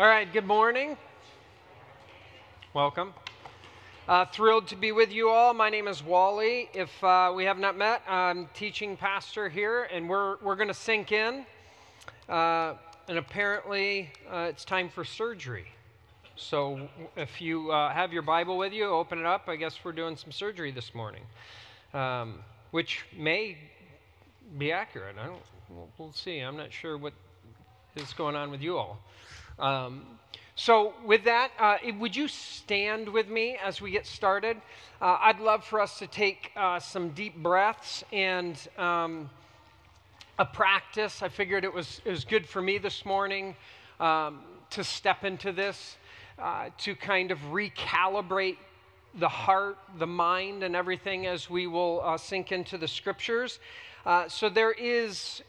All 0.00 0.06
right, 0.06 0.32
good 0.32 0.46
morning. 0.46 0.96
Welcome. 2.72 3.12
Uh, 4.08 4.24
thrilled 4.24 4.66
to 4.68 4.76
be 4.76 4.92
with 4.92 5.12
you 5.12 5.28
all. 5.28 5.52
My 5.52 5.68
name 5.68 5.86
is 5.86 6.02
Wally. 6.02 6.70
If 6.72 7.04
uh, 7.04 7.34
we 7.36 7.44
have 7.44 7.58
not 7.58 7.76
met, 7.76 8.00
I'm 8.08 8.48
teaching 8.54 8.96
pastor 8.96 9.50
here, 9.50 9.82
and 9.92 10.08
we're, 10.08 10.38
we're 10.38 10.56
going 10.56 10.68
to 10.68 10.74
sink 10.74 11.12
in. 11.12 11.44
Uh, 12.30 12.76
and 13.08 13.18
apparently, 13.18 14.10
uh, 14.32 14.46
it's 14.48 14.64
time 14.64 14.88
for 14.88 15.04
surgery. 15.04 15.66
So 16.34 16.88
if 17.14 17.38
you 17.42 17.70
uh, 17.70 17.92
have 17.92 18.10
your 18.10 18.22
Bible 18.22 18.56
with 18.56 18.72
you, 18.72 18.86
open 18.86 19.18
it 19.18 19.26
up. 19.26 19.50
I 19.50 19.56
guess 19.56 19.80
we're 19.84 19.92
doing 19.92 20.16
some 20.16 20.32
surgery 20.32 20.70
this 20.70 20.94
morning, 20.94 21.24
um, 21.92 22.36
which 22.70 23.04
may 23.18 23.58
be 24.56 24.72
accurate. 24.72 25.16
I 25.22 25.26
don't, 25.26 25.42
we'll, 25.68 25.88
we'll 25.98 26.12
see. 26.14 26.38
I'm 26.38 26.56
not 26.56 26.72
sure 26.72 26.96
what 26.96 27.12
is 27.96 28.14
going 28.14 28.34
on 28.34 28.50
with 28.50 28.62
you 28.62 28.78
all. 28.78 28.98
Um, 29.60 30.06
so, 30.54 30.94
with 31.04 31.24
that, 31.24 31.50
uh, 31.58 31.76
would 31.98 32.16
you 32.16 32.28
stand 32.28 33.10
with 33.10 33.28
me 33.28 33.58
as 33.62 33.82
we 33.82 33.90
get 33.90 34.06
started? 34.06 34.56
Uh, 35.00 35.18
I'd 35.20 35.38
love 35.38 35.64
for 35.64 35.80
us 35.80 35.98
to 35.98 36.06
take 36.06 36.50
uh, 36.56 36.80
some 36.80 37.10
deep 37.10 37.36
breaths 37.42 38.02
and 38.10 38.58
um, 38.78 39.28
a 40.38 40.46
practice. 40.46 41.22
I 41.22 41.28
figured 41.28 41.64
it 41.64 41.74
was, 41.74 42.00
it 42.06 42.10
was 42.10 42.24
good 42.24 42.46
for 42.46 42.62
me 42.62 42.78
this 42.78 43.04
morning 43.04 43.54
um, 44.00 44.40
to 44.70 44.82
step 44.82 45.24
into 45.24 45.52
this, 45.52 45.98
uh, 46.38 46.70
to 46.78 46.94
kind 46.94 47.30
of 47.30 47.38
recalibrate 47.50 48.56
the 49.18 49.28
heart, 49.28 49.76
the 49.98 50.06
mind, 50.06 50.62
and 50.62 50.74
everything 50.74 51.26
as 51.26 51.50
we 51.50 51.66
will 51.66 52.00
uh, 52.02 52.16
sink 52.16 52.50
into 52.50 52.78
the 52.78 52.88
scriptures. 52.88 53.58
Uh, 54.06 54.26
so, 54.26 54.48
there 54.48 54.72
is 54.72 55.42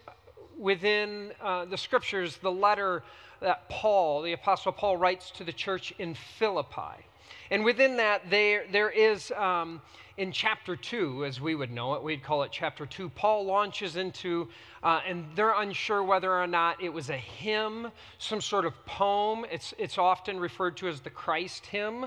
within 0.62 1.32
the 1.42 1.78
scriptures 1.78 2.38
the 2.38 2.52
letter 2.52 3.04
that 3.42 3.68
Paul, 3.70 4.22
the 4.22 4.34
Apostle 4.34 4.72
Paul, 4.72 4.98
writes 4.98 5.32
to 5.32 5.44
the 5.44 5.52
church 5.52 5.94
in 5.98 6.14
Philippi. 6.14 7.04
And 7.50 7.66
within 7.66 7.98
that, 7.98 8.30
there, 8.30 8.64
there 8.72 8.90
is, 8.90 9.32
um, 9.32 9.82
in 10.16 10.32
chapter 10.32 10.76
2, 10.76 11.26
as 11.26 11.42
we 11.42 11.56
would 11.56 11.72
know 11.72 11.96
it, 11.96 12.04
we'd 12.04 12.24
call 12.24 12.44
it 12.44 12.52
chapter 12.52 12.86
2, 12.86 13.10
Paul 13.10 13.46
launches 13.46 13.98
into, 13.98 14.48
uh, 14.84 15.02
and 15.06 15.26
they're 15.36 15.60
unsure 15.60 16.04
whether 16.04 16.32
or 16.32 16.48
not 16.48 16.82
it 16.82 16.90
was 16.90 17.10
a 17.10 17.18
hymn, 17.18 17.92
some 18.20 18.40
sort 18.40 18.66
of 18.66 18.74
poem. 18.86 19.46
It's, 19.52 19.74
it's 19.78 19.98
often 19.98 20.40
referred 20.40 20.78
to 20.78 20.88
as 20.88 21.02
the 21.02 21.10
Christ 21.10 21.66
hymn. 21.66 22.06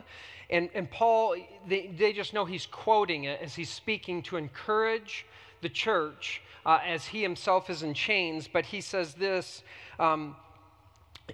And, 0.48 0.70
and 0.72 0.90
Paul, 0.90 1.36
they, 1.68 1.88
they 1.88 2.12
just 2.12 2.32
know 2.32 2.44
he's 2.44 2.66
quoting 2.66 3.24
it 3.24 3.40
as 3.42 3.54
he's 3.54 3.70
speaking 3.70 4.22
to 4.22 4.36
encourage 4.36 5.26
the 5.60 5.68
church 5.68 6.42
uh, 6.64 6.80
as 6.84 7.06
he 7.06 7.22
himself 7.22 7.70
is 7.70 7.82
in 7.82 7.94
chains. 7.94 8.48
But 8.52 8.66
he 8.66 8.80
says 8.80 9.14
this. 9.14 9.62
Um, 9.98 10.36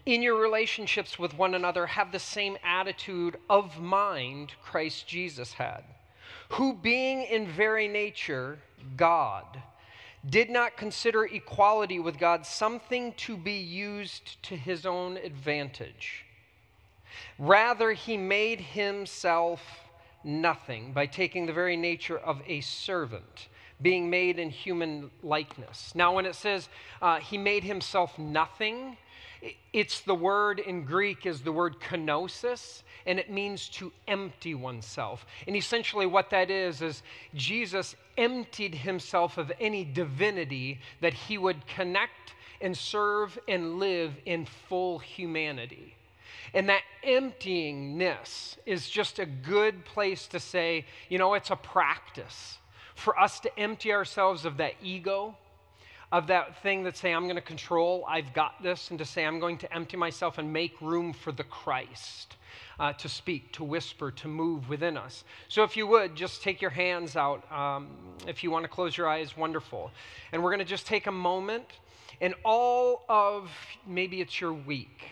in 0.07 0.23
your 0.23 0.41
relationships 0.41 1.19
with 1.19 1.37
one 1.37 1.55
another, 1.55 1.87
have 1.87 2.13
the 2.13 2.19
same 2.19 2.57
attitude 2.65 3.37
of 3.49 3.81
mind 3.81 4.53
Christ 4.63 5.09
Jesus 5.09 5.53
had, 5.53 5.83
who, 6.51 6.75
being 6.75 7.23
in 7.23 7.49
very 7.49 7.89
nature 7.89 8.59
God, 8.97 9.61
did 10.29 10.51
not 10.51 10.77
consider 10.77 11.25
equality 11.25 11.99
with 11.99 12.19
God 12.19 12.47
something 12.47 13.13
to 13.15 13.37
be 13.37 13.59
used 13.59 14.43
to 14.45 14.57
his 14.57 14.87
own 14.87 15.17
advantage. 15.17 16.25
Rather, 17.39 17.93
he 17.93 18.17
made 18.17 18.61
himself 18.61 19.63
nothing 20.23 20.93
by 20.93 21.07
taking 21.07 21.47
the 21.47 21.53
very 21.53 21.77
nature 21.77 22.19
of 22.19 22.43
a 22.47 22.61
servant, 22.61 23.49
being 23.83 24.11
made 24.11 24.39
in 24.39 24.51
human 24.51 25.11
likeness. 25.23 25.93
Now, 25.95 26.15
when 26.15 26.27
it 26.27 26.35
says 26.35 26.69
uh, 27.01 27.19
he 27.19 27.39
made 27.39 27.65
himself 27.65 28.19
nothing, 28.19 28.97
it's 29.73 30.01
the 30.01 30.15
word 30.15 30.59
in 30.59 30.85
Greek 30.85 31.25
is 31.25 31.41
the 31.41 31.53
word 31.53 31.81
kenosis, 31.81 32.83
and 33.07 33.19
it 33.19 33.31
means 33.31 33.69
to 33.71 33.93
empty 34.07 34.55
oneself. 34.55 35.25
And 35.47 35.57
essentially, 35.57 36.07
what 36.07 36.31
that 36.31 36.51
is, 36.51 36.83
is 36.83 37.03
Jesus 37.35 37.97
emptied 38.19 38.75
himself 38.75 39.39
of 39.39 39.51
any 39.59 39.85
divinity 39.85 40.81
that 41.01 41.15
he 41.15 41.39
would 41.39 41.67
connect 41.67 42.35
and 42.61 42.77
serve 42.77 43.39
and 43.49 43.79
live 43.79 44.13
in 44.27 44.45
full 44.45 44.99
humanity. 44.99 45.95
And 46.53 46.69
that 46.69 46.83
emptyingness 47.03 48.57
is 48.67 48.91
just 48.91 49.19
a 49.19 49.27
good 49.27 49.85
place 49.85 50.27
to 50.29 50.41
say, 50.41 50.85
you 51.09 51.17
know, 51.17 51.35
it's 51.35 51.51
a 51.51 51.57
practice 51.57 52.59
for 53.01 53.19
us 53.19 53.41
to 53.41 53.59
empty 53.59 53.93
ourselves 53.93 54.45
of 54.45 54.59
that 54.59 54.75
ego 54.83 55.37
of 56.13 56.27
that 56.27 56.61
thing 56.63 56.83
that 56.85 56.97
say, 56.97 57.13
I'm 57.13 57.25
going 57.25 57.37
to 57.37 57.43
control, 57.43 58.05
I've 58.09 58.33
got 58.35 58.63
this, 58.63 58.91
and 58.91 58.99
to 58.99 59.05
say, 59.05 59.25
I'm 59.25 59.39
going 59.39 59.59
to 59.59 59.73
empty 59.73 59.97
myself 59.97 60.39
and 60.39 60.53
make 60.53 60.81
room 60.81 61.13
for 61.13 61.31
the 61.31 61.45
Christ 61.45 62.37
uh, 62.81 62.93
to 62.95 63.09
speak, 63.09 63.53
to 63.53 63.65
whisper, 63.65 64.11
to 64.11 64.29
move 64.29 64.69
within 64.69 64.97
us. 64.97 65.23
So 65.49 65.63
if 65.63 65.77
you 65.77 65.87
would, 65.87 66.17
just 66.17 66.43
take 66.43 66.61
your 66.61 66.71
hands 66.71 67.15
out. 67.15 67.51
Um, 67.53 67.89
if 68.27 68.43
you 68.43 68.51
want 68.51 68.65
to 68.65 68.69
close 68.69 68.97
your 68.97 69.09
eyes, 69.09 69.37
wonderful. 69.37 69.93
And 70.33 70.43
we're 70.43 70.51
going 70.51 70.59
to 70.59 70.65
just 70.65 70.87
take 70.87 71.07
a 71.07 71.13
moment, 71.13 71.67
and 72.21 72.35
all 72.45 73.05
of 73.09 73.51
maybe 73.87 74.21
it's 74.21 74.41
your 74.41 74.53
week 74.53 75.09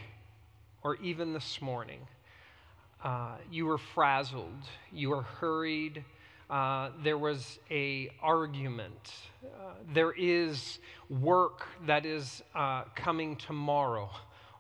or 0.83 0.97
even 0.97 1.33
this 1.33 1.63
morning. 1.63 2.01
Uh, 3.05 3.37
you 3.53 3.67
were 3.67 3.79
frazzled, 3.79 4.65
you 4.93 5.11
were 5.11 5.23
hurried, 5.23 6.05
uh, 6.51 6.91
there 7.03 7.19
was 7.19 7.59
a 7.71 8.11
argument. 8.23 9.13
Uh, 9.45 9.73
there 9.93 10.13
is 10.13 10.79
work 11.11 11.67
that 11.87 12.07
is 12.07 12.43
uh, 12.55 12.85
coming 12.95 13.37
tomorrow, 13.37 14.09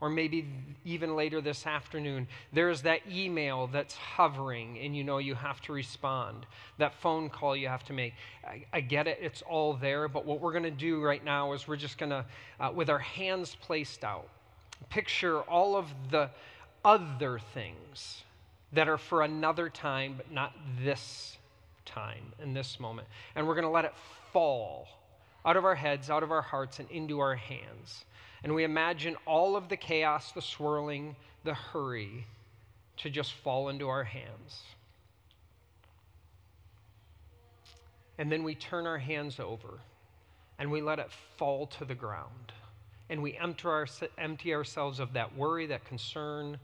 or 0.00 0.10
maybe 0.10 0.46
even 0.84 1.16
later 1.16 1.40
this 1.40 1.66
afternoon. 1.66 2.28
There's 2.52 2.82
that 2.82 3.00
email 3.10 3.68
that's 3.68 3.94
hovering, 3.94 4.78
and 4.80 4.94
you 4.94 5.02
know 5.02 5.16
you 5.16 5.34
have 5.34 5.62
to 5.62 5.72
respond. 5.72 6.44
That 6.76 6.94
phone 6.94 7.30
call 7.30 7.56
you 7.56 7.68
have 7.68 7.84
to 7.84 7.94
make. 7.94 8.12
I, 8.46 8.66
I 8.72 8.80
get 8.80 9.06
it; 9.06 9.18
it's 9.22 9.40
all 9.42 9.72
there. 9.72 10.08
But 10.08 10.26
what 10.26 10.40
we're 10.40 10.52
going 10.52 10.64
to 10.64 10.70
do 10.70 11.02
right 11.02 11.24
now 11.24 11.52
is 11.54 11.66
we're 11.66 11.76
just 11.76 11.96
going 11.96 12.10
to, 12.10 12.24
uh, 12.60 12.70
with 12.74 12.90
our 12.90 12.98
hands 12.98 13.56
placed 13.62 14.04
out, 14.04 14.28
picture 14.90 15.40
all 15.40 15.74
of 15.74 15.86
the 16.10 16.28
other 16.84 17.38
things 17.54 18.24
that 18.74 18.88
are 18.88 18.98
for 18.98 19.22
another 19.22 19.70
time, 19.70 20.14
but 20.18 20.30
not 20.30 20.52
this 20.84 21.37
time 21.88 22.32
in 22.42 22.54
this 22.54 22.78
moment. 22.78 23.08
And 23.34 23.46
we're 23.46 23.54
going 23.54 23.64
to 23.64 23.70
let 23.70 23.84
it 23.84 23.94
fall 24.32 24.86
out 25.44 25.56
of 25.56 25.64
our 25.64 25.74
heads, 25.74 26.10
out 26.10 26.22
of 26.22 26.30
our 26.30 26.42
hearts, 26.42 26.78
and 26.78 26.90
into 26.90 27.20
our 27.20 27.34
hands. 27.34 28.04
And 28.44 28.54
we 28.54 28.64
imagine 28.64 29.16
all 29.26 29.56
of 29.56 29.68
the 29.68 29.76
chaos, 29.76 30.32
the 30.32 30.42
swirling, 30.42 31.16
the 31.44 31.54
hurry 31.54 32.26
to 32.98 33.10
just 33.10 33.32
fall 33.32 33.68
into 33.68 33.88
our 33.88 34.04
hands. 34.04 34.62
And 38.18 38.30
then 38.30 38.42
we 38.42 38.54
turn 38.54 38.86
our 38.86 38.98
hands 38.98 39.38
over 39.38 39.78
and 40.58 40.70
we 40.70 40.82
let 40.82 40.98
it 40.98 41.10
fall 41.36 41.66
to 41.66 41.84
the 41.84 41.94
ground. 41.94 42.52
And 43.10 43.22
we 43.22 43.36
empty, 43.36 43.68
our, 43.68 43.86
empty 44.18 44.54
ourselves 44.54 44.98
of 44.98 45.12
that 45.14 45.36
worry, 45.36 45.66
that 45.66 45.84
concern 45.84 46.58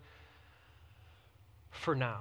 for 1.70 1.94
now. 1.94 2.20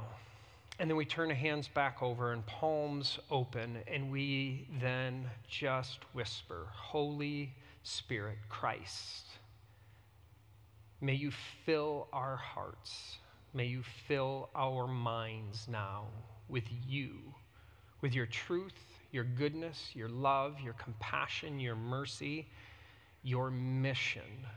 And 0.80 0.90
then 0.90 0.98
we 0.98 1.06
turn 1.06 1.30
hands 1.30 1.68
back 1.68 2.02
over 2.02 2.34
and 2.34 2.46
palms 2.46 3.20
open, 3.30 3.78
and 3.88 4.12
we 4.12 4.68
then 4.82 5.30
just 5.48 6.00
whisper, 6.14 6.68
Holy 6.72 7.54
Spirit, 7.84 8.38
Christ, 8.50 9.28
may 11.00 11.14
you 11.14 11.32
fill 11.66 12.08
our 12.12 12.36
hearts. 12.36 13.18
May 13.54 13.66
you 13.66 13.84
fill 14.08 14.50
our 14.56 14.88
minds 14.88 15.68
now 15.70 16.06
with 16.50 16.64
you, 16.88 17.18
with 18.02 18.16
your 18.16 18.26
truth, 18.26 18.74
your 19.12 19.24
goodness, 19.24 19.92
your 19.94 20.10
love, 20.10 20.60
your 20.60 20.74
compassion, 20.74 21.60
your 21.60 21.76
mercy, 21.76 22.48
your 23.22 23.52
mission 23.52 24.48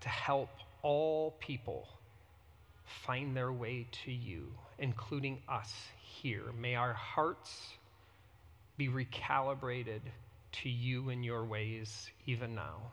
to 0.00 0.08
help 0.08 0.48
all 0.80 1.32
people 1.38 1.86
find 3.04 3.36
their 3.36 3.52
way 3.52 3.86
to 4.04 4.12
you 4.12 4.52
including 4.82 5.38
us 5.48 5.72
here. 6.00 6.52
May 6.60 6.74
our 6.74 6.92
hearts 6.92 7.68
be 8.76 8.88
recalibrated 8.88 10.00
to 10.50 10.68
you 10.68 11.08
and 11.10 11.24
your 11.24 11.44
ways 11.44 12.10
even 12.26 12.54
now. 12.54 12.90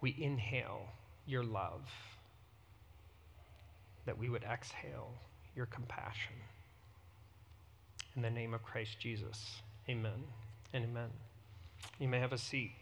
We 0.00 0.16
inhale 0.18 0.88
your 1.26 1.44
love, 1.44 1.82
that 4.06 4.16
we 4.16 4.30
would 4.30 4.44
exhale 4.44 5.12
your 5.54 5.66
compassion. 5.66 6.32
In 8.16 8.22
the 8.22 8.30
name 8.30 8.54
of 8.54 8.62
Christ 8.62 8.98
Jesus, 8.98 9.60
amen 9.90 10.24
and 10.72 10.84
amen. 10.84 11.10
You 11.98 12.08
may 12.08 12.18
have 12.18 12.32
a 12.32 12.38
seat. 12.38 12.72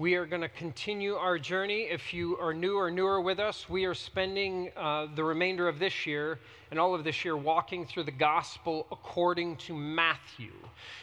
We 0.00 0.14
are 0.14 0.26
going 0.26 0.42
to 0.42 0.48
continue 0.48 1.14
our 1.14 1.40
journey. 1.40 1.88
If 1.90 2.14
you 2.14 2.38
are 2.38 2.54
new 2.54 2.76
or 2.78 2.88
newer 2.88 3.20
with 3.20 3.40
us, 3.40 3.68
we 3.68 3.84
are 3.84 3.94
spending 3.94 4.70
uh, 4.76 5.08
the 5.12 5.24
remainder 5.24 5.66
of 5.66 5.80
this 5.80 6.06
year 6.06 6.38
and 6.70 6.78
all 6.78 6.94
of 6.94 7.02
this 7.02 7.24
year 7.24 7.36
walking 7.36 7.84
through 7.84 8.04
the 8.04 8.12
gospel 8.12 8.86
according 8.92 9.56
to 9.56 9.74
Matthew. 9.74 10.52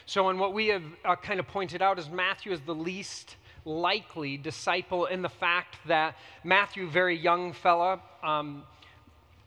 So, 0.05 0.29
and 0.29 0.39
what 0.39 0.53
we 0.53 0.67
have 0.67 0.83
uh, 1.03 1.17
kind 1.17 1.41
of 1.41 1.47
pointed 1.49 1.81
out 1.81 1.99
is 1.99 2.09
Matthew 2.09 2.53
is 2.53 2.61
the 2.61 2.73
least 2.73 3.35
likely 3.65 4.37
disciple 4.37 5.07
in 5.07 5.21
the 5.21 5.27
fact 5.27 5.75
that 5.87 6.15
Matthew, 6.45 6.89
very 6.89 7.17
young 7.17 7.51
fella, 7.51 7.99
um, 8.23 8.63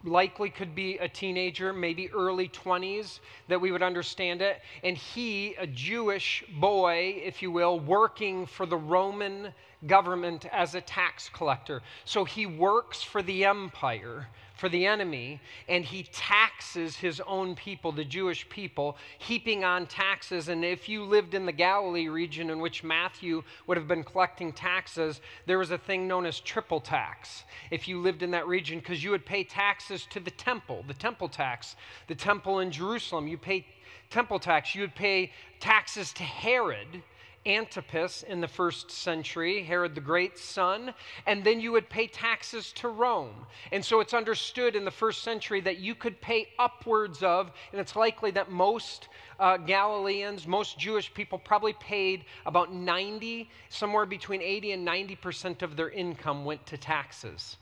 likely 0.04 0.50
could 0.50 0.74
be 0.74 0.98
a 0.98 1.08
teenager, 1.08 1.72
maybe 1.72 2.10
early 2.10 2.48
20s, 2.48 3.20
that 3.48 3.60
we 3.60 3.72
would 3.72 3.82
understand 3.82 4.42
it. 4.42 4.60
And 4.82 4.96
he, 4.96 5.54
a 5.54 5.66
Jewish 5.66 6.44
boy, 6.58 7.20
if 7.24 7.42
you 7.42 7.50
will, 7.50 7.80
working 7.80 8.46
for 8.46 8.66
the 8.66 8.76
Roman 8.76 9.52
government 9.86 10.46
as 10.52 10.74
a 10.74 10.80
tax 10.80 11.28
collector. 11.28 11.82
So 12.04 12.24
he 12.24 12.46
works 12.46 13.02
for 13.02 13.22
the 13.22 13.44
empire 13.44 14.28
for 14.58 14.68
the 14.68 14.84
enemy, 14.84 15.40
and 15.68 15.84
he 15.84 16.02
taxes 16.12 16.96
his 16.96 17.20
own 17.20 17.54
people, 17.54 17.92
the 17.92 18.04
Jewish 18.04 18.48
people, 18.48 18.96
heaping 19.18 19.62
on 19.64 19.86
taxes. 19.86 20.48
And 20.48 20.64
if 20.64 20.88
you 20.88 21.04
lived 21.04 21.34
in 21.34 21.46
the 21.46 21.52
Galilee 21.52 22.08
region 22.08 22.50
in 22.50 22.58
which 22.58 22.82
Matthew 22.82 23.44
would 23.66 23.76
have 23.76 23.86
been 23.86 24.02
collecting 24.02 24.52
taxes, 24.52 25.20
there 25.46 25.58
was 25.58 25.70
a 25.70 25.78
thing 25.78 26.08
known 26.08 26.26
as 26.26 26.40
triple 26.40 26.80
tax. 26.80 27.44
If 27.70 27.86
you 27.86 28.00
lived 28.00 28.22
in 28.22 28.32
that 28.32 28.48
region, 28.48 28.80
because 28.80 29.02
you 29.02 29.12
would 29.12 29.24
pay 29.24 29.44
taxes 29.44 30.06
to 30.10 30.18
the 30.18 30.32
temple, 30.32 30.84
the 30.88 30.94
temple 30.94 31.28
tax, 31.28 31.76
the 32.08 32.16
temple 32.16 32.58
in 32.58 32.72
Jerusalem, 32.72 33.28
you 33.28 33.38
pay 33.38 33.64
temple 34.10 34.40
tax, 34.40 34.74
you 34.74 34.80
would 34.80 34.96
pay 34.96 35.30
taxes 35.60 36.12
to 36.14 36.24
Herod 36.24 37.02
Antipas 37.48 38.22
in 38.22 38.40
the 38.40 38.48
first 38.48 38.90
century, 38.90 39.62
Herod 39.62 39.94
the 39.94 40.00
Great's 40.00 40.42
son, 40.42 40.94
and 41.26 41.42
then 41.42 41.60
you 41.60 41.72
would 41.72 41.88
pay 41.88 42.06
taxes 42.06 42.72
to 42.74 42.88
Rome. 42.88 43.46
And 43.72 43.84
so 43.84 44.00
it's 44.00 44.14
understood 44.14 44.76
in 44.76 44.84
the 44.84 44.90
first 44.90 45.22
century 45.22 45.60
that 45.62 45.78
you 45.78 45.94
could 45.94 46.20
pay 46.20 46.48
upwards 46.58 47.22
of, 47.22 47.50
and 47.72 47.80
it's 47.80 47.96
likely 47.96 48.30
that 48.32 48.50
most 48.50 49.08
uh, 49.40 49.56
Galileans, 49.56 50.46
most 50.46 50.78
Jewish 50.78 51.12
people 51.12 51.38
probably 51.38 51.72
paid 51.74 52.24
about 52.46 52.72
90, 52.72 53.48
somewhere 53.68 54.06
between 54.06 54.42
80 54.42 54.72
and 54.72 54.86
90% 54.86 55.62
of 55.62 55.76
their 55.76 55.90
income 55.90 56.44
went 56.44 56.66
to 56.66 56.76
taxes. 56.76 57.56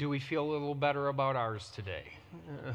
Do 0.00 0.08
we 0.08 0.18
feel 0.18 0.42
a 0.42 0.50
little 0.50 0.74
better 0.74 1.08
about 1.08 1.36
ours 1.36 1.70
today? 1.74 2.04
Uh, 2.66 2.72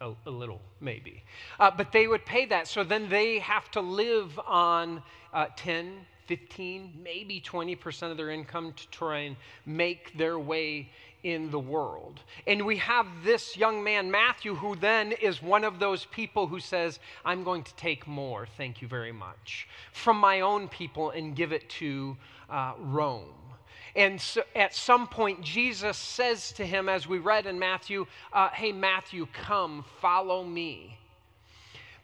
a, 0.26 0.28
a, 0.28 0.32
little, 0.32 0.60
maybe. 0.80 1.22
Uh, 1.60 1.70
but 1.70 1.92
they 1.92 2.08
would 2.08 2.26
pay 2.26 2.44
that. 2.46 2.66
So 2.66 2.82
then 2.82 3.08
they 3.08 3.38
have 3.38 3.70
to 3.70 3.80
live 3.80 4.36
on 4.44 5.00
uh, 5.32 5.46
10, 5.54 5.92
15, 6.26 6.92
maybe 7.04 7.40
20% 7.40 8.10
of 8.10 8.16
their 8.16 8.30
income 8.30 8.72
to 8.72 8.88
try 8.88 9.18
and 9.18 9.36
make 9.64 10.18
their 10.18 10.40
way 10.40 10.88
in 11.22 11.52
the 11.52 11.60
world. 11.60 12.18
And 12.48 12.66
we 12.66 12.78
have 12.78 13.06
this 13.22 13.56
young 13.56 13.84
man, 13.84 14.10
Matthew, 14.10 14.56
who 14.56 14.74
then 14.74 15.12
is 15.12 15.40
one 15.40 15.62
of 15.62 15.78
those 15.78 16.06
people 16.06 16.48
who 16.48 16.58
says, 16.58 16.98
I'm 17.24 17.44
going 17.44 17.62
to 17.62 17.74
take 17.76 18.08
more, 18.08 18.48
thank 18.56 18.82
you 18.82 18.88
very 18.88 19.12
much, 19.12 19.68
from 19.92 20.16
my 20.16 20.40
own 20.40 20.66
people 20.66 21.10
and 21.10 21.36
give 21.36 21.52
it 21.52 21.70
to 21.78 22.16
uh, 22.50 22.72
Rome. 22.76 23.45
And 23.96 24.20
so 24.20 24.42
at 24.54 24.74
some 24.74 25.08
point, 25.08 25.40
Jesus 25.40 25.96
says 25.96 26.52
to 26.52 26.66
him, 26.66 26.88
as 26.88 27.08
we 27.08 27.18
read 27.18 27.46
in 27.46 27.58
Matthew, 27.58 28.06
uh, 28.30 28.50
Hey, 28.50 28.70
Matthew, 28.70 29.26
come, 29.32 29.84
follow 30.02 30.44
me. 30.44 30.98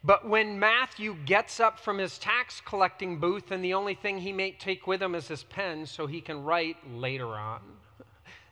But 0.02 0.26
when 0.26 0.58
Matthew 0.58 1.14
gets 1.26 1.60
up 1.60 1.78
from 1.78 1.98
his 1.98 2.18
tax 2.18 2.60
collecting 2.60 3.18
booth, 3.18 3.52
and 3.52 3.62
the 3.62 3.74
only 3.74 3.94
thing 3.94 4.18
he 4.18 4.32
may 4.32 4.52
take 4.52 4.86
with 4.86 5.02
him 5.02 5.14
is 5.14 5.28
his 5.28 5.44
pen 5.44 5.86
so 5.86 6.06
he 6.06 6.20
can 6.20 6.42
write 6.42 6.76
later 6.90 7.28
on, 7.28 7.60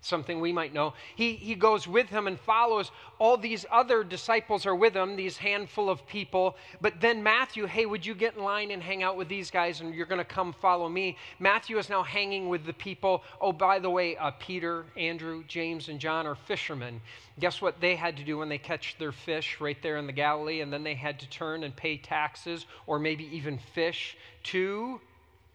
something 0.00 0.41
we 0.41 0.52
might 0.52 0.73
know. 0.73 0.94
He, 1.14 1.35
he 1.35 1.55
goes 1.55 1.87
with 1.87 2.08
him 2.08 2.26
and 2.26 2.38
follows. 2.41 2.91
All 3.19 3.37
these 3.37 3.67
other 3.70 4.02
disciples 4.02 4.64
are 4.67 4.75
with 4.75 4.94
him, 4.94 5.17
these 5.17 5.37
handful 5.37 5.91
of 5.91 6.06
people. 6.06 6.56
But 6.81 7.00
then 7.00 7.23
Matthew, 7.23 7.67
hey, 7.67 7.87
would 7.87 8.05
you 8.05 8.14
get 8.14 8.37
in 8.37 8.43
line 8.43 8.70
and 8.70 8.82
hang 8.82 9.02
out 9.02 9.17
with 9.17 9.29
these 9.29 9.50
guys 9.50 9.81
and 9.81 9.94
you're 9.94 10.06
going 10.06 10.19
to 10.19 10.25
come 10.25 10.52
follow 10.52 10.88
me? 10.88 11.17
Matthew 11.38 11.79
is 11.79 11.91
now 11.91 12.02
hanging 12.02 12.49
with 12.49 12.64
the 12.64 12.73
people. 12.73 13.23
Oh, 13.41 13.52
by 13.52 13.79
the 13.79 13.91
way, 13.91 14.17
uh, 14.17 14.31
Peter, 14.38 14.87
Andrew, 14.97 15.44
James, 15.47 15.88
and 15.88 16.00
John 16.00 16.26
are 16.26 16.35
fishermen. 16.35 17.00
Guess 17.38 17.61
what 17.61 17.81
they 17.81 17.96
had 17.96 18.17
to 18.17 18.25
do 18.25 18.38
when 18.38 18.49
they 18.49 18.58
catch 18.58 18.96
their 18.99 19.12
fish 19.12 19.61
right 19.61 19.81
there 19.82 19.99
in 19.99 20.06
the 20.06 20.12
Galilee? 20.12 20.61
And 20.61 20.73
then 20.73 20.82
they 20.82 20.94
had 20.94 21.20
to 21.20 21.29
turn 21.29 21.64
and 21.64 21.75
pay 21.76 21.99
taxes 21.99 22.67
or 22.87 22.99
maybe 22.99 23.25
even 23.37 23.58
fish 23.58 24.17
to 24.44 25.00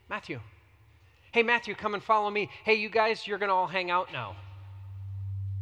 Matthew. 0.09 0.39
Hey, 1.36 1.44
Matthew, 1.44 1.76
come 1.76 1.96
and 1.96 2.02
follow 2.02 2.30
me. 2.30 2.50
Hey, 2.64 2.76
you 2.76 2.88
guys, 2.88 3.28
you're 3.28 3.38
going 3.38 3.50
to 3.50 3.54
all 3.54 3.68
hang 3.68 3.92
out 3.92 4.08
now. 4.14 4.38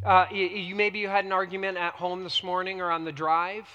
Uh, 0.06 0.28
you, 0.32 0.46
you, 0.46 0.76
maybe 0.76 1.00
you 1.00 1.08
had 1.08 1.26
an 1.26 1.32
argument 1.32 1.80
at 1.80 1.96
home 1.96 2.24
this 2.24 2.44
morning 2.44 2.80
or 2.80 2.92
on 2.92 3.06
the 3.06 3.12
drive 3.12 3.68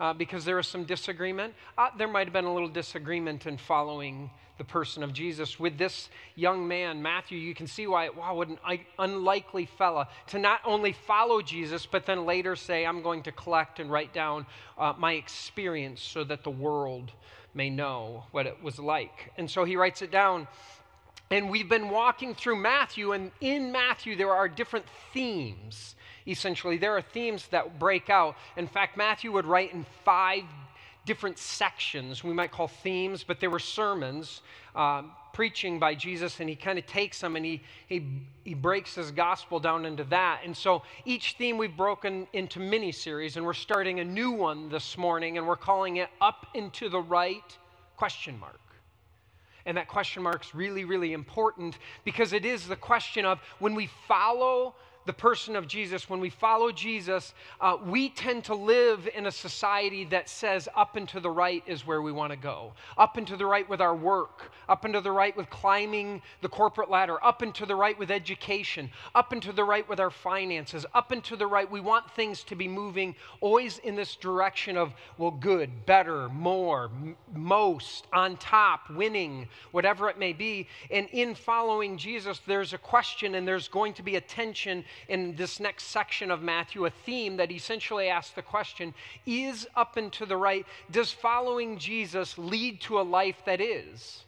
uh, 0.00 0.14
because 0.14 0.46
there 0.46 0.56
was 0.56 0.66
some 0.66 0.84
disagreement. 0.84 1.52
Uh, 1.76 1.90
there 1.98 2.08
might 2.08 2.26
have 2.26 2.32
been 2.32 2.46
a 2.46 2.54
little 2.54 2.70
disagreement 2.70 3.44
in 3.44 3.58
following 3.58 4.30
the 4.56 4.64
person 4.64 5.02
of 5.02 5.12
Jesus. 5.12 5.60
With 5.60 5.76
this 5.76 6.08
young 6.36 6.66
man, 6.66 7.02
Matthew, 7.02 7.36
you 7.36 7.54
can 7.54 7.66
see 7.66 7.86
why, 7.86 8.08
wow, 8.08 8.34
what 8.34 8.48
an 8.48 8.80
unlikely 8.98 9.66
fella 9.66 10.08
to 10.28 10.38
not 10.38 10.62
only 10.64 10.94
follow 11.06 11.42
Jesus, 11.42 11.84
but 11.84 12.06
then 12.06 12.24
later 12.24 12.56
say, 12.56 12.86
I'm 12.86 13.02
going 13.02 13.24
to 13.24 13.32
collect 13.32 13.78
and 13.78 13.90
write 13.90 14.14
down 14.14 14.46
uh, 14.78 14.94
my 14.96 15.12
experience 15.12 16.00
so 16.02 16.24
that 16.24 16.44
the 16.44 16.50
world 16.50 17.12
may 17.52 17.68
know 17.68 18.24
what 18.30 18.46
it 18.46 18.62
was 18.62 18.78
like. 18.78 19.32
And 19.36 19.50
so 19.50 19.64
he 19.64 19.76
writes 19.76 20.00
it 20.00 20.10
down 20.10 20.48
and 21.30 21.48
we've 21.48 21.68
been 21.68 21.88
walking 21.90 22.34
through 22.34 22.56
Matthew, 22.56 23.12
and 23.12 23.30
in 23.40 23.70
Matthew, 23.70 24.16
there 24.16 24.32
are 24.32 24.48
different 24.48 24.86
themes. 25.12 25.94
Essentially, 26.26 26.76
there 26.76 26.96
are 26.96 27.02
themes 27.02 27.46
that 27.48 27.78
break 27.78 28.10
out. 28.10 28.36
In 28.56 28.66
fact, 28.66 28.96
Matthew 28.96 29.30
would 29.32 29.46
write 29.46 29.72
in 29.72 29.86
five 30.04 30.42
different 31.06 31.38
sections, 31.38 32.22
we 32.22 32.34
might 32.34 32.50
call 32.50 32.68
themes, 32.68 33.24
but 33.24 33.40
they 33.40 33.48
were 33.48 33.58
sermons, 33.58 34.42
um, 34.74 35.12
preaching 35.32 35.78
by 35.78 35.94
Jesus, 35.94 36.40
and 36.40 36.48
he 36.48 36.56
kind 36.56 36.78
of 36.78 36.86
takes 36.86 37.20
them 37.20 37.36
and 37.36 37.44
he, 37.44 37.62
he, 37.86 38.06
he 38.44 38.54
breaks 38.54 38.96
his 38.96 39.10
gospel 39.10 39.58
down 39.58 39.86
into 39.86 40.04
that. 40.04 40.42
And 40.44 40.54
so 40.54 40.82
each 41.04 41.36
theme 41.38 41.56
we've 41.56 41.76
broken 41.76 42.26
into 42.32 42.60
mini 42.60 42.92
series, 42.92 43.36
and 43.36 43.46
we're 43.46 43.54
starting 43.54 44.00
a 44.00 44.04
new 44.04 44.32
one 44.32 44.68
this 44.68 44.98
morning, 44.98 45.38
and 45.38 45.46
we're 45.46 45.56
calling 45.56 45.96
it 45.96 46.10
Up 46.20 46.46
into 46.54 46.88
the 46.88 47.00
Right? 47.00 47.56
Question 47.96 48.38
mark. 48.38 48.60
And 49.66 49.76
that 49.76 49.88
question 49.88 50.22
mark's 50.22 50.54
really, 50.54 50.84
really 50.84 51.12
important 51.12 51.78
because 52.04 52.32
it 52.32 52.44
is 52.44 52.66
the 52.66 52.76
question 52.76 53.24
of 53.24 53.40
when 53.58 53.74
we 53.74 53.88
follow 54.08 54.74
the 55.06 55.12
person 55.12 55.56
of 55.56 55.66
Jesus, 55.66 56.10
when 56.10 56.20
we 56.20 56.28
follow 56.28 56.70
Jesus, 56.70 57.32
uh, 57.60 57.78
we 57.84 58.10
tend 58.10 58.44
to 58.44 58.54
live 58.54 59.08
in 59.14 59.26
a 59.26 59.30
society 59.30 60.04
that 60.04 60.28
says 60.28 60.68
up 60.76 60.96
and 60.96 61.08
to 61.08 61.20
the 61.20 61.30
right 61.30 61.62
is 61.66 61.86
where 61.86 62.02
we 62.02 62.12
want 62.12 62.32
to 62.32 62.36
go. 62.36 62.72
Up 62.98 63.16
and 63.16 63.26
to 63.26 63.36
the 63.36 63.46
right 63.46 63.68
with 63.68 63.80
our 63.80 63.94
work, 63.94 64.52
up 64.68 64.84
and 64.84 64.92
to 64.94 65.00
the 65.00 65.10
right 65.10 65.34
with 65.36 65.48
climbing 65.48 66.20
the 66.42 66.48
corporate 66.48 66.90
ladder, 66.90 67.22
up 67.24 67.40
and 67.40 67.54
to 67.54 67.64
the 67.64 67.74
right 67.74 67.98
with 67.98 68.10
education, 68.10 68.90
up 69.14 69.32
and 69.32 69.42
to 69.42 69.52
the 69.52 69.64
right 69.64 69.88
with 69.88 70.00
our 70.00 70.10
finances, 70.10 70.84
up 70.94 71.12
and 71.12 71.24
to 71.24 71.34
the 71.36 71.46
right. 71.46 71.70
We 71.70 71.80
want 71.80 72.10
things 72.10 72.44
to 72.44 72.54
be 72.54 72.68
moving 72.68 73.14
always 73.40 73.78
in 73.78 73.96
this 73.96 74.16
direction 74.16 74.76
of, 74.76 74.92
well, 75.16 75.30
good, 75.30 75.86
better, 75.86 76.28
more, 76.28 76.84
m- 76.84 77.16
most, 77.34 78.06
on 78.12 78.36
top, 78.36 78.90
winning, 78.90 79.48
whatever 79.70 80.10
it 80.10 80.18
may 80.18 80.34
be. 80.34 80.68
And 80.90 81.08
in 81.12 81.34
following 81.34 81.96
Jesus, 81.96 82.40
there's 82.46 82.74
a 82.74 82.78
question 82.78 83.34
and 83.34 83.48
there's 83.48 83.68
going 83.68 83.94
to 83.94 84.02
be 84.02 84.16
a 84.16 84.20
tension 84.20 84.84
in 85.08 85.36
this 85.36 85.60
next 85.60 85.84
section 85.84 86.30
of 86.30 86.42
Matthew 86.42 86.86
a 86.86 86.90
theme 86.90 87.36
that 87.36 87.50
essentially 87.50 88.08
asks 88.08 88.34
the 88.34 88.42
question 88.42 88.94
Is 89.26 89.66
up 89.76 89.96
and 89.96 90.12
to 90.14 90.26
the 90.26 90.36
right, 90.36 90.66
does 90.90 91.12
following 91.12 91.78
Jesus 91.78 92.38
lead 92.38 92.80
to 92.82 93.00
a 93.00 93.02
life 93.02 93.42
that 93.44 93.60
is 93.60 94.24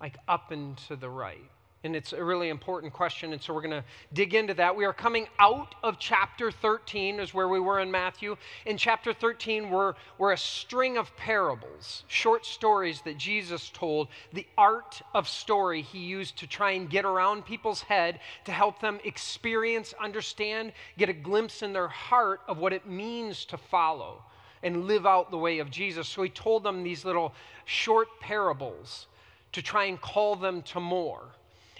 like 0.00 0.16
up 0.28 0.50
and 0.50 0.76
to 0.88 0.96
the 0.96 1.10
right? 1.10 1.50
And 1.84 1.94
it's 1.94 2.14
a 2.14 2.24
really 2.24 2.48
important 2.48 2.94
question. 2.94 3.34
And 3.34 3.42
so 3.42 3.52
we're 3.52 3.60
going 3.60 3.82
to 3.82 3.84
dig 4.14 4.34
into 4.34 4.54
that. 4.54 4.74
We 4.74 4.86
are 4.86 4.92
coming 4.94 5.28
out 5.38 5.74
of 5.82 5.98
chapter 5.98 6.50
13, 6.50 7.20
is 7.20 7.34
where 7.34 7.48
we 7.48 7.60
were 7.60 7.80
in 7.80 7.90
Matthew. 7.90 8.36
In 8.64 8.78
chapter 8.78 9.12
13, 9.12 9.68
we're, 9.68 9.92
we're 10.16 10.32
a 10.32 10.38
string 10.38 10.96
of 10.96 11.14
parables, 11.16 12.04
short 12.08 12.46
stories 12.46 13.02
that 13.02 13.18
Jesus 13.18 13.68
told. 13.68 14.08
The 14.32 14.46
art 14.56 15.02
of 15.12 15.28
story 15.28 15.82
he 15.82 15.98
used 15.98 16.38
to 16.38 16.46
try 16.46 16.70
and 16.70 16.88
get 16.88 17.04
around 17.04 17.44
people's 17.44 17.82
head 17.82 18.20
to 18.46 18.52
help 18.52 18.80
them 18.80 18.98
experience, 19.04 19.92
understand, 20.02 20.72
get 20.96 21.10
a 21.10 21.12
glimpse 21.14 21.62
in 21.62 21.74
their 21.74 21.88
heart 21.88 22.40
of 22.48 22.56
what 22.56 22.72
it 22.72 22.86
means 22.86 23.44
to 23.44 23.58
follow 23.58 24.24
and 24.62 24.86
live 24.86 25.04
out 25.04 25.30
the 25.30 25.36
way 25.36 25.58
of 25.58 25.70
Jesus. 25.70 26.08
So 26.08 26.22
he 26.22 26.30
told 26.30 26.64
them 26.64 26.82
these 26.82 27.04
little 27.04 27.34
short 27.66 28.08
parables 28.20 29.06
to 29.52 29.60
try 29.60 29.84
and 29.84 30.00
call 30.00 30.34
them 30.34 30.62
to 30.62 30.80
more. 30.80 31.28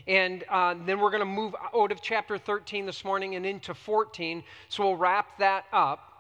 And 0.07 0.45
uh, 0.51 0.75
then 0.85 1.01
we're 1.01 1.11
going 1.11 1.21
to 1.21 1.27
move 1.27 1.55
out 1.75 1.91
of 1.91 2.01
chapter 2.03 2.37
13 2.37 2.87
this 2.87 3.05
morning 3.05 3.37
and 3.37 3.47
into 3.47 3.75
14. 3.75 4.43
So 4.69 4.85
we'll 4.85 4.97
wrap 4.97 5.39
that 5.39 5.65
up. 5.73 6.13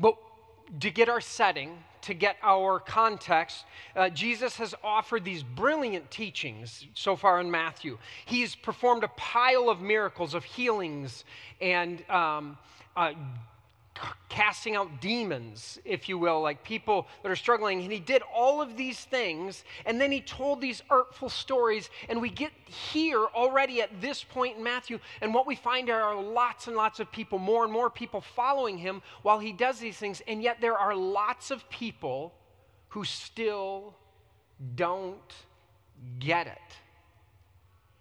But 0.00 0.16
to 0.80 0.90
get 0.90 1.08
our 1.08 1.20
setting, 1.20 1.78
to 2.02 2.14
get 2.14 2.36
our 2.42 2.78
context, 2.80 3.64
uh, 3.96 4.08
Jesus 4.08 4.56
has 4.56 4.74
offered 4.82 5.24
these 5.24 5.42
brilliant 5.42 6.10
teachings 6.10 6.86
so 6.94 7.16
far 7.16 7.40
in 7.40 7.50
Matthew. 7.50 7.98
He's 8.24 8.54
performed 8.54 9.04
a 9.04 9.08
pile 9.08 9.68
of 9.68 9.80
miracles, 9.80 10.34
of 10.34 10.44
healings, 10.44 11.24
and 11.60 12.08
um, 12.10 12.56
uh, 12.96 13.12
casting 14.28 14.76
out 14.76 15.00
demons, 15.00 15.78
if 15.84 16.08
you 16.08 16.18
will, 16.18 16.40
like 16.40 16.62
people 16.62 17.06
that 17.22 17.30
are 17.30 17.36
struggling. 17.36 17.82
And 17.82 17.92
he 17.92 17.98
did 17.98 18.22
all 18.34 18.60
of 18.60 18.76
these 18.76 19.00
things, 19.00 19.64
and 19.86 20.00
then 20.00 20.12
he 20.12 20.20
told 20.20 20.60
these 20.60 20.82
artful 20.90 21.28
stories. 21.28 21.90
And 22.08 22.20
we 22.20 22.30
get 22.30 22.52
here 22.66 23.24
already 23.34 23.82
at 23.82 24.00
this 24.00 24.22
point 24.22 24.58
in 24.58 24.62
Matthew, 24.62 24.98
and 25.20 25.34
what 25.34 25.46
we 25.46 25.56
find 25.56 25.90
are 25.90 26.20
lots 26.20 26.66
and 26.66 26.76
lots 26.76 27.00
of 27.00 27.10
people, 27.10 27.38
more 27.38 27.64
and 27.64 27.72
more 27.72 27.90
people 27.90 28.20
following 28.20 28.78
him 28.78 29.02
while 29.22 29.38
he 29.38 29.52
does 29.52 29.78
these 29.78 29.96
things. 29.96 30.22
And 30.28 30.42
yet 30.42 30.60
there 30.60 30.78
are 30.78 30.94
lots 30.94 31.50
of 31.50 31.68
people 31.70 32.34
who 32.88 33.04
still 33.04 33.94
don't 34.74 35.34
get 36.18 36.46
it 36.46 36.76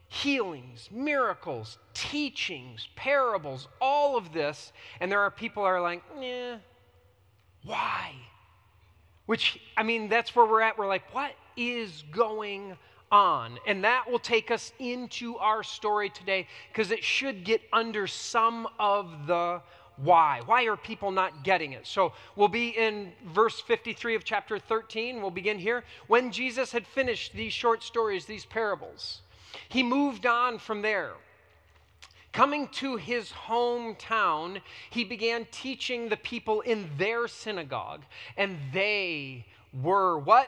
healings, 0.08 0.90
miracles, 0.92 1.78
teachings, 1.94 2.88
parables, 2.96 3.68
all 3.82 4.18
of 4.18 4.34
this. 4.34 4.72
And 5.00 5.12
there 5.12 5.22
are 5.22 5.32
people 5.32 5.64
are 5.64 5.82
like, 5.82 6.04
eh, 6.22 6.58
why? 7.64 8.14
Which, 9.26 9.60
I 9.76 9.84
mean, 9.84 10.08
that's 10.08 10.36
where 10.36 10.46
we're 10.46 10.62
at. 10.62 10.78
We're 10.78 10.88
like, 10.88 11.14
what 11.14 11.32
is 11.58 12.04
going 12.12 12.78
on? 13.12 13.60
And 13.68 13.84
that 13.84 14.10
will 14.10 14.20
take 14.20 14.52
us 14.52 14.72
into 14.80 15.38
our 15.38 15.64
story 15.64 16.10
today 16.10 16.48
because 16.72 16.92
it 16.92 17.04
should 17.04 17.44
get 17.44 17.62
under 17.74 18.08
some 18.08 18.68
of 18.80 19.28
the 19.28 19.62
why. 19.98 20.42
Why 20.46 20.66
are 20.66 20.78
people 20.78 21.12
not 21.12 21.44
getting 21.44 21.74
it? 21.74 21.86
So 21.86 22.14
we'll 22.36 22.48
be 22.48 22.70
in 22.70 23.12
verse 23.26 23.60
53 23.60 24.16
of 24.16 24.24
chapter 24.24 24.60
13. 24.60 25.22
We'll 25.22 25.32
begin 25.32 25.58
here. 25.58 25.84
When 26.08 26.32
Jesus 26.32 26.72
had 26.72 26.86
finished 26.88 27.34
these 27.34 27.52
short 27.52 27.84
stories, 27.84 28.26
these 28.26 28.46
parables, 28.46 29.22
he 29.70 29.84
moved 29.84 30.26
on 30.26 30.60
from 30.60 30.82
there. 30.82 31.14
Coming 32.32 32.68
to 32.68 32.98
his 32.98 33.32
hometown, 33.32 34.62
he 34.90 35.04
began 35.04 35.48
teaching 35.52 36.10
the 36.10 36.18
people 36.18 36.62
in 36.62 36.90
their 36.98 37.28
synagogue, 37.28 38.04
and 38.36 38.58
they 38.74 39.46
were 39.82 40.20
what? 40.20 40.48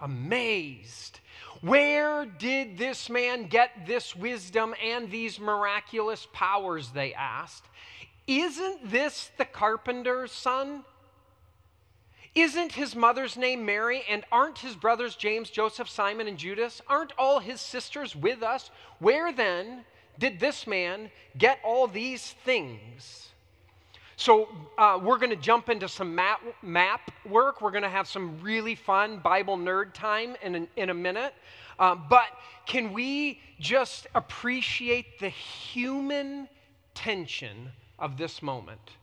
Amazed. 0.00 1.18
Where 1.60 2.24
did 2.24 2.78
this 2.78 3.10
man 3.10 3.48
get 3.48 3.86
this 3.86 4.14
wisdom 4.14 4.74
and 4.80 5.10
these 5.10 5.40
miraculous 5.40 6.28
powers? 6.32 6.90
They 6.90 7.12
asked. 7.14 7.64
Isn't 8.28 8.90
this 8.90 9.30
the 9.36 9.44
carpenter's 9.44 10.30
son? 10.30 10.84
Isn't 12.38 12.70
his 12.70 12.94
mother's 12.94 13.36
name 13.36 13.66
Mary? 13.66 14.04
And 14.08 14.24
aren't 14.30 14.58
his 14.58 14.76
brothers 14.76 15.16
James, 15.16 15.50
Joseph, 15.50 15.88
Simon, 15.88 16.28
and 16.28 16.38
Judas? 16.38 16.80
Aren't 16.86 17.12
all 17.18 17.40
his 17.40 17.60
sisters 17.60 18.14
with 18.14 18.44
us? 18.44 18.70
Where 19.00 19.32
then 19.32 19.84
did 20.20 20.38
this 20.38 20.64
man 20.64 21.10
get 21.36 21.58
all 21.64 21.88
these 21.88 22.36
things? 22.44 23.30
So, 24.14 24.48
uh, 24.78 25.00
we're 25.02 25.18
going 25.18 25.30
to 25.30 25.36
jump 25.36 25.68
into 25.68 25.88
some 25.88 26.14
map, 26.14 26.40
map 26.62 27.10
work. 27.28 27.60
We're 27.60 27.72
going 27.72 27.82
to 27.82 27.88
have 27.88 28.06
some 28.06 28.40
really 28.40 28.76
fun 28.76 29.18
Bible 29.18 29.56
nerd 29.56 29.92
time 29.92 30.36
in 30.40 30.68
in 30.76 30.90
a 30.90 30.94
minute. 30.94 31.34
Uh, 31.76 31.96
but 31.96 32.28
can 32.66 32.92
we 32.92 33.40
just 33.58 34.06
appreciate 34.14 35.18
the 35.18 35.28
human 35.28 36.48
tension 36.94 37.70
of 37.98 38.16
this 38.16 38.42
moment? 38.42 38.97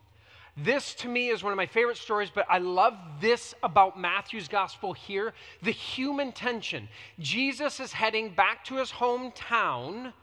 This 0.57 0.93
to 0.95 1.09
me 1.09 1.29
is 1.29 1.43
one 1.43 1.51
of 1.51 1.57
my 1.57 1.65
favorite 1.65 1.97
stories, 1.97 2.29
but 2.33 2.45
I 2.49 2.59
love 2.59 2.93
this 3.19 3.53
about 3.61 3.99
Matthew's 3.99 4.47
gospel 4.47 4.93
here 4.93 5.33
the 5.61 5.71
human 5.71 6.31
tension. 6.31 6.87
Jesus 7.19 7.79
is 7.79 7.91
heading 7.91 8.29
back 8.29 8.63
to 8.65 8.75
his 8.75 8.91
hometown 8.91 10.13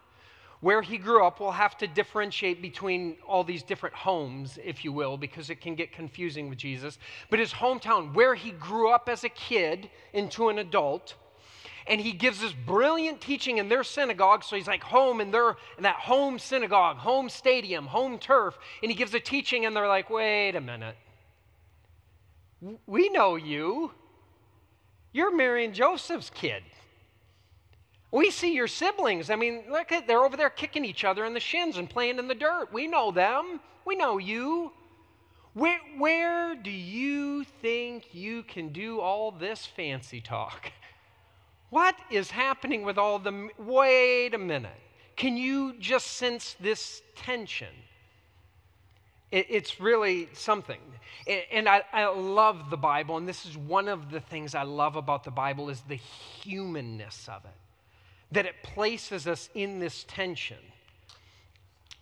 where 0.60 0.80
he 0.80 0.96
grew 0.96 1.26
up. 1.26 1.40
We'll 1.40 1.50
have 1.50 1.76
to 1.78 1.86
differentiate 1.86 2.62
between 2.62 3.16
all 3.26 3.44
these 3.44 3.64
different 3.64 3.96
homes, 3.96 4.58
if 4.64 4.84
you 4.84 4.92
will, 4.92 5.18
because 5.18 5.50
it 5.50 5.60
can 5.60 5.74
get 5.74 5.92
confusing 5.92 6.48
with 6.48 6.56
Jesus. 6.56 6.98
But 7.30 7.40
his 7.40 7.52
hometown, 7.52 8.14
where 8.14 8.34
he 8.34 8.52
grew 8.52 8.90
up 8.90 9.08
as 9.08 9.24
a 9.24 9.28
kid 9.28 9.90
into 10.12 10.48
an 10.48 10.58
adult, 10.58 11.14
and 11.86 12.00
he 12.00 12.12
gives 12.12 12.40
this 12.40 12.52
brilliant 12.52 13.20
teaching 13.20 13.58
in 13.58 13.68
their 13.68 13.84
synagogue. 13.84 14.44
So 14.44 14.56
he's 14.56 14.66
like 14.66 14.82
home 14.82 15.20
in 15.20 15.30
their 15.30 15.56
in 15.76 15.82
that 15.82 15.96
home 15.96 16.38
synagogue, 16.38 16.96
home 16.98 17.28
stadium, 17.28 17.86
home 17.86 18.18
turf, 18.18 18.58
and 18.82 18.90
he 18.90 18.96
gives 18.96 19.14
a 19.14 19.20
teaching, 19.20 19.66
and 19.66 19.74
they're 19.74 19.88
like, 19.88 20.10
wait 20.10 20.56
a 20.56 20.60
minute. 20.60 20.96
We 22.86 23.08
know 23.08 23.36
you. 23.36 23.92
You're 25.12 25.34
Mary 25.34 25.68
Joseph's 25.68 26.30
kid. 26.30 26.62
We 28.10 28.30
see 28.30 28.52
your 28.54 28.68
siblings. 28.68 29.30
I 29.30 29.36
mean, 29.36 29.64
look 29.70 29.90
at 29.90 30.06
they're 30.06 30.24
over 30.24 30.36
there 30.36 30.50
kicking 30.50 30.84
each 30.84 31.04
other 31.04 31.24
in 31.24 31.34
the 31.34 31.40
shins 31.40 31.78
and 31.78 31.88
playing 31.88 32.18
in 32.18 32.28
the 32.28 32.34
dirt. 32.34 32.72
We 32.72 32.86
know 32.86 33.10
them. 33.10 33.60
We 33.84 33.96
know 33.96 34.18
you. 34.18 34.72
Where, 35.54 35.80
where 35.98 36.54
do 36.54 36.70
you 36.70 37.44
think 37.44 38.14
you 38.14 38.42
can 38.42 38.70
do 38.70 39.00
all 39.00 39.30
this 39.30 39.66
fancy 39.66 40.20
talk? 40.20 40.72
What 41.72 41.96
is 42.10 42.30
happening 42.30 42.82
with 42.82 42.98
all 42.98 43.18
the. 43.18 43.48
Wait 43.56 44.34
a 44.34 44.38
minute. 44.38 44.78
Can 45.16 45.38
you 45.38 45.72
just 45.78 46.06
sense 46.18 46.54
this 46.60 47.00
tension? 47.16 47.74
It's 49.30 49.80
really 49.80 50.28
something. 50.34 50.80
And 51.50 51.66
I, 51.66 51.80
I 51.90 52.04
love 52.08 52.68
the 52.68 52.76
Bible, 52.76 53.16
and 53.16 53.26
this 53.26 53.46
is 53.46 53.56
one 53.56 53.88
of 53.88 54.10
the 54.10 54.20
things 54.20 54.54
I 54.54 54.64
love 54.64 54.96
about 54.96 55.24
the 55.24 55.30
Bible 55.30 55.70
is 55.70 55.80
the 55.88 55.94
humanness 56.42 57.26
of 57.26 57.42
it. 57.46 57.56
That 58.32 58.44
it 58.44 58.62
places 58.62 59.26
us 59.26 59.48
in 59.54 59.78
this 59.78 60.04
tension. 60.06 60.58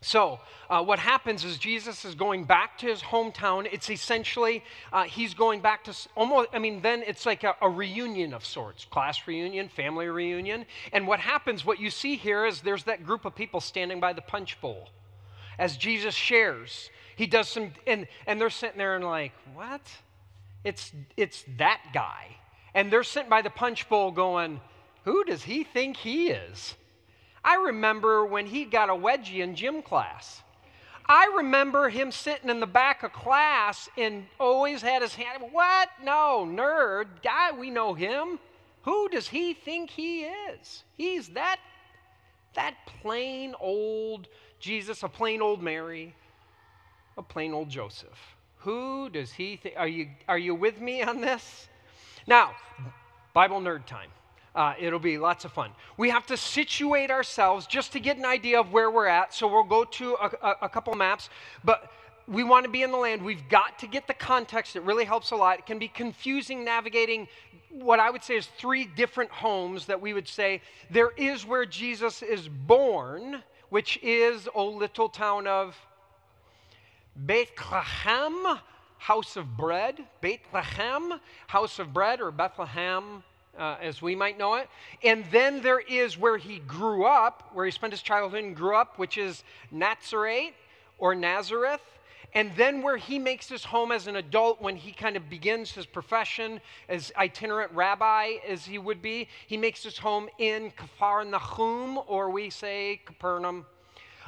So, 0.02 0.40
uh, 0.71 0.83
what 0.83 0.99
happens 0.99 1.45
is 1.45 1.59
Jesus 1.59 2.07
is 2.07 2.14
going 2.14 2.45
back 2.45 2.78
to 2.78 2.87
his 2.87 3.02
hometown. 3.02 3.69
It's 3.71 3.90
essentially, 3.90 4.64
uh, 4.95 5.04
he's 5.04 5.35
going 5.35 5.61
back 5.61 5.85
to 5.85 5.95
almost, 6.16 6.49
I 6.54 6.59
mean, 6.59 6.80
then 6.80 7.02
it's 7.07 7.26
like 7.26 7.45
a, 7.45 7.54
a, 7.61 7.69
reunion 7.69 8.33
of 8.33 8.47
sorts 8.47 8.87
class 8.87 9.26
reunion, 9.26 9.69
family 9.69 10.07
reunion. 10.07 10.64
And 10.95 11.07
what 11.07 11.21
happens, 11.21 11.66
what 11.66 11.80
you 11.80 11.90
see 11.90 12.16
here 12.16 12.47
is 12.47 12.62
there's 12.62 12.85
that 12.85 13.04
group 13.04 13.26
of 13.26 13.35
people 13.35 13.61
standing 13.61 14.00
by 14.00 14.14
the 14.14 14.23
punch 14.23 14.59
bowl 14.62 14.88
as 15.59 15.76
Jesus 15.76 16.14
shares. 16.14 16.88
He 17.16 17.26
does 17.26 17.50
some, 17.50 17.73
and, 17.87 18.09
and 18.26 18.40
they're 18.40 18.49
sitting 18.49 18.78
there 18.78 18.97
and 18.97 19.04
like, 19.04 19.33
what? 19.52 19.83
It's, 20.64 20.92
it's 21.19 21.45
that 21.59 21.83
guy. 21.92 22.37
And 22.73 22.90
they're 22.90 23.04
sitting 23.04 23.28
by 23.28 23.42
the 23.42 23.50
punch 23.50 23.87
bowl 23.90 24.12
going, 24.12 24.62
who 25.04 25.25
does 25.25 25.42
he 25.42 25.62
think 25.62 25.99
he 25.99 26.30
is? 26.30 26.75
I 27.44 27.56
remember 27.56 28.25
when 28.25 28.47
he 28.47 28.64
got 28.64 28.90
a 28.90 28.94
wedgie 28.94 29.42
in 29.42 29.54
gym 29.54 29.82
class. 29.82 30.42
I 31.06 31.32
remember 31.37 31.88
him 31.88 32.12
sitting 32.12 32.50
in 32.50 32.61
the 32.61 32.66
back 32.66 33.02
of 33.02 33.12
class 33.12 33.88
and 33.99 34.26
always 34.38 34.80
had 34.80 35.02
his 35.02 35.14
hand. 35.14 35.42
What? 35.50 35.88
No, 36.04 36.47
nerd. 36.49 37.06
Guy, 37.23 37.50
we 37.50 37.70
know 37.70 37.94
him. 37.94 38.38
Who 38.82 39.09
does 39.09 39.28
he 39.28 39.54
think 39.54 39.90
he 39.90 40.23
is? 40.23 40.85
He's 40.97 41.28
that, 41.30 41.59
that 42.54 42.76
plain 43.02 43.54
old 43.59 44.28
Jesus, 44.61 45.02
a 45.02 45.09
plain 45.09 45.42
old 45.42 45.62
Mary, 45.62 46.14
a 47.18 47.23
plain 47.23 47.52
old 47.52 47.68
Joseph. 47.68 48.37
Who 48.59 49.09
does 49.11 49.32
he 49.32 49.56
think? 49.56 49.75
Are 49.76 49.88
you, 49.88 50.09
are 50.28 50.38
you 50.38 50.54
with 50.54 50.80
me 50.80 51.02
on 51.02 51.20
this? 51.20 51.68
Now, 52.26 52.52
Bible 53.32 53.61
nerd 53.61 53.87
time. 53.87 54.11
Uh, 54.54 54.75
it'll 54.80 54.99
be 54.99 55.16
lots 55.16 55.45
of 55.45 55.52
fun. 55.52 55.71
We 55.97 56.11
have 56.11 56.26
to 56.26 56.37
situate 56.37 57.11
ourselves 57.11 57.66
just 57.66 57.92
to 57.92 58.00
get 58.00 58.16
an 58.16 58.25
idea 58.25 58.59
of 58.59 58.73
where 58.73 58.90
we're 58.90 59.07
at. 59.07 59.33
So 59.33 59.47
we'll 59.47 59.62
go 59.62 59.85
to 59.85 60.16
a, 60.21 60.30
a, 60.42 60.57
a 60.62 60.69
couple 60.69 60.95
maps, 60.95 61.30
but 61.64 61.92
we 62.26 62.45
want 62.45 62.64
to 62.64 62.71
be 62.71 62.83
in 62.83 62.90
the 62.90 62.99
land. 62.99 63.23
We've 63.23 63.49
got 63.49 63.78
to 63.80 63.87
get 63.87 64.07
the 64.07 64.14
context. 64.14 64.76
It 64.76 64.83
really 64.83 65.04
helps 65.04 65.30
a 65.30 65.37
lot. 65.37 65.59
It 65.61 65.66
can 65.66 65.78
be 65.78 65.88
confusing 65.88 66.64
navigating 66.64 67.28
what 67.71 68.00
I 68.00 68.11
would 68.11 68.25
say 68.25 68.37
is 68.37 68.47
three 68.59 68.85
different 68.85 69.30
homes 69.30 69.87
that 69.87 70.00
we 70.00 70.12
would 70.12 70.28
say 70.28 70.61
there 70.90 71.11
is 71.16 71.47
where 71.47 71.64
Jesus 71.64 72.23
is 72.23 72.49
born, 72.49 73.42
which 73.69 73.99
is 74.02 74.49
a 74.54 74.62
little 74.62 75.09
town 75.09 75.47
of 75.47 75.76
Bethlehem, 77.14 78.59
house 78.99 79.37
of 79.37 79.57
bread. 79.57 80.04
Bethlehem, 80.21 81.21
house 81.47 81.78
of 81.78 81.92
bread, 81.92 82.21
or 82.21 82.30
Bethlehem, 82.30 83.23
uh, 83.61 83.76
as 83.81 84.00
we 84.00 84.17
might 84.17 84.38
know 84.38 84.55
it. 84.55 84.69
And 85.05 85.25
then 85.31 85.61
there 85.61 85.79
is 85.79 86.19
where 86.19 86.38
he 86.38 86.59
grew 86.61 87.05
up, 87.05 87.50
where 87.52 87.67
he 87.67 87.71
spent 87.71 87.93
his 87.93 88.02
childhood 88.02 88.43
and 88.43 88.57
grew 88.57 88.75
up, 88.75 88.99
which 88.99 89.19
is 89.19 89.45
Nazareth 89.71 90.55
or 90.99 91.14
Nazareth. 91.14 91.83
And 92.33 92.52
then 92.57 92.83
where 92.83 92.97
he 92.97 93.19
makes 93.19 93.49
his 93.49 93.64
home 93.64 93.90
as 93.90 94.07
an 94.07 94.17
adult 94.17 94.62
when 94.62 94.76
he 94.76 94.93
kind 94.93 95.17
of 95.17 95.29
begins 95.29 95.73
his 95.73 95.85
profession 95.85 96.61
as 96.88 97.12
itinerant 97.17 97.73
rabbi, 97.73 98.35
as 98.49 98.64
he 98.64 98.79
would 98.79 99.02
be, 99.02 99.29
he 99.49 99.57
makes 99.57 99.83
his 99.83 99.99
home 99.99 100.29
in 100.38 100.73
Kfar 100.73 101.29
Nahum, 101.29 101.99
or 102.07 102.31
we 102.31 102.49
say 102.49 103.00
Capernaum. 103.05 103.67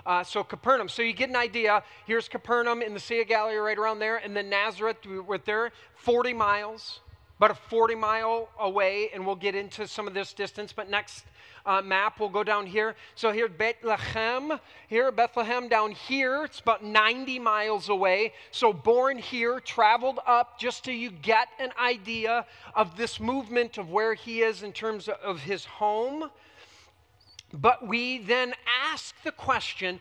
Uh, 0.05 0.25
so 0.25 0.43
Capernaum. 0.43 0.89
So 0.89 1.03
you 1.03 1.13
get 1.13 1.29
an 1.29 1.37
idea. 1.37 1.85
Here's 2.05 2.29
Capernaum 2.29 2.83
in 2.83 2.93
the 2.93 2.99
Sea 2.99 3.21
of 3.21 3.29
Galilee, 3.29 3.55
right 3.55 3.79
around 3.79 4.01
there, 4.01 4.17
and 4.17 4.35
then 4.35 4.51
Nazareth, 4.51 4.97
we're 5.07 5.39
there, 5.39 5.71
40 5.95 6.33
miles, 6.33 7.01
about 7.43 7.59
a 7.59 7.69
40 7.71 7.97
mile 7.97 8.49
away, 8.61 9.11
and 9.13 9.27
we'll 9.27 9.35
get 9.35 9.57
into 9.57 9.89
some 9.89 10.07
of 10.07 10.15
this 10.15 10.33
distance. 10.33 10.73
But 10.73 10.89
next 10.89 11.25
uh, 11.67 11.83
map, 11.83 12.21
we'll 12.21 12.29
go 12.29 12.45
down 12.45 12.67
here. 12.67 12.95
So 13.17 13.33
here, 13.33 13.49
Bethlehem, 13.49 14.61
here, 14.87 15.11
Bethlehem 15.11 15.67
down 15.67 15.91
here, 15.91 16.45
it's 16.45 16.61
about 16.61 16.85
90 16.85 17.41
miles 17.41 17.89
away. 17.89 18.33
So 18.53 18.73
born 18.73 19.19
here, 19.19 19.59
traveled 19.59 20.21
up 20.25 20.57
just 20.57 20.85
so 20.85 20.93
you 20.93 21.11
get 21.11 21.49
an 21.59 21.71
idea 21.83 22.47
of 22.77 22.97
this 22.97 23.19
movement 23.19 23.77
of 23.77 23.91
where 23.91 24.15
he 24.15 24.43
is 24.43 24.63
in 24.63 24.73
terms 24.73 25.09
of 25.09 25.41
his 25.41 25.65
home. 25.65 26.31
But 27.53 27.87
we 27.87 28.19
then 28.19 28.55
ask 28.85 29.15
the 29.23 29.33
question 29.33 30.01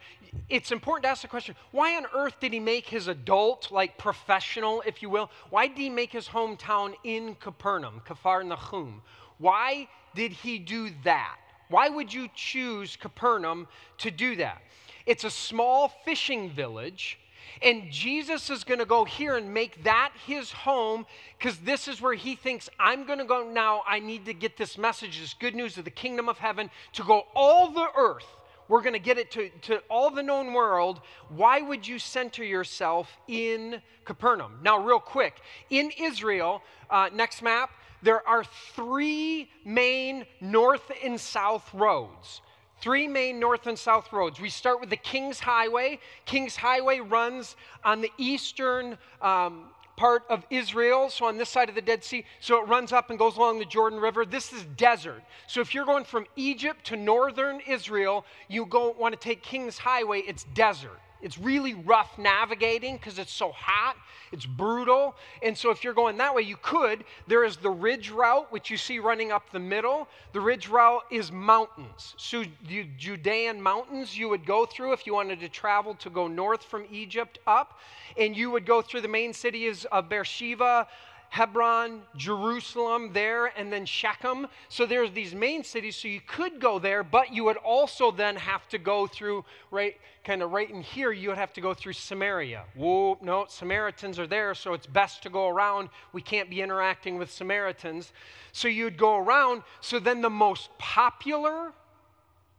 it's 0.50 0.72
important 0.72 1.03
to 1.03 1.10
ask 1.10 1.22
the 1.22 1.27
question 1.27 1.55
why 1.72 1.98
on 1.98 2.05
earth 2.13 2.39
did 2.39 2.53
he 2.53 2.60
make 2.60 2.88
his 2.88 3.08
adult, 3.08 3.70
like 3.72 3.98
professional, 3.98 4.81
if 4.86 5.01
you 5.01 5.10
will? 5.10 5.29
Why 5.50 5.67
did 5.67 5.77
he 5.77 5.89
make 5.89 6.12
his 6.12 6.27
hometown 6.27 6.96
in 7.03 7.36
Capernaum, 7.36 8.01
Kafar 8.05 8.43
Nahum? 8.43 9.01
Why 9.38 9.88
did 10.15 10.31
he 10.31 10.60
do 10.60 10.91
that? 11.03 11.38
Why 11.70 11.89
would 11.89 12.13
you 12.13 12.29
choose 12.36 12.96
Capernaum 12.96 13.67
to 14.00 14.12
do 14.12 14.36
that? 14.38 14.62
It's 15.05 15.24
a 15.24 15.29
small 15.29 15.89
fishing 16.05 16.50
village 16.50 17.17
and 17.62 17.91
Jesus 17.91 18.50
is 18.50 18.63
going 18.63 18.79
to 18.79 18.86
go 18.86 19.05
here 19.05 19.38
and 19.38 19.53
make 19.53 19.84
that 19.84 20.12
his 20.25 20.51
home 20.51 21.05
because 21.38 21.58
this 21.60 21.88
is 21.88 22.01
where 22.01 22.13
he 22.13 22.36
thinks, 22.36 22.70
I'm 22.79 23.05
going 23.05 23.20
to 23.20 23.25
go 23.25 23.50
now. 23.50 23.84
I 23.88 24.00
need 24.00 24.25
to 24.25 24.34
get 24.34 24.58
this 24.58 24.77
message, 24.77 25.20
this 25.20 25.34
good 25.34 25.55
news 25.55 25.77
of 25.77 25.86
the 25.86 25.91
kingdom 25.91 26.29
of 26.29 26.38
heaven 26.38 26.70
to 26.93 27.03
go 27.03 27.25
all 27.36 27.72
the 27.72 27.88
earth. 27.96 28.25
We're 28.67 28.81
going 28.81 28.93
to 28.93 29.00
get 29.00 29.17
it 29.17 29.31
to, 29.31 29.50
to 29.63 29.79
all 29.89 30.12
the 30.12 30.24
known 30.24 30.53
world. 30.53 31.01
Why 31.29 31.62
would 31.62 31.86
you 31.86 32.00
center 32.00 32.43
yourself 32.43 33.10
in 33.27 33.81
Capernaum? 34.05 34.60
Now, 34.63 34.77
real 34.77 35.00
quick, 35.00 35.41
in 35.70 35.91
Israel, 36.00 36.62
uh, 36.89 37.10
next 37.13 37.41
map, 37.41 37.72
there 38.01 38.25
are 38.27 38.46
three 38.74 39.50
main 39.65 40.25
north 40.39 40.89
and 41.03 41.20
south 41.20 41.74
roads. 41.74 42.41
Three 42.82 43.08
main 43.08 43.40
north 43.40 43.68
and 43.68 43.78
south 43.78 44.12
roads. 44.12 44.40
We 44.40 44.50
start 44.50 44.80
with 44.82 44.90
the 44.90 44.98
King's 44.98 45.40
Highway. 45.40 46.00
King's 46.26 46.56
Highway 46.56 47.00
runs 47.00 47.56
on 47.84 48.02
the 48.02 48.12
eastern 48.18 48.98
um, 49.22 49.66
part 49.96 50.24
of 50.30 50.44
Israel, 50.50 51.10
so 51.12 51.26
on 51.26 51.38
this 51.38 51.50
side 51.50 51.70
of 51.70 51.76
the 51.76 51.82
Dead 51.82 52.04
Sea. 52.04 52.26
So 52.40 52.60
it 52.60 52.68
runs 52.68 52.92
up 52.92 53.12
and 53.12 53.20
goes 53.20 53.38
along 53.38 53.60
the 53.60 53.66
Jordan 53.66 54.00
River. 54.00 54.26
This 54.26 54.52
is 54.52 54.66
desert. 54.76 55.22
So 55.46 55.62
if 55.62 55.76
you're 55.76 55.86
going 55.86 56.06
from 56.06 56.26
Egypt 56.36 56.84
to 56.86 56.96
northern 56.98 57.60
Israel, 57.68 58.26
you 58.48 58.66
go 58.66 58.96
want 58.98 59.14
to 59.14 59.20
take 59.20 59.44
King's 59.44 59.78
Highway, 59.78 60.22
it's 60.22 60.46
desert. 60.56 61.00
It's 61.22 61.38
really 61.38 61.74
rough 61.74 62.18
navigating 62.18 62.98
because 62.98 63.20
it's 63.20 63.32
so 63.32 63.51
hot, 63.51 63.96
it's 64.32 64.46
brutal. 64.46 65.16
And 65.44 65.58
so, 65.58 65.72
if 65.72 65.84
you're 65.84 65.94
going 65.94 66.18
that 66.18 66.34
way, 66.34 66.42
you 66.42 66.58
could. 66.62 67.04
There 67.28 67.44
is 67.44 67.58
the 67.58 67.70
ridge 67.70 68.12
route, 68.12 68.51
which 68.51 68.70
you 68.70 68.78
see 68.78 69.00
running 69.00 69.32
up 69.32 69.51
the 69.51 69.60
middle. 69.60 70.08
The 70.34 70.42
ridge 70.42 70.68
route 70.68 71.04
is 71.12 71.32
mountains. 71.32 72.16
So, 72.18 72.44
the 72.68 72.88
Judean 72.98 73.62
mountains 73.62 74.18
you 74.18 74.30
would 74.30 74.46
go 74.46 74.66
through 74.66 74.94
if 74.94 75.06
you 75.06 75.13
wanted 75.13 75.40
to 75.42 75.50
travel 75.50 75.96
to 75.96 76.10
go 76.10 76.28
north 76.28 76.63
from 76.63 76.86
Egypt 76.92 77.40
up. 77.46 77.80
And 78.18 78.36
you 78.36 78.50
would 78.51 78.66
go 78.66 78.82
through 78.82 79.01
the 79.01 79.08
main 79.08 79.34
cities 79.34 79.86
of 79.86 80.10
Beersheba, 80.10 80.88
Hebron, 81.32 82.02
Jerusalem 82.18 83.14
there, 83.14 83.46
and 83.58 83.72
then 83.72 83.86
Shechem. 83.86 84.48
So 84.68 84.86
there's 84.86 85.12
these 85.12 85.34
main 85.34 85.64
cities, 85.64 85.96
so 85.96 86.10
you 86.10 86.20
could 86.20 86.60
go 86.60 86.78
there, 86.78 87.04
but 87.04 87.34
you 87.34 87.46
would 87.46 87.56
also 87.56 88.12
then 88.12 88.36
have 88.36 88.68
to 88.68 88.78
go 88.78 89.08
through, 89.08 89.46
right, 89.72 89.96
kind 90.26 90.44
of 90.44 90.52
right 90.52 90.70
in 90.70 90.82
here, 90.82 91.14
you 91.14 91.30
would 91.30 91.38
have 91.38 91.54
to 91.54 91.62
go 91.62 91.74
through 91.74 91.94
Samaria. 91.94 92.66
Whoa, 92.76 93.18
no, 93.22 93.46
Samaritans 93.48 94.20
are 94.20 94.28
there, 94.28 94.54
so 94.54 94.74
it's 94.74 94.86
best 94.86 95.24
to 95.24 95.30
go 95.30 95.48
around. 95.48 95.88
We 96.12 96.22
can't 96.22 96.50
be 96.50 96.62
interacting 96.62 97.18
with 97.18 97.32
Samaritans. 97.32 98.12
So 98.52 98.68
you'd 98.68 98.98
go 98.98 99.18
around. 99.18 99.64
So 99.80 100.00
then 100.00 100.20
the 100.20 100.30
most 100.30 100.70
popular 100.78 101.72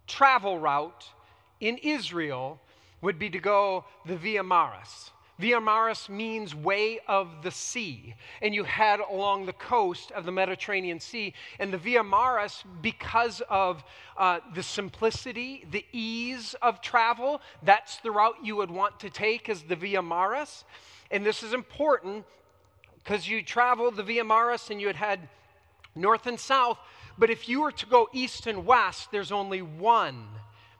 travel 0.06 0.58
route 0.58 1.10
in 1.60 1.76
Israel 1.76 2.58
would 3.02 3.18
be 3.18 3.28
to 3.28 3.38
go 3.38 3.84
the 4.06 4.16
Via 4.16 4.42
Maris. 4.42 5.11
Via 5.38 5.60
Maris 5.60 6.08
means 6.08 6.54
way 6.54 7.00
of 7.08 7.42
the 7.42 7.50
sea. 7.50 8.14
And 8.40 8.54
you 8.54 8.64
head 8.64 9.00
along 9.00 9.46
the 9.46 9.52
coast 9.52 10.12
of 10.12 10.24
the 10.24 10.32
Mediterranean 10.32 11.00
Sea. 11.00 11.34
And 11.58 11.72
the 11.72 11.78
Via 11.78 12.04
Maris, 12.04 12.62
because 12.80 13.42
of 13.48 13.82
uh, 14.16 14.40
the 14.54 14.62
simplicity, 14.62 15.66
the 15.70 15.84
ease 15.92 16.54
of 16.62 16.80
travel, 16.80 17.40
that's 17.62 17.96
the 17.98 18.10
route 18.10 18.36
you 18.42 18.56
would 18.56 18.70
want 18.70 19.00
to 19.00 19.10
take 19.10 19.48
as 19.48 19.62
the 19.62 19.76
Via 19.76 20.02
Maris. 20.02 20.64
And 21.10 21.24
this 21.24 21.42
is 21.42 21.54
important 21.54 22.24
because 23.02 23.28
you 23.28 23.42
travel 23.42 23.90
the 23.90 24.02
Via 24.02 24.24
Maris 24.24 24.70
and 24.70 24.80
you 24.80 24.86
had 24.86 24.96
head 24.96 25.28
north 25.94 26.26
and 26.26 26.38
south. 26.38 26.78
But 27.18 27.30
if 27.30 27.48
you 27.48 27.62
were 27.62 27.72
to 27.72 27.86
go 27.86 28.08
east 28.12 28.46
and 28.46 28.64
west, 28.64 29.10
there's 29.10 29.32
only 29.32 29.62
one 29.62 30.26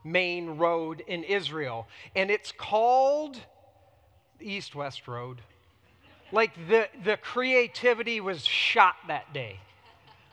main 0.05 0.57
road 0.57 1.03
in 1.07 1.25
Israel. 1.25 1.87
And 2.15 2.31
it's 2.31 2.53
called 2.53 3.39
east 4.43 4.75
west 4.75 5.09
road. 5.09 5.41
Like 6.31 6.53
the, 6.69 6.89
the 7.05 7.17
creativity 7.19 8.21
was 8.21 8.45
shot 8.45 8.97
that 9.09 9.33
day. 9.33 9.59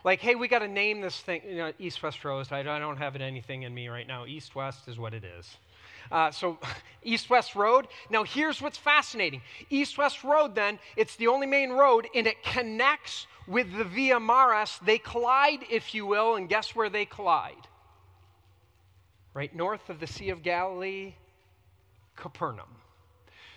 Like, 0.03 0.21
hey, 0.21 0.35
we 0.35 0.47
got 0.47 0.59
to 0.59 0.67
name 0.67 1.01
this 1.01 1.19
thing, 1.19 1.41
you 1.45 1.57
know, 1.57 1.73
east 1.77 2.01
west 2.01 2.23
road. 2.23 2.47
I, 2.51 2.63
don't 2.63 2.97
have 2.97 3.15
it 3.15 3.21
anything 3.21 3.63
in 3.63 3.73
me 3.73 3.89
right 3.89 4.07
now. 4.07 4.25
East 4.25 4.55
west 4.55 4.87
is 4.87 4.97
what 4.97 5.13
it 5.13 5.25
is. 5.25 5.57
Uh, 6.11 6.31
so, 6.31 6.57
East 7.03 7.29
West 7.29 7.55
Road. 7.55 7.87
Now, 8.09 8.23
here's 8.23 8.61
what's 8.61 8.77
fascinating 8.77 9.41
East 9.69 9.97
West 9.97 10.23
Road, 10.23 10.55
then, 10.55 10.79
it's 10.95 11.15
the 11.17 11.27
only 11.27 11.47
main 11.47 11.71
road, 11.71 12.07
and 12.15 12.25
it 12.27 12.41
connects 12.43 13.27
with 13.47 13.71
the 13.77 13.83
Via 13.83 14.19
Maris. 14.19 14.79
They 14.83 14.97
collide, 14.97 15.59
if 15.69 15.93
you 15.93 16.05
will, 16.05 16.35
and 16.35 16.47
guess 16.47 16.75
where 16.75 16.89
they 16.89 17.05
collide? 17.05 17.67
Right 19.33 19.53
north 19.55 19.89
of 19.89 19.99
the 19.99 20.07
Sea 20.07 20.29
of 20.29 20.41
Galilee, 20.41 21.13
Capernaum. 22.15 22.75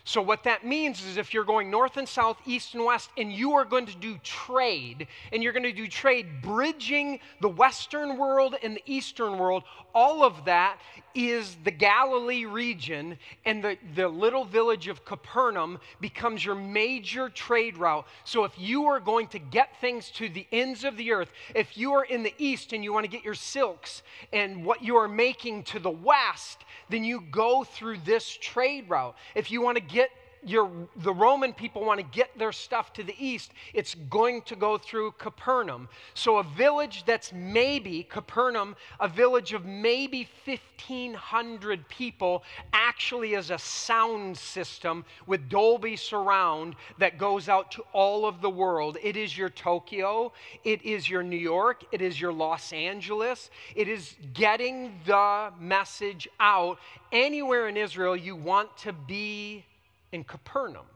So, 0.04 0.20
what 0.20 0.42
that 0.44 0.66
means 0.66 1.04
is 1.04 1.16
if 1.16 1.32
you're 1.32 1.44
going 1.44 1.70
north 1.70 1.96
and 1.96 2.08
south, 2.08 2.36
east 2.44 2.74
and 2.74 2.84
west, 2.84 3.10
and 3.16 3.32
you 3.32 3.52
are 3.52 3.64
going 3.64 3.86
to 3.86 3.96
do 3.96 4.18
trade, 4.24 5.06
and 5.32 5.42
you're 5.44 5.52
going 5.52 5.62
to 5.62 5.72
do 5.72 5.86
trade 5.86 6.42
bridging 6.42 7.20
the 7.40 7.48
western 7.48 8.18
world 8.18 8.56
and 8.64 8.74
the 8.74 8.82
eastern 8.86 9.38
world, 9.38 9.62
all 9.94 10.24
of 10.24 10.44
that 10.46 10.78
is 11.14 11.56
the 11.62 11.70
Galilee 11.70 12.46
region, 12.46 13.16
and 13.44 13.62
the, 13.62 13.76
the 13.94 14.08
little 14.08 14.44
village 14.44 14.88
of 14.88 15.04
Capernaum 15.04 15.78
becomes 16.00 16.44
your 16.44 16.54
major 16.56 17.28
trade 17.28 17.76
route. 17.78 18.04
So, 18.24 18.42
if 18.42 18.58
you 18.58 18.86
are 18.86 18.98
going 18.98 19.28
to 19.28 19.38
get 19.38 19.80
things 19.80 20.10
to 20.12 20.28
the 20.28 20.48
ends 20.50 20.82
of 20.82 20.96
the 20.96 21.12
earth, 21.12 21.30
if 21.54 21.78
you 21.78 21.92
are 21.92 22.04
in 22.04 22.24
the 22.24 22.34
east 22.38 22.72
and 22.72 22.82
you 22.82 22.92
want 22.92 23.04
to 23.04 23.10
get 23.10 23.24
your 23.24 23.34
silks 23.34 24.02
and 24.32 24.64
what 24.64 24.82
you 24.82 24.96
are 24.96 25.06
making 25.06 25.62
to 25.64 25.78
the 25.78 25.90
west, 25.90 26.64
then 26.88 27.04
you 27.04 27.20
go 27.30 27.62
through 27.62 27.98
this 27.98 28.36
trade 28.40 28.90
route. 28.90 29.14
If 29.36 29.50
you 29.50 29.62
want 29.62 29.76
to 29.76 29.92
get 29.92 30.01
the 30.44 31.14
Roman 31.14 31.52
people 31.52 31.84
want 31.84 32.00
to 32.00 32.06
get 32.06 32.36
their 32.36 32.52
stuff 32.52 32.92
to 32.94 33.04
the 33.04 33.14
east, 33.18 33.52
it's 33.74 33.94
going 33.94 34.42
to 34.42 34.56
go 34.56 34.76
through 34.76 35.12
Capernaum. 35.12 35.88
So, 36.14 36.38
a 36.38 36.42
village 36.42 37.04
that's 37.06 37.32
maybe, 37.32 38.02
Capernaum, 38.02 38.74
a 38.98 39.08
village 39.08 39.52
of 39.52 39.64
maybe 39.64 40.28
1,500 40.44 41.88
people, 41.88 42.42
actually 42.72 43.34
is 43.34 43.50
a 43.50 43.58
sound 43.58 44.36
system 44.36 45.04
with 45.26 45.48
Dolby 45.48 45.96
surround 45.96 46.74
that 46.98 47.18
goes 47.18 47.48
out 47.48 47.70
to 47.72 47.84
all 47.92 48.26
of 48.26 48.40
the 48.40 48.50
world. 48.50 48.98
It 49.02 49.16
is 49.16 49.36
your 49.36 49.50
Tokyo, 49.50 50.32
it 50.64 50.82
is 50.82 51.08
your 51.08 51.22
New 51.22 51.36
York, 51.36 51.84
it 51.92 52.02
is 52.02 52.20
your 52.20 52.32
Los 52.32 52.72
Angeles. 52.72 53.50
It 53.76 53.88
is 53.88 54.16
getting 54.34 54.98
the 55.06 55.52
message 55.60 56.28
out. 56.40 56.78
Anywhere 57.12 57.68
in 57.68 57.76
Israel 57.76 58.16
you 58.16 58.34
want 58.34 58.76
to 58.78 58.92
be 58.92 59.64
in 60.12 60.24
Capernaum, 60.24 60.86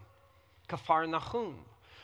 Kafar 0.69 1.09
Nahum. 1.09 1.57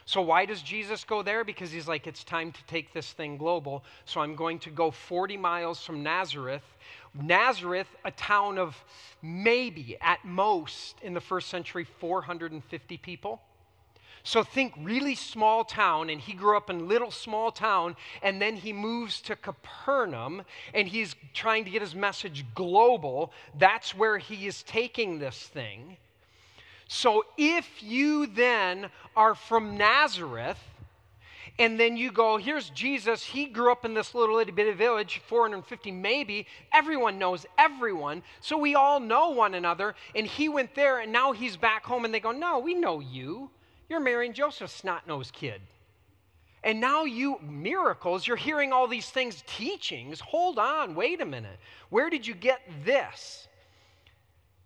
So, 0.04 0.20
why 0.20 0.46
does 0.46 0.62
Jesus 0.62 1.04
go 1.04 1.22
there? 1.22 1.44
Because 1.44 1.70
he's 1.70 1.86
like, 1.86 2.08
it's 2.08 2.24
time 2.24 2.50
to 2.50 2.64
take 2.66 2.92
this 2.92 3.12
thing 3.12 3.36
global. 3.36 3.84
So, 4.04 4.20
I'm 4.20 4.34
going 4.34 4.58
to 4.60 4.70
go 4.70 4.90
40 4.90 5.36
miles 5.36 5.84
from 5.84 6.02
Nazareth. 6.02 6.64
Nazareth, 7.14 7.86
a 8.04 8.10
town 8.10 8.58
of 8.58 8.76
maybe 9.22 9.96
at 10.00 10.24
most 10.24 10.96
in 11.02 11.14
the 11.14 11.20
first 11.20 11.48
century 11.48 11.84
450 11.84 12.96
people. 12.96 13.40
So 14.24 14.44
think 14.44 14.74
really 14.78 15.16
small 15.16 15.64
town, 15.64 16.08
and 16.08 16.20
he 16.20 16.32
grew 16.32 16.56
up 16.56 16.70
in 16.70 16.86
little 16.86 17.10
small 17.10 17.50
town, 17.50 17.96
and 18.22 18.40
then 18.40 18.54
he 18.54 18.72
moves 18.72 19.20
to 19.22 19.34
Capernaum, 19.34 20.42
and 20.74 20.86
he's 20.86 21.16
trying 21.34 21.64
to 21.64 21.70
get 21.70 21.82
his 21.82 21.94
message 21.94 22.44
global. 22.54 23.32
That's 23.58 23.96
where 23.96 24.18
he 24.18 24.46
is 24.46 24.62
taking 24.62 25.18
this 25.18 25.36
thing. 25.36 25.96
So 26.92 27.24
if 27.38 27.82
you 27.82 28.26
then 28.26 28.90
are 29.16 29.34
from 29.34 29.78
Nazareth 29.78 30.58
And 31.58 31.80
then 31.80 31.96
you 31.96 32.12
go, 32.12 32.36
here's 32.36 32.68
Jesus. 32.68 33.24
He 33.24 33.46
grew 33.46 33.72
up 33.72 33.86
in 33.86 33.94
this 33.94 34.14
little 34.14 34.38
itty 34.38 34.52
bitty 34.52 34.72
village, 34.72 35.22
450 35.26 35.90
maybe. 35.90 36.46
Everyone 36.70 37.18
knows 37.18 37.46
everyone. 37.56 38.22
So 38.40 38.58
we 38.58 38.74
all 38.74 39.00
know 39.00 39.30
one 39.30 39.54
another. 39.54 39.94
And 40.14 40.26
he 40.26 40.50
went 40.50 40.74
there, 40.74 41.00
and 41.00 41.10
now 41.10 41.32
he's 41.32 41.56
back 41.56 41.84
home, 41.84 42.04
and 42.04 42.12
they 42.12 42.20
go, 42.20 42.30
No, 42.30 42.58
we 42.58 42.74
know 42.74 43.00
you. 43.00 43.50
You're 43.88 44.00
Mary 44.00 44.26
and 44.26 44.34
Joseph's 44.34 44.74
snot 44.74 45.06
nosed 45.06 45.32
kid. 45.32 45.62
And 46.62 46.78
now 46.80 47.04
you, 47.04 47.38
miracles, 47.40 48.26
you're 48.26 48.36
hearing 48.36 48.72
all 48.72 48.86
these 48.86 49.08
things, 49.08 49.42
teachings. 49.46 50.20
Hold 50.20 50.58
on, 50.58 50.94
wait 50.94 51.22
a 51.22 51.26
minute. 51.26 51.58
Where 51.88 52.10
did 52.10 52.26
you 52.26 52.34
get 52.34 52.60
this? 52.84 53.48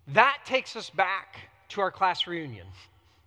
That 0.08 0.38
takes 0.44 0.76
us 0.76 0.90
back 0.90 1.50
to 1.70 1.80
our 1.80 1.90
class 1.90 2.26
reunion, 2.26 2.66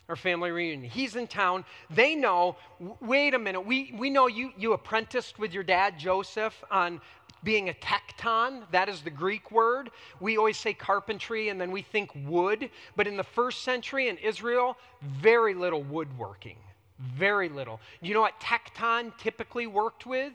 our 0.08 0.16
family 0.16 0.52
reunion. 0.52 0.90
He's 0.90 1.16
in 1.16 1.28
town. 1.28 1.66
They 1.90 2.16
know, 2.16 2.56
wait 3.02 3.34
a 3.34 3.40
minute, 3.40 3.62
we, 3.62 3.94
we 3.98 4.10
know 4.10 4.28
you, 4.28 4.52
you 4.58 4.74
apprenticed 4.74 5.40
with 5.40 5.54
your 5.54 5.64
dad, 5.64 6.00
Joseph, 6.00 6.64
on 6.72 7.02
being 7.44 7.70
a 7.70 7.74
tekton. 7.74 8.64
That 8.72 8.90
is 8.90 9.02
the 9.02 9.10
Greek 9.10 9.52
word. 9.52 9.92
We 10.20 10.38
always 10.38 10.58
say 10.58 10.74
carpentry 10.74 11.50
and 11.50 11.60
then 11.60 11.72
we 11.72 11.82
think 11.82 12.12
wood. 12.26 12.70
But 12.96 13.08
in 13.08 13.16
the 13.16 13.24
first 13.24 13.64
century 13.64 14.10
in 14.10 14.18
Israel, 14.18 14.78
very 15.02 15.54
little 15.54 15.84
woodworking 15.84 16.58
very 17.00 17.50
little. 17.50 17.80
You 18.02 18.14
know 18.14 18.22
what 18.22 18.40
tekton 18.40 19.18
typically 19.18 19.68
worked 19.68 20.06
with? 20.06 20.34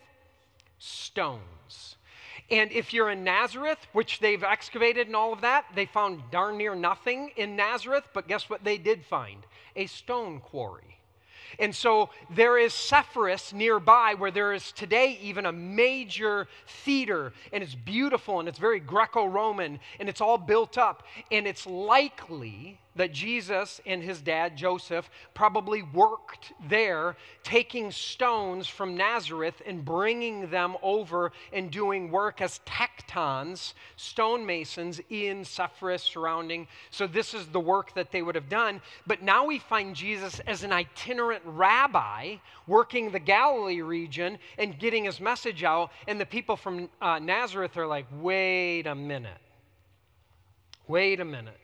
Stones. 0.78 1.96
And 2.50 2.70
if 2.72 2.92
you're 2.92 3.10
in 3.10 3.24
Nazareth, 3.24 3.78
which 3.92 4.20
they've 4.20 4.42
excavated 4.42 5.06
and 5.06 5.16
all 5.16 5.32
of 5.32 5.40
that, 5.40 5.64
they 5.74 5.86
found 5.86 6.22
darn 6.30 6.58
near 6.58 6.74
nothing 6.74 7.32
in 7.36 7.56
Nazareth, 7.56 8.04
but 8.12 8.28
guess 8.28 8.50
what 8.50 8.64
they 8.64 8.76
did 8.76 9.04
find? 9.04 9.46
A 9.76 9.86
stone 9.86 10.40
quarry. 10.40 10.98
And 11.58 11.74
so 11.74 12.10
there 12.30 12.58
is 12.58 12.74
Sepphoris 12.74 13.52
nearby 13.52 14.14
where 14.14 14.30
there 14.30 14.52
is 14.52 14.72
today 14.72 15.18
even 15.22 15.46
a 15.46 15.52
major 15.52 16.48
theater, 16.66 17.32
and 17.52 17.62
it's 17.62 17.74
beautiful 17.74 18.40
and 18.40 18.48
it's 18.48 18.58
very 18.58 18.80
Greco 18.80 19.26
Roman 19.26 19.78
and 20.00 20.08
it's 20.08 20.20
all 20.20 20.38
built 20.38 20.76
up. 20.78 21.04
And 21.30 21.46
it's 21.46 21.66
likely 21.66 22.80
that 22.96 23.12
Jesus 23.12 23.80
and 23.86 24.02
his 24.02 24.20
dad, 24.20 24.56
Joseph, 24.56 25.10
probably 25.34 25.82
worked 25.82 26.52
there, 26.68 27.16
taking 27.42 27.90
stones 27.90 28.66
from 28.66 28.96
Nazareth 28.96 29.60
and 29.66 29.84
bringing 29.84 30.50
them 30.50 30.76
over 30.82 31.32
and 31.52 31.70
doing 31.70 32.10
work 32.10 32.40
as 32.40 32.60
tektons, 32.66 33.74
stonemasons 33.96 35.00
in 35.10 35.44
Sepphoris 35.44 36.02
surrounding. 36.02 36.66
So, 36.90 37.06
this 37.06 37.34
is 37.34 37.46
the 37.46 37.60
work 37.60 37.94
that 37.94 38.12
they 38.12 38.22
would 38.22 38.34
have 38.34 38.48
done. 38.48 38.80
But 39.06 39.22
now 39.22 39.44
we 39.44 39.58
find 39.58 39.94
Jesus 39.94 40.40
as 40.46 40.62
an 40.62 40.72
itinerant 40.72 41.42
rabbi 41.44 42.36
working 42.66 43.10
the 43.10 43.18
Galilee 43.18 43.80
region 43.80 44.38
and 44.58 44.78
getting 44.78 45.04
his 45.04 45.20
message 45.20 45.64
out. 45.64 45.90
And 46.06 46.20
the 46.20 46.26
people 46.26 46.56
from 46.56 46.88
uh, 47.00 47.18
Nazareth 47.18 47.76
are 47.76 47.86
like, 47.86 48.06
wait 48.20 48.86
a 48.86 48.94
minute. 48.94 49.38
Wait 50.86 51.20
a 51.20 51.24
minute. 51.24 51.58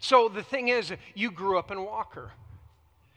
So 0.00 0.28
the 0.28 0.42
thing 0.42 0.68
is, 0.68 0.92
you 1.14 1.30
grew 1.30 1.58
up 1.58 1.70
in 1.70 1.84
Walker. 1.84 2.32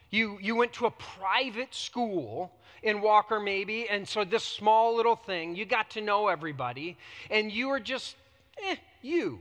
You, 0.10 0.38
you 0.41 0.56
went 0.56 0.74
to 0.74 0.88
a 0.88 0.91
private 0.91 1.74
school 1.74 2.52
in 2.84 3.02
Walker, 3.02 3.39
maybe, 3.39 3.88
and 3.88 4.08
so 4.08 4.24
this 4.24 4.44
small 4.44 4.96
little 4.96 5.15
thing, 5.15 5.56
you 5.56 5.65
got 5.65 5.91
to 5.91 6.02
know 6.02 6.28
everybody, 6.28 6.98
and 7.30 7.52
you 7.52 7.70
were 7.70 7.80
just, 7.80 8.15
eh, 8.63 8.76
you. 9.02 9.39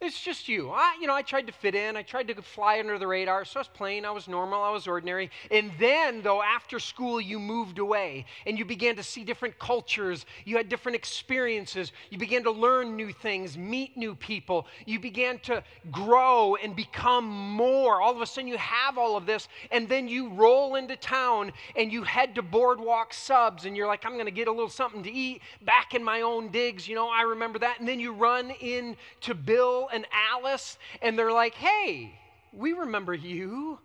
It's 0.00 0.20
just 0.20 0.48
you. 0.48 0.70
I, 0.70 0.96
you 1.00 1.08
know, 1.08 1.14
I 1.14 1.22
tried 1.22 1.48
to 1.48 1.52
fit 1.52 1.74
in. 1.74 1.96
I 1.96 2.02
tried 2.02 2.28
to 2.28 2.40
fly 2.40 2.78
under 2.78 3.00
the 3.00 3.06
radar. 3.08 3.44
So 3.44 3.58
I 3.58 3.62
was 3.62 3.68
plain. 3.68 4.04
I 4.04 4.12
was 4.12 4.28
normal. 4.28 4.62
I 4.62 4.70
was 4.70 4.86
ordinary. 4.86 5.28
And 5.50 5.72
then, 5.80 6.22
though, 6.22 6.40
after 6.40 6.78
school, 6.78 7.20
you 7.20 7.40
moved 7.40 7.80
away 7.80 8.24
and 8.46 8.56
you 8.56 8.64
began 8.64 8.94
to 8.94 9.02
see 9.02 9.24
different 9.24 9.58
cultures. 9.58 10.24
You 10.44 10.56
had 10.56 10.68
different 10.68 10.94
experiences. 10.94 11.90
You 12.10 12.18
began 12.18 12.44
to 12.44 12.52
learn 12.52 12.94
new 12.94 13.12
things, 13.12 13.58
meet 13.58 13.96
new 13.96 14.14
people. 14.14 14.68
You 14.86 15.00
began 15.00 15.40
to 15.40 15.64
grow 15.90 16.54
and 16.54 16.76
become 16.76 17.26
more. 17.26 18.00
All 18.00 18.14
of 18.14 18.20
a 18.20 18.26
sudden, 18.26 18.46
you 18.46 18.56
have 18.58 18.98
all 18.98 19.16
of 19.16 19.26
this. 19.26 19.48
And 19.72 19.88
then 19.88 20.06
you 20.06 20.28
roll 20.28 20.76
into 20.76 20.94
town 20.94 21.50
and 21.74 21.92
you 21.92 22.04
head 22.04 22.36
to 22.36 22.42
Boardwalk 22.42 23.12
Subs 23.12 23.64
and 23.64 23.76
you're 23.76 23.88
like, 23.88 24.06
I'm 24.06 24.12
going 24.12 24.26
to 24.26 24.30
get 24.30 24.46
a 24.46 24.52
little 24.52 24.68
something 24.68 25.02
to 25.02 25.10
eat 25.10 25.42
back 25.62 25.92
in 25.92 26.04
my 26.04 26.20
own 26.20 26.52
digs. 26.52 26.86
You 26.86 26.94
know, 26.94 27.08
I 27.08 27.22
remember 27.22 27.58
that. 27.58 27.80
And 27.80 27.88
then 27.88 27.98
you 27.98 28.12
run 28.12 28.52
into 28.52 29.34
Bill 29.34 29.87
and 29.92 30.06
Alice, 30.12 30.78
and 31.02 31.18
they're 31.18 31.32
like, 31.32 31.54
hey, 31.54 32.18
we 32.52 32.72
remember 32.72 33.14
you. 33.14 33.78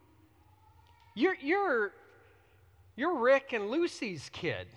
You're, 1.16 1.38
you're, 1.42 1.94
you're 2.96 3.18
Rick 3.18 3.54
and 3.54 3.70
Lucy's 3.70 4.30
kid. 4.34 4.68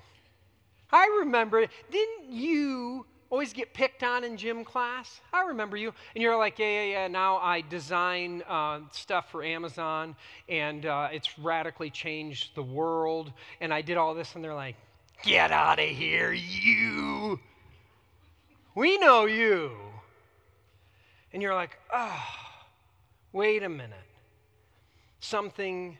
I 0.92 1.18
remember. 1.20 1.66
Didn't 1.90 2.30
you 2.30 3.06
always 3.30 3.52
get 3.52 3.74
picked 3.74 4.02
on 4.02 4.24
in 4.24 4.36
gym 4.36 4.64
class? 4.64 5.20
I 5.32 5.42
remember 5.42 5.76
you. 5.76 5.92
And 6.14 6.22
you're 6.22 6.36
like, 6.36 6.58
yeah, 6.58 6.66
yeah, 6.66 6.84
yeah. 6.84 7.08
Now 7.08 7.38
I 7.38 7.62
design 7.62 8.42
uh, 8.48 8.80
stuff 8.92 9.30
for 9.30 9.44
Amazon, 9.44 10.14
and 10.48 10.86
uh, 10.86 11.08
it's 11.12 11.38
radically 11.38 11.90
changed 11.90 12.54
the 12.54 12.62
world. 12.62 13.32
And 13.60 13.74
I 13.74 13.82
did 13.82 13.96
all 13.96 14.14
this, 14.14 14.34
and 14.34 14.44
they're 14.44 14.54
like, 14.54 14.76
get 15.22 15.50
out 15.50 15.78
of 15.78 15.88
here, 15.88 16.32
you. 16.32 17.40
We 18.74 18.98
know 18.98 19.24
you. 19.24 19.72
And 21.32 21.42
you're 21.42 21.54
like, 21.54 21.78
oh, 21.92 22.24
wait 23.32 23.62
a 23.62 23.68
minute. 23.68 23.98
Something 25.20 25.98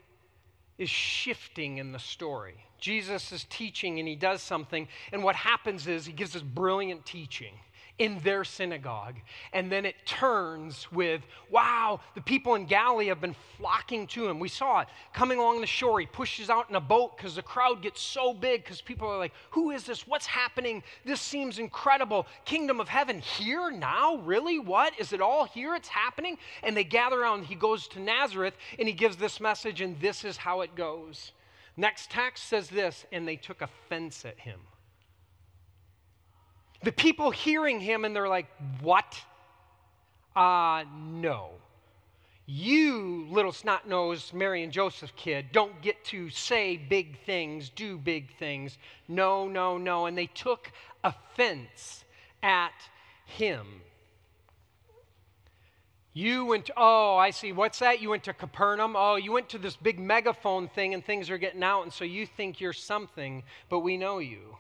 is 0.79 0.91
shifting 0.91 1.79
in 1.79 1.93
the 1.93 1.99
story. 1.99 2.55
Jesus 2.79 3.33
is 3.33 3.45
teaching 3.49 3.99
and 3.99 4.07
he 4.07 4.17
does 4.17 4.43
something, 4.43 4.87
and 5.13 5.25
what 5.25 5.35
happens 5.35 5.87
is 5.87 6.05
he 6.07 6.13
gives 6.13 6.33
this 6.35 6.43
brilliant 6.43 7.07
teaching 7.07 7.55
in 7.99 8.19
their 8.21 8.45
synagogue. 8.45 9.17
And 9.53 9.73
then 9.73 9.87
it 9.87 9.95
turns 10.05 10.91
with, 10.93 11.23
wow, 11.51 12.01
the 12.15 12.21
people 12.21 12.55
in 12.55 12.67
Galilee 12.67 13.07
have 13.07 13.21
been 13.21 13.37
flocking 13.57 14.07
to 14.09 14.29
him. 14.29 14.39
We 14.39 14.49
saw 14.49 14.81
it 14.81 14.89
coming 15.15 15.39
along 15.39 15.61
the 15.61 15.67
shore. 15.67 15.99
He 16.01 16.07
pushes 16.07 16.51
out 16.51 16.69
in 16.69 16.77
a 16.77 16.81
boat 16.81 17.17
because 17.17 17.37
the 17.37 17.43
crowd 17.43 17.83
gets 17.83 18.01
so 18.03 18.35
big 18.35 18.63
because 18.65 18.81
people 18.81 19.09
are 19.09 19.19
like, 19.19 19.33
who 19.51 19.71
is 19.71 19.85
this? 19.85 20.07
What's 20.07 20.27
happening? 20.27 20.83
This 21.05 21.21
seems 21.21 21.59
incredible. 21.59 22.27
Kingdom 22.45 22.81
of 22.81 22.89
heaven 22.89 23.19
here 23.19 23.71
now? 23.71 24.17
Really? 24.19 24.59
What? 24.59 24.93
Is 24.99 25.13
it 25.13 25.21
all 25.21 25.45
here? 25.45 25.75
It's 25.75 25.89
happening? 25.89 26.37
And 26.63 26.77
they 26.77 26.85
gather 26.85 27.21
around. 27.21 27.45
He 27.45 27.55
goes 27.55 27.89
to 27.89 28.01
Nazareth 28.01 28.55
and 28.79 28.87
he 28.87 28.95
gives 28.95 29.17
this 29.17 29.41
message, 29.41 29.81
and 29.81 29.99
this 30.01 30.25
is 30.25 30.37
how 30.37 30.61
it 30.61 30.75
goes. 30.75 31.33
Next 31.77 32.11
text 32.11 32.45
says 32.49 32.69
this, 32.69 33.05
and 33.13 33.29
they 33.29 33.37
took 33.37 33.61
offense 33.61 34.25
at 34.25 34.39
him. 34.39 34.61
The 36.87 36.93
people 36.93 37.33
hearing 37.33 37.81
him 37.81 38.05
and 38.05 38.15
they're 38.15 38.29
like, 38.29 38.47
What? 38.81 39.21
Uh, 40.37 40.85
no. 40.97 41.51
You, 42.47 43.27
little 43.29 43.51
snot 43.51 43.89
nosed 43.89 44.33
Mary 44.33 44.63
and 44.63 44.73
Joseph 44.73 45.13
kid, 45.17 45.47
don't 45.51 45.83
get 45.83 46.05
to 46.05 46.31
say 46.31 46.77
big 46.77 47.19
things, 47.27 47.71
do 47.71 47.99
big 47.99 48.33
things. 48.39 48.79
No, 49.09 49.49
no, 49.49 49.79
no. 49.79 50.07
And 50.07 50.17
they 50.17 50.27
took 50.27 50.71
offense 51.03 52.05
at 52.41 52.89
him. 53.25 53.67
You 56.13 56.45
went, 56.45 56.67
to, 56.67 56.75
oh, 56.77 57.17
I 57.17 57.33
see. 57.33 57.51
What's 57.51 57.81
that? 57.81 58.01
You 58.01 58.11
went 58.11 58.23
to 58.23 58.33
Capernaum? 58.33 58.95
Oh, 58.97 59.17
you 59.17 59.33
went 59.33 59.49
to 59.49 59.59
this 59.59 59.75
big 59.75 59.99
megaphone 59.99 60.69
thing 60.69 60.95
and 60.95 61.05
things 61.05 61.31
are 61.31 61.39
getting 61.39 61.65
out, 61.65 61.83
and 61.83 61.93
so 61.93 62.05
you 62.05 62.27
think 62.27 62.61
you're 62.61 62.73
something, 62.73 63.43
but 63.69 63.81
we 63.81 63.97
know 63.97 64.21
you 64.21 64.57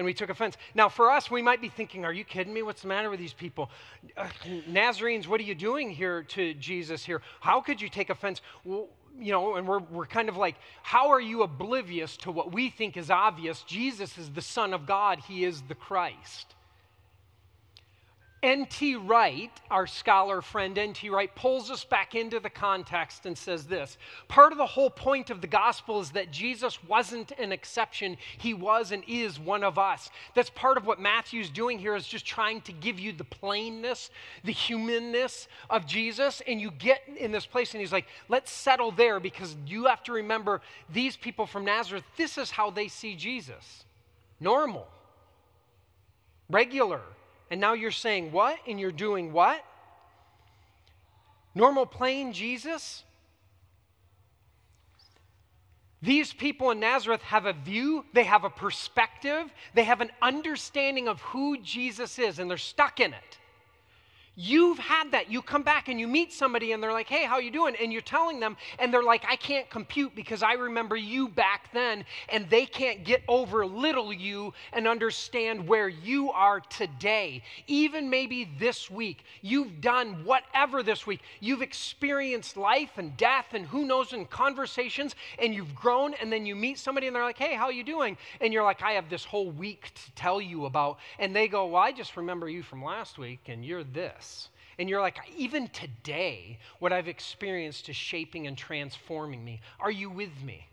and 0.00 0.06
we 0.06 0.14
took 0.14 0.30
offense. 0.30 0.56
Now, 0.74 0.88
for 0.88 1.10
us, 1.10 1.30
we 1.30 1.42
might 1.42 1.60
be 1.60 1.68
thinking, 1.68 2.06
Are 2.06 2.12
you 2.12 2.24
kidding 2.24 2.54
me? 2.54 2.62
What's 2.62 2.80
the 2.80 2.88
matter 2.88 3.10
with 3.10 3.20
these 3.20 3.34
people? 3.34 3.70
Uh, 4.16 4.28
Nazarenes, 4.66 5.28
what 5.28 5.40
are 5.40 5.44
you 5.44 5.54
doing 5.54 5.90
here 5.90 6.22
to 6.22 6.54
Jesus 6.54 7.04
here? 7.04 7.20
How 7.40 7.60
could 7.60 7.82
you 7.82 7.90
take 7.90 8.08
offense? 8.08 8.40
Well, 8.64 8.88
you 9.18 9.30
know, 9.30 9.56
and 9.56 9.68
we're, 9.68 9.80
we're 9.80 10.06
kind 10.06 10.30
of 10.30 10.38
like, 10.38 10.56
How 10.82 11.10
are 11.10 11.20
you 11.20 11.42
oblivious 11.42 12.16
to 12.18 12.30
what 12.30 12.50
we 12.50 12.70
think 12.70 12.96
is 12.96 13.10
obvious? 13.10 13.62
Jesus 13.64 14.16
is 14.16 14.30
the 14.30 14.40
Son 14.40 14.72
of 14.72 14.86
God, 14.86 15.18
He 15.18 15.44
is 15.44 15.60
the 15.68 15.74
Christ. 15.74 16.54
N.T. 18.42 18.96
Wright, 18.96 19.50
our 19.70 19.86
scholar 19.86 20.40
friend 20.40 20.78
N.T. 20.78 21.10
Wright, 21.10 21.34
pulls 21.34 21.70
us 21.70 21.84
back 21.84 22.14
into 22.14 22.40
the 22.40 22.48
context 22.48 23.26
and 23.26 23.36
says 23.36 23.66
this 23.66 23.98
Part 24.28 24.52
of 24.52 24.58
the 24.58 24.66
whole 24.66 24.88
point 24.88 25.28
of 25.28 25.42
the 25.42 25.46
gospel 25.46 26.00
is 26.00 26.10
that 26.12 26.30
Jesus 26.30 26.82
wasn't 26.84 27.32
an 27.32 27.52
exception, 27.52 28.16
he 28.38 28.54
was 28.54 28.92
and 28.92 29.04
is 29.06 29.38
one 29.38 29.62
of 29.62 29.78
us. 29.78 30.08
That's 30.34 30.48
part 30.48 30.78
of 30.78 30.86
what 30.86 30.98
Matthew's 30.98 31.50
doing 31.50 31.78
here, 31.78 31.94
is 31.94 32.06
just 32.06 32.24
trying 32.24 32.62
to 32.62 32.72
give 32.72 32.98
you 32.98 33.12
the 33.12 33.24
plainness, 33.24 34.10
the 34.42 34.52
humanness 34.52 35.46
of 35.68 35.86
Jesus. 35.86 36.40
And 36.46 36.58
you 36.58 36.70
get 36.70 37.02
in 37.18 37.32
this 37.32 37.44
place, 37.44 37.74
and 37.74 37.80
he's 37.80 37.92
like, 37.92 38.06
Let's 38.30 38.50
settle 38.50 38.90
there 38.90 39.20
because 39.20 39.54
you 39.66 39.84
have 39.84 40.02
to 40.04 40.12
remember 40.12 40.62
these 40.88 41.14
people 41.14 41.44
from 41.44 41.66
Nazareth, 41.66 42.04
this 42.16 42.38
is 42.38 42.50
how 42.50 42.70
they 42.70 42.88
see 42.88 43.16
Jesus 43.16 43.84
normal, 44.40 44.88
regular 46.48 47.02
and 47.50 47.60
now 47.60 47.72
you're 47.72 47.90
saying 47.90 48.30
what? 48.30 48.58
And 48.66 48.78
you're 48.78 48.92
doing 48.92 49.32
what? 49.32 49.64
Normal 51.54 51.84
plain 51.84 52.32
Jesus? 52.32 53.02
These 56.00 56.32
people 56.32 56.70
in 56.70 56.80
Nazareth 56.80 57.22
have 57.22 57.44
a 57.44 57.52
view, 57.52 58.04
they 58.14 58.24
have 58.24 58.44
a 58.44 58.50
perspective, 58.50 59.52
they 59.74 59.84
have 59.84 60.00
an 60.00 60.10
understanding 60.22 61.08
of 61.08 61.20
who 61.20 61.58
Jesus 61.58 62.18
is, 62.18 62.38
and 62.38 62.48
they're 62.48 62.56
stuck 62.56 63.00
in 63.00 63.12
it. 63.12 63.38
You've 64.42 64.78
had 64.78 65.12
that. 65.12 65.30
You 65.30 65.42
come 65.42 65.62
back 65.62 65.90
and 65.90 66.00
you 66.00 66.08
meet 66.08 66.32
somebody 66.32 66.72
and 66.72 66.82
they're 66.82 66.94
like, 66.94 67.10
"Hey, 67.10 67.26
how 67.26 67.40
you 67.40 67.50
doing?" 67.50 67.76
and 67.78 67.92
you're 67.92 68.00
telling 68.00 68.40
them 68.40 68.56
and 68.78 68.90
they're 68.90 69.02
like, 69.02 69.22
"I 69.28 69.36
can't 69.36 69.68
compute 69.68 70.14
because 70.14 70.42
I 70.42 70.54
remember 70.54 70.96
you 70.96 71.28
back 71.28 71.70
then." 71.74 72.06
And 72.30 72.48
they 72.48 72.64
can't 72.64 73.04
get 73.04 73.22
over 73.28 73.66
little 73.66 74.10
you 74.14 74.54
and 74.72 74.88
understand 74.88 75.68
where 75.68 75.90
you 75.90 76.32
are 76.32 76.60
today. 76.60 77.42
Even 77.66 78.08
maybe 78.08 78.48
this 78.58 78.90
week, 78.90 79.24
you've 79.42 79.82
done 79.82 80.24
whatever 80.24 80.82
this 80.82 81.06
week. 81.06 81.20
You've 81.40 81.60
experienced 81.60 82.56
life 82.56 82.96
and 82.96 83.14
death 83.18 83.52
and 83.52 83.66
who 83.66 83.84
knows 83.84 84.14
in 84.14 84.24
conversations 84.24 85.14
and 85.38 85.54
you've 85.54 85.74
grown 85.74 86.14
and 86.14 86.32
then 86.32 86.46
you 86.46 86.56
meet 86.56 86.78
somebody 86.78 87.06
and 87.08 87.14
they're 87.14 87.24
like, 87.24 87.36
"Hey, 87.36 87.54
how 87.54 87.68
you 87.68 87.84
doing?" 87.84 88.16
and 88.40 88.54
you're 88.54 88.64
like, 88.64 88.80
"I 88.80 88.92
have 88.92 89.10
this 89.10 89.26
whole 89.26 89.50
week 89.50 89.92
to 89.92 90.12
tell 90.12 90.40
you 90.40 90.64
about." 90.64 90.98
And 91.18 91.36
they 91.36 91.46
go, 91.46 91.66
"Well, 91.66 91.82
I 91.82 91.92
just 91.92 92.16
remember 92.16 92.48
you 92.48 92.62
from 92.62 92.82
last 92.82 93.18
week 93.18 93.40
and 93.46 93.62
you're 93.62 93.84
this." 93.84 94.29
And 94.78 94.88
you're 94.88 95.00
like, 95.00 95.18
even 95.36 95.68
today, 95.68 96.58
what 96.78 96.92
I've 96.92 97.08
experienced 97.08 97.88
is 97.88 97.96
shaping 97.96 98.46
and 98.46 98.56
transforming 98.56 99.44
me. 99.44 99.60
Are 99.78 99.90
you 99.90 100.08
with 100.08 100.42
me? 100.42 100.66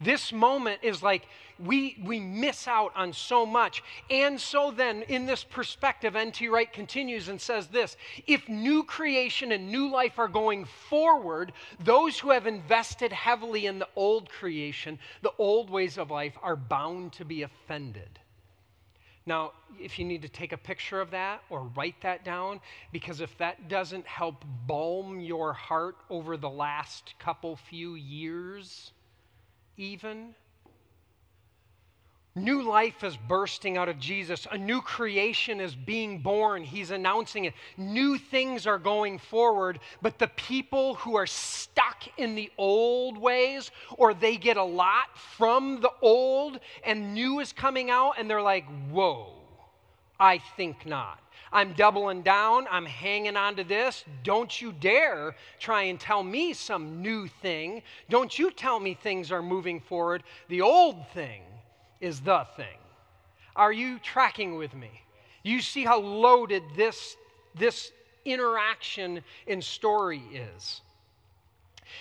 This 0.00 0.32
moment 0.32 0.80
is 0.82 1.02
like 1.02 1.26
we, 1.58 1.96
we 2.04 2.18
miss 2.20 2.66
out 2.66 2.92
on 2.96 3.12
so 3.12 3.46
much. 3.46 3.82
And 4.10 4.40
so 4.40 4.70
then, 4.70 5.02
in 5.02 5.24
this 5.24 5.44
perspective, 5.44 6.16
N.T. 6.16 6.48
Wright 6.48 6.70
continues 6.70 7.28
and 7.28 7.40
says 7.40 7.68
this 7.68 7.96
If 8.26 8.48
new 8.48 8.82
creation 8.82 9.52
and 9.52 9.70
new 9.70 9.90
life 9.90 10.18
are 10.18 10.28
going 10.28 10.64
forward, 10.64 11.52
those 11.80 12.18
who 12.18 12.30
have 12.30 12.46
invested 12.46 13.12
heavily 13.12 13.66
in 13.66 13.78
the 13.78 13.88
old 13.96 14.28
creation, 14.28 14.98
the 15.22 15.32
old 15.38 15.70
ways 15.70 15.96
of 15.96 16.10
life, 16.10 16.36
are 16.42 16.56
bound 16.56 17.12
to 17.14 17.24
be 17.24 17.42
offended. 17.42 18.18
Now, 19.26 19.52
if 19.80 19.98
you 19.98 20.04
need 20.04 20.22
to 20.22 20.28
take 20.28 20.52
a 20.52 20.56
picture 20.56 21.00
of 21.00 21.10
that 21.12 21.42
or 21.48 21.62
write 21.76 22.00
that 22.02 22.24
down, 22.24 22.60
because 22.92 23.20
if 23.20 23.36
that 23.38 23.68
doesn't 23.68 24.06
help 24.06 24.44
balm 24.66 25.18
your 25.20 25.52
heart 25.52 25.96
over 26.10 26.36
the 26.36 26.50
last 26.50 27.14
couple 27.18 27.56
few 27.56 27.94
years, 27.94 28.92
even, 29.76 30.34
New 32.36 32.62
life 32.62 33.04
is 33.04 33.16
bursting 33.16 33.76
out 33.76 33.88
of 33.88 34.00
Jesus. 34.00 34.48
A 34.50 34.58
new 34.58 34.80
creation 34.80 35.60
is 35.60 35.76
being 35.76 36.18
born. 36.18 36.64
He's 36.64 36.90
announcing 36.90 37.44
it. 37.44 37.54
New 37.76 38.18
things 38.18 38.66
are 38.66 38.78
going 38.78 39.18
forward, 39.18 39.78
but 40.02 40.18
the 40.18 40.26
people 40.28 40.96
who 40.96 41.14
are 41.14 41.28
stuck 41.28 42.02
in 42.16 42.34
the 42.34 42.50
old 42.58 43.16
ways, 43.16 43.70
or 43.98 44.14
they 44.14 44.36
get 44.36 44.56
a 44.56 44.64
lot 44.64 45.16
from 45.36 45.80
the 45.80 45.92
old 46.02 46.58
and 46.84 47.14
new 47.14 47.38
is 47.38 47.52
coming 47.52 47.88
out, 47.88 48.14
and 48.18 48.28
they're 48.28 48.42
like, 48.42 48.66
whoa, 48.90 49.32
I 50.18 50.38
think 50.56 50.86
not. 50.86 51.20
I'm 51.52 51.72
doubling 51.74 52.22
down. 52.22 52.66
I'm 52.68 52.84
hanging 52.84 53.36
on 53.36 53.54
to 53.56 53.62
this. 53.62 54.04
Don't 54.24 54.60
you 54.60 54.72
dare 54.72 55.36
try 55.60 55.82
and 55.82 56.00
tell 56.00 56.24
me 56.24 56.52
some 56.52 57.00
new 57.00 57.28
thing. 57.28 57.82
Don't 58.10 58.36
you 58.36 58.50
tell 58.50 58.80
me 58.80 58.94
things 58.94 59.30
are 59.30 59.40
moving 59.40 59.78
forward. 59.78 60.24
The 60.48 60.62
old 60.62 61.06
thing 61.10 61.42
is 62.04 62.20
the 62.20 62.46
thing. 62.56 62.78
Are 63.56 63.72
you 63.72 63.98
tracking 63.98 64.56
with 64.56 64.74
me? 64.74 64.90
You 65.42 65.60
see 65.60 65.84
how 65.84 66.00
loaded 66.00 66.62
this, 66.76 67.16
this 67.54 67.92
interaction 68.24 69.22
in 69.46 69.62
story 69.62 70.22
is. 70.32 70.82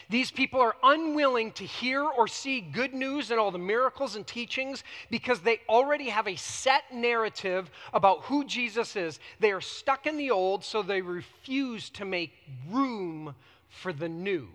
These 0.09 0.31
people 0.31 0.59
are 0.59 0.75
unwilling 0.83 1.51
to 1.53 1.63
hear 1.63 2.03
or 2.03 2.27
see 2.27 2.59
good 2.59 2.93
news 2.93 3.31
and 3.31 3.39
all 3.39 3.51
the 3.51 3.57
miracles 3.57 4.15
and 4.15 4.27
teachings 4.27 4.83
because 5.09 5.39
they 5.39 5.61
already 5.69 6.09
have 6.09 6.27
a 6.27 6.35
set 6.35 6.83
narrative 6.93 7.69
about 7.93 8.23
who 8.23 8.43
Jesus 8.43 8.95
is. 8.95 9.19
They 9.39 9.51
are 9.51 9.61
stuck 9.61 10.05
in 10.05 10.17
the 10.17 10.31
old, 10.31 10.65
so 10.65 10.81
they 10.81 11.01
refuse 11.01 11.89
to 11.91 12.05
make 12.05 12.33
room 12.69 13.35
for 13.69 13.93
the 13.93 14.09
new. 14.09 14.49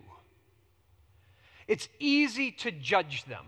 It's 1.66 1.88
easy 1.98 2.50
to 2.52 2.70
judge 2.70 3.24
them. 3.24 3.44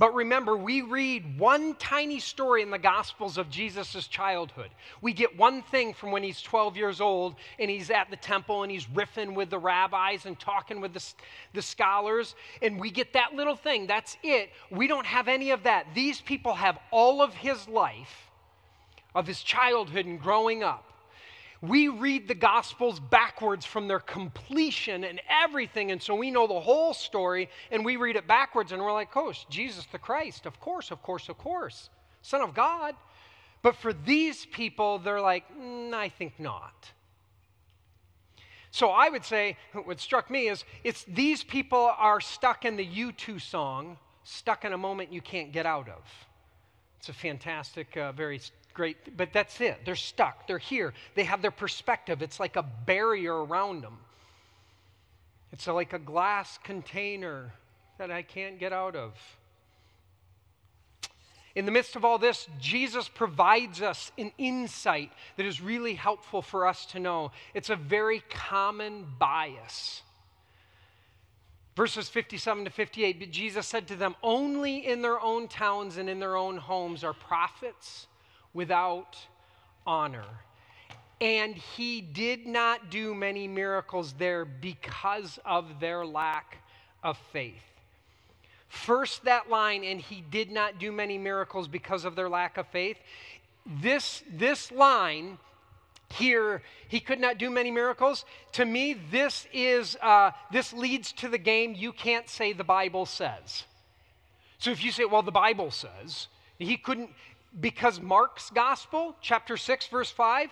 But 0.00 0.14
remember, 0.14 0.56
we 0.56 0.80
read 0.80 1.38
one 1.38 1.74
tiny 1.74 2.20
story 2.20 2.62
in 2.62 2.70
the 2.70 2.78
Gospels 2.78 3.36
of 3.36 3.50
Jesus' 3.50 4.06
childhood. 4.06 4.70
We 5.02 5.12
get 5.12 5.36
one 5.36 5.60
thing 5.60 5.92
from 5.92 6.10
when 6.10 6.22
he's 6.22 6.40
12 6.40 6.74
years 6.74 7.02
old 7.02 7.34
and 7.58 7.70
he's 7.70 7.90
at 7.90 8.08
the 8.08 8.16
temple 8.16 8.62
and 8.62 8.72
he's 8.72 8.86
riffing 8.86 9.34
with 9.34 9.50
the 9.50 9.58
rabbis 9.58 10.24
and 10.24 10.40
talking 10.40 10.80
with 10.80 10.94
the, 10.94 11.04
the 11.52 11.60
scholars. 11.60 12.34
And 12.62 12.80
we 12.80 12.90
get 12.90 13.12
that 13.12 13.34
little 13.34 13.54
thing. 13.54 13.86
That's 13.86 14.16
it. 14.22 14.48
We 14.70 14.86
don't 14.86 15.04
have 15.04 15.28
any 15.28 15.50
of 15.50 15.64
that. 15.64 15.88
These 15.94 16.22
people 16.22 16.54
have 16.54 16.78
all 16.90 17.20
of 17.20 17.34
his 17.34 17.68
life, 17.68 18.30
of 19.14 19.26
his 19.26 19.42
childhood 19.42 20.06
and 20.06 20.18
growing 20.18 20.62
up 20.62 20.90
we 21.62 21.88
read 21.88 22.26
the 22.26 22.34
Gospels 22.34 22.98
backwards 22.98 23.66
from 23.66 23.86
their 23.86 24.00
completion 24.00 25.04
and 25.04 25.20
everything. 25.28 25.90
And 25.90 26.02
so 26.02 26.14
we 26.14 26.30
know 26.30 26.46
the 26.46 26.60
whole 26.60 26.94
story 26.94 27.50
and 27.70 27.84
we 27.84 27.96
read 27.96 28.16
it 28.16 28.26
backwards 28.26 28.72
and 28.72 28.82
we're 28.82 28.92
like, 28.92 29.14
oh, 29.14 29.32
Jesus 29.50 29.86
the 29.92 29.98
Christ, 29.98 30.46
of 30.46 30.58
course, 30.58 30.90
of 30.90 31.02
course, 31.02 31.28
of 31.28 31.36
course, 31.36 31.90
Son 32.22 32.40
of 32.40 32.54
God. 32.54 32.94
But 33.62 33.76
for 33.76 33.92
these 33.92 34.46
people, 34.46 34.98
they're 34.98 35.20
like, 35.20 35.44
mm, 35.54 35.92
I 35.92 36.08
think 36.08 36.38
not. 36.38 36.90
So 38.70 38.88
I 38.90 39.10
would 39.10 39.24
say, 39.24 39.58
what 39.84 40.00
struck 40.00 40.30
me 40.30 40.48
is 40.48 40.64
it's 40.84 41.04
these 41.04 41.44
people 41.44 41.92
are 41.98 42.20
stuck 42.20 42.64
in 42.64 42.76
the 42.76 42.86
U2 42.86 43.40
song, 43.40 43.98
stuck 44.22 44.64
in 44.64 44.72
a 44.72 44.78
moment 44.78 45.12
you 45.12 45.20
can't 45.20 45.52
get 45.52 45.66
out 45.66 45.88
of. 45.88 46.02
It's 46.98 47.08
a 47.08 47.12
fantastic, 47.12 47.96
uh, 47.96 48.12
very 48.12 48.40
great, 48.70 49.16
but 49.16 49.32
that's 49.32 49.60
it. 49.60 49.80
They're 49.84 49.96
stuck. 49.96 50.46
They're 50.46 50.58
here. 50.58 50.94
They 51.14 51.24
have 51.24 51.42
their 51.42 51.50
perspective. 51.50 52.22
It's 52.22 52.40
like 52.40 52.56
a 52.56 52.62
barrier 52.62 53.44
around 53.44 53.82
them. 53.82 53.98
It's 55.52 55.66
like 55.66 55.92
a 55.92 55.98
glass 55.98 56.58
container 56.62 57.52
that 57.98 58.10
I 58.10 58.22
can't 58.22 58.58
get 58.58 58.72
out 58.72 58.96
of. 58.96 59.14
In 61.54 61.66
the 61.66 61.72
midst 61.72 61.96
of 61.96 62.04
all 62.04 62.18
this, 62.18 62.46
Jesus 62.60 63.08
provides 63.08 63.82
us 63.82 64.12
an 64.16 64.30
insight 64.38 65.10
that 65.36 65.44
is 65.44 65.60
really 65.60 65.94
helpful 65.94 66.42
for 66.42 66.66
us 66.66 66.86
to 66.86 67.00
know. 67.00 67.32
It's 67.54 67.70
a 67.70 67.76
very 67.76 68.22
common 68.30 69.06
bias. 69.18 70.02
Verses 71.76 72.08
57 72.08 72.64
to 72.64 72.70
58, 72.70 73.18
but 73.18 73.30
Jesus 73.30 73.66
said 73.66 73.88
to 73.88 73.96
them, 73.96 74.14
Only 74.22 74.86
in 74.86 75.02
their 75.02 75.20
own 75.20 75.48
towns 75.48 75.96
and 75.96 76.08
in 76.08 76.20
their 76.20 76.36
own 76.36 76.56
homes 76.56 77.02
are 77.02 77.12
prophets 77.12 78.06
without 78.54 79.16
honor. 79.86 80.24
And 81.20 81.54
he 81.54 82.00
did 82.00 82.46
not 82.46 82.90
do 82.90 83.14
many 83.14 83.46
miracles 83.46 84.14
there 84.14 84.44
because 84.44 85.38
of 85.44 85.80
their 85.80 86.06
lack 86.06 86.58
of 87.02 87.18
faith. 87.32 87.62
First, 88.68 89.24
that 89.24 89.50
line, 89.50 89.84
and 89.84 90.00
he 90.00 90.24
did 90.30 90.50
not 90.50 90.78
do 90.78 90.92
many 90.92 91.18
miracles 91.18 91.68
because 91.68 92.04
of 92.04 92.14
their 92.14 92.28
lack 92.28 92.56
of 92.56 92.66
faith. 92.68 92.96
This, 93.66 94.22
this 94.32 94.70
line 94.70 95.38
here, 96.12 96.62
he 96.88 97.00
could 97.00 97.20
not 97.20 97.38
do 97.38 97.50
many 97.50 97.70
miracles. 97.70 98.24
To 98.52 98.64
me, 98.64 98.96
this 99.10 99.46
is 99.52 99.96
uh, 100.00 100.30
this 100.50 100.72
leads 100.72 101.12
to 101.12 101.28
the 101.28 101.38
game. 101.38 101.74
You 101.76 101.92
can't 101.92 102.28
say 102.28 102.52
the 102.52 102.64
Bible 102.64 103.06
says. 103.06 103.64
So 104.58 104.70
if 104.70 104.84
you 104.84 104.92
say, 104.92 105.04
well, 105.04 105.22
the 105.22 105.30
Bible 105.30 105.70
says, 105.70 106.28
he 106.58 106.76
couldn't 106.76 107.10
because 107.58 108.00
Mark's 108.00 108.50
gospel, 108.50 109.16
chapter 109.20 109.56
6, 109.56 109.86
verse 109.88 110.10
5, 110.10 110.50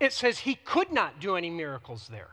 it 0.00 0.12
says 0.12 0.38
he 0.38 0.54
could 0.54 0.92
not 0.92 1.20
do 1.20 1.36
any 1.36 1.50
miracles 1.50 2.08
there. 2.10 2.30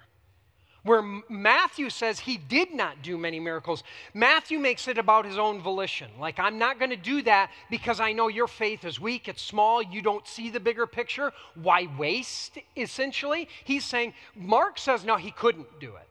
Where 0.83 1.01
Matthew 1.27 1.89
says 1.89 2.19
he 2.19 2.37
did 2.37 2.73
not 2.73 3.01
do 3.01 3.17
many 3.17 3.41
miracles, 3.41 3.83
Matthew 4.13 4.57
makes 4.57 4.87
it 4.87 4.97
about 4.97 5.25
his 5.25 5.37
own 5.37 5.61
volition. 5.61 6.09
Like, 6.17 6.39
I'm 6.39 6.57
not 6.57 6.79
going 6.79 6.91
to 6.91 6.95
do 6.95 7.21
that 7.23 7.51
because 7.69 7.99
I 7.99 8.13
know 8.13 8.29
your 8.29 8.47
faith 8.47 8.85
is 8.85 8.97
weak, 8.97 9.27
it's 9.27 9.41
small, 9.41 9.81
you 9.81 10.01
don't 10.01 10.25
see 10.25 10.49
the 10.49 10.61
bigger 10.61 10.87
picture. 10.87 11.33
Why 11.55 11.89
waste, 11.97 12.57
essentially? 12.77 13.49
He's 13.65 13.83
saying, 13.83 14.13
Mark 14.33 14.79
says, 14.79 15.03
no, 15.03 15.17
he 15.17 15.31
couldn't 15.31 15.67
do 15.81 15.93
it. 15.95 16.07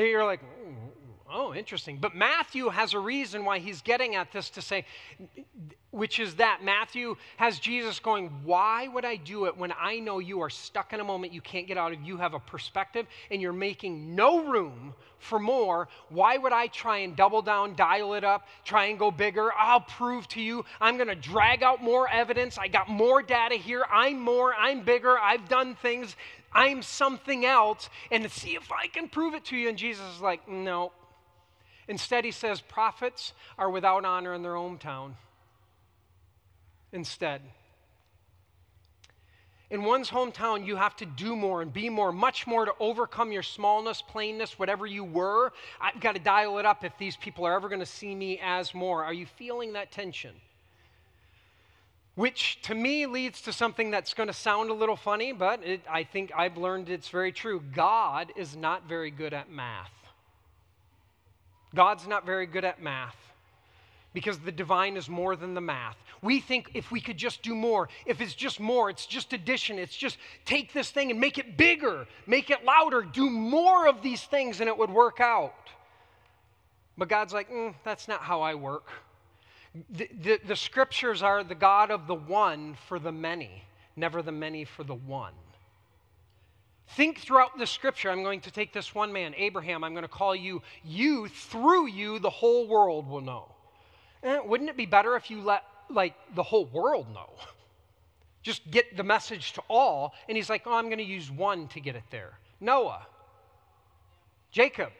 You're 0.00 0.24
like, 0.24 0.40
mm, 0.40 0.74
Oh, 1.30 1.52
interesting. 1.52 1.98
But 1.98 2.14
Matthew 2.14 2.70
has 2.70 2.94
a 2.94 2.98
reason 2.98 3.44
why 3.44 3.58
he's 3.58 3.82
getting 3.82 4.14
at 4.14 4.32
this 4.32 4.48
to 4.50 4.62
say, 4.62 4.86
which 5.90 6.20
is 6.20 6.36
that 6.36 6.64
Matthew 6.64 7.16
has 7.36 7.58
Jesus 7.58 8.00
going, 8.00 8.28
Why 8.44 8.88
would 8.88 9.04
I 9.04 9.16
do 9.16 9.44
it 9.44 9.54
when 9.54 9.72
I 9.78 9.98
know 9.98 10.20
you 10.20 10.40
are 10.40 10.48
stuck 10.48 10.94
in 10.94 11.00
a 11.00 11.04
moment 11.04 11.34
you 11.34 11.42
can't 11.42 11.66
get 11.66 11.76
out 11.76 11.92
of? 11.92 12.00
You 12.00 12.16
have 12.16 12.32
a 12.32 12.38
perspective 12.38 13.06
and 13.30 13.42
you're 13.42 13.52
making 13.52 14.14
no 14.14 14.42
room 14.44 14.94
for 15.18 15.38
more. 15.38 15.88
Why 16.08 16.38
would 16.38 16.52
I 16.52 16.68
try 16.68 16.98
and 16.98 17.14
double 17.14 17.42
down, 17.42 17.74
dial 17.74 18.14
it 18.14 18.24
up, 18.24 18.48
try 18.64 18.86
and 18.86 18.98
go 18.98 19.10
bigger? 19.10 19.52
I'll 19.52 19.80
prove 19.80 20.28
to 20.28 20.40
you. 20.40 20.64
I'm 20.80 20.96
going 20.96 21.08
to 21.08 21.14
drag 21.14 21.62
out 21.62 21.82
more 21.82 22.08
evidence. 22.08 22.56
I 22.56 22.68
got 22.68 22.88
more 22.88 23.22
data 23.22 23.56
here. 23.56 23.84
I'm 23.92 24.18
more, 24.18 24.54
I'm 24.54 24.82
bigger. 24.82 25.18
I've 25.18 25.46
done 25.46 25.74
things. 25.74 26.16
I'm 26.52 26.80
something 26.80 27.44
else. 27.44 27.90
And 28.10 28.30
see 28.30 28.54
if 28.54 28.72
I 28.72 28.86
can 28.86 29.08
prove 29.08 29.34
it 29.34 29.44
to 29.46 29.56
you. 29.56 29.68
And 29.68 29.76
Jesus 29.76 30.06
is 30.14 30.22
like, 30.22 30.48
No, 30.48 30.92
Instead, 31.88 32.24
he 32.24 32.30
says 32.30 32.60
prophets 32.60 33.32
are 33.56 33.70
without 33.70 34.04
honor 34.04 34.34
in 34.34 34.42
their 34.42 34.52
hometown. 34.52 35.12
Instead, 36.92 37.40
in 39.70 39.84
one's 39.84 40.08
hometown, 40.08 40.66
you 40.66 40.76
have 40.76 40.96
to 40.96 41.06
do 41.06 41.36
more 41.36 41.60
and 41.60 41.70
be 41.70 41.90
more, 41.90 42.10
much 42.10 42.46
more 42.46 42.64
to 42.64 42.72
overcome 42.80 43.32
your 43.32 43.42
smallness, 43.42 44.00
plainness, 44.00 44.58
whatever 44.58 44.86
you 44.86 45.04
were. 45.04 45.52
I've 45.78 46.00
got 46.00 46.14
to 46.14 46.20
dial 46.20 46.58
it 46.58 46.64
up 46.64 46.84
if 46.84 46.96
these 46.96 47.16
people 47.16 47.44
are 47.46 47.54
ever 47.54 47.68
going 47.68 47.80
to 47.80 47.86
see 47.86 48.14
me 48.14 48.40
as 48.42 48.74
more. 48.74 49.04
Are 49.04 49.12
you 49.12 49.26
feeling 49.26 49.74
that 49.74 49.90
tension? 49.90 50.34
Which 52.14 52.62
to 52.62 52.74
me 52.74 53.04
leads 53.04 53.42
to 53.42 53.52
something 53.52 53.90
that's 53.90 54.14
going 54.14 54.28
to 54.28 54.32
sound 54.32 54.70
a 54.70 54.74
little 54.74 54.96
funny, 54.96 55.32
but 55.32 55.62
it, 55.62 55.82
I 55.88 56.02
think 56.02 56.32
I've 56.34 56.56
learned 56.56 56.88
it's 56.88 57.10
very 57.10 57.30
true. 57.30 57.62
God 57.74 58.32
is 58.36 58.56
not 58.56 58.88
very 58.88 59.10
good 59.10 59.34
at 59.34 59.50
math. 59.50 59.92
God's 61.74 62.06
not 62.06 62.24
very 62.24 62.46
good 62.46 62.64
at 62.64 62.82
math 62.82 63.16
because 64.14 64.38
the 64.38 64.52
divine 64.52 64.96
is 64.96 65.08
more 65.08 65.36
than 65.36 65.54
the 65.54 65.60
math. 65.60 65.96
We 66.22 66.40
think 66.40 66.70
if 66.74 66.90
we 66.90 67.00
could 67.00 67.16
just 67.16 67.42
do 67.42 67.54
more, 67.54 67.88
if 68.06 68.20
it's 68.20 68.34
just 68.34 68.58
more, 68.58 68.90
it's 68.90 69.06
just 69.06 69.32
addition, 69.32 69.78
it's 69.78 69.94
just 69.94 70.18
take 70.44 70.72
this 70.72 70.90
thing 70.90 71.10
and 71.10 71.20
make 71.20 71.38
it 71.38 71.56
bigger, 71.56 72.06
make 72.26 72.50
it 72.50 72.64
louder, 72.64 73.02
do 73.02 73.28
more 73.30 73.86
of 73.86 74.02
these 74.02 74.22
things 74.22 74.60
and 74.60 74.68
it 74.68 74.76
would 74.76 74.90
work 74.90 75.20
out. 75.20 75.54
But 76.96 77.08
God's 77.08 77.32
like, 77.32 77.50
mm, 77.50 77.74
that's 77.84 78.08
not 78.08 78.20
how 78.20 78.40
I 78.40 78.54
work. 78.54 78.88
The, 79.90 80.08
the, 80.20 80.40
the 80.46 80.56
scriptures 80.56 81.22
are 81.22 81.44
the 81.44 81.54
God 81.54 81.90
of 81.90 82.06
the 82.06 82.14
one 82.14 82.76
for 82.88 82.98
the 82.98 83.12
many, 83.12 83.62
never 83.94 84.22
the 84.22 84.32
many 84.32 84.64
for 84.64 84.82
the 84.82 84.94
one. 84.94 85.34
Think 86.90 87.18
throughout 87.18 87.58
the 87.58 87.66
scripture. 87.66 88.10
I'm 88.10 88.22
going 88.22 88.40
to 88.42 88.50
take 88.50 88.72
this 88.72 88.94
one 88.94 89.12
man, 89.12 89.34
Abraham, 89.36 89.84
I'm 89.84 89.92
going 89.92 90.02
to 90.02 90.08
call 90.08 90.34
you, 90.34 90.62
you, 90.84 91.28
through 91.28 91.88
you, 91.88 92.18
the 92.18 92.30
whole 92.30 92.66
world 92.66 93.08
will 93.08 93.20
know. 93.20 93.52
Eh, 94.22 94.38
wouldn't 94.44 94.70
it 94.70 94.76
be 94.76 94.86
better 94.86 95.14
if 95.14 95.30
you 95.30 95.40
let 95.40 95.64
like 95.90 96.14
the 96.34 96.42
whole 96.42 96.66
world 96.66 97.06
know? 97.12 97.30
Just 98.42 98.68
get 98.70 98.96
the 98.96 99.04
message 99.04 99.52
to 99.52 99.62
all. 99.68 100.14
And 100.28 100.36
he's 100.36 100.48
like, 100.48 100.62
oh, 100.66 100.72
I'm 100.72 100.86
going 100.86 100.98
to 100.98 101.04
use 101.04 101.30
one 101.30 101.68
to 101.68 101.80
get 101.80 101.94
it 101.94 102.04
there. 102.10 102.32
Noah, 102.60 103.06
Jacob, 104.50 104.90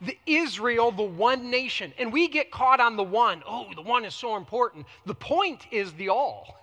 the 0.00 0.18
Israel, 0.26 0.90
the 0.90 1.02
one 1.02 1.50
nation. 1.50 1.92
And 1.98 2.12
we 2.12 2.26
get 2.26 2.50
caught 2.50 2.80
on 2.80 2.96
the 2.96 3.04
one. 3.04 3.42
Oh, 3.46 3.68
the 3.74 3.82
one 3.82 4.04
is 4.04 4.14
so 4.14 4.36
important. 4.36 4.86
The 5.06 5.14
point 5.14 5.66
is 5.70 5.92
the 5.92 6.08
all. 6.08 6.59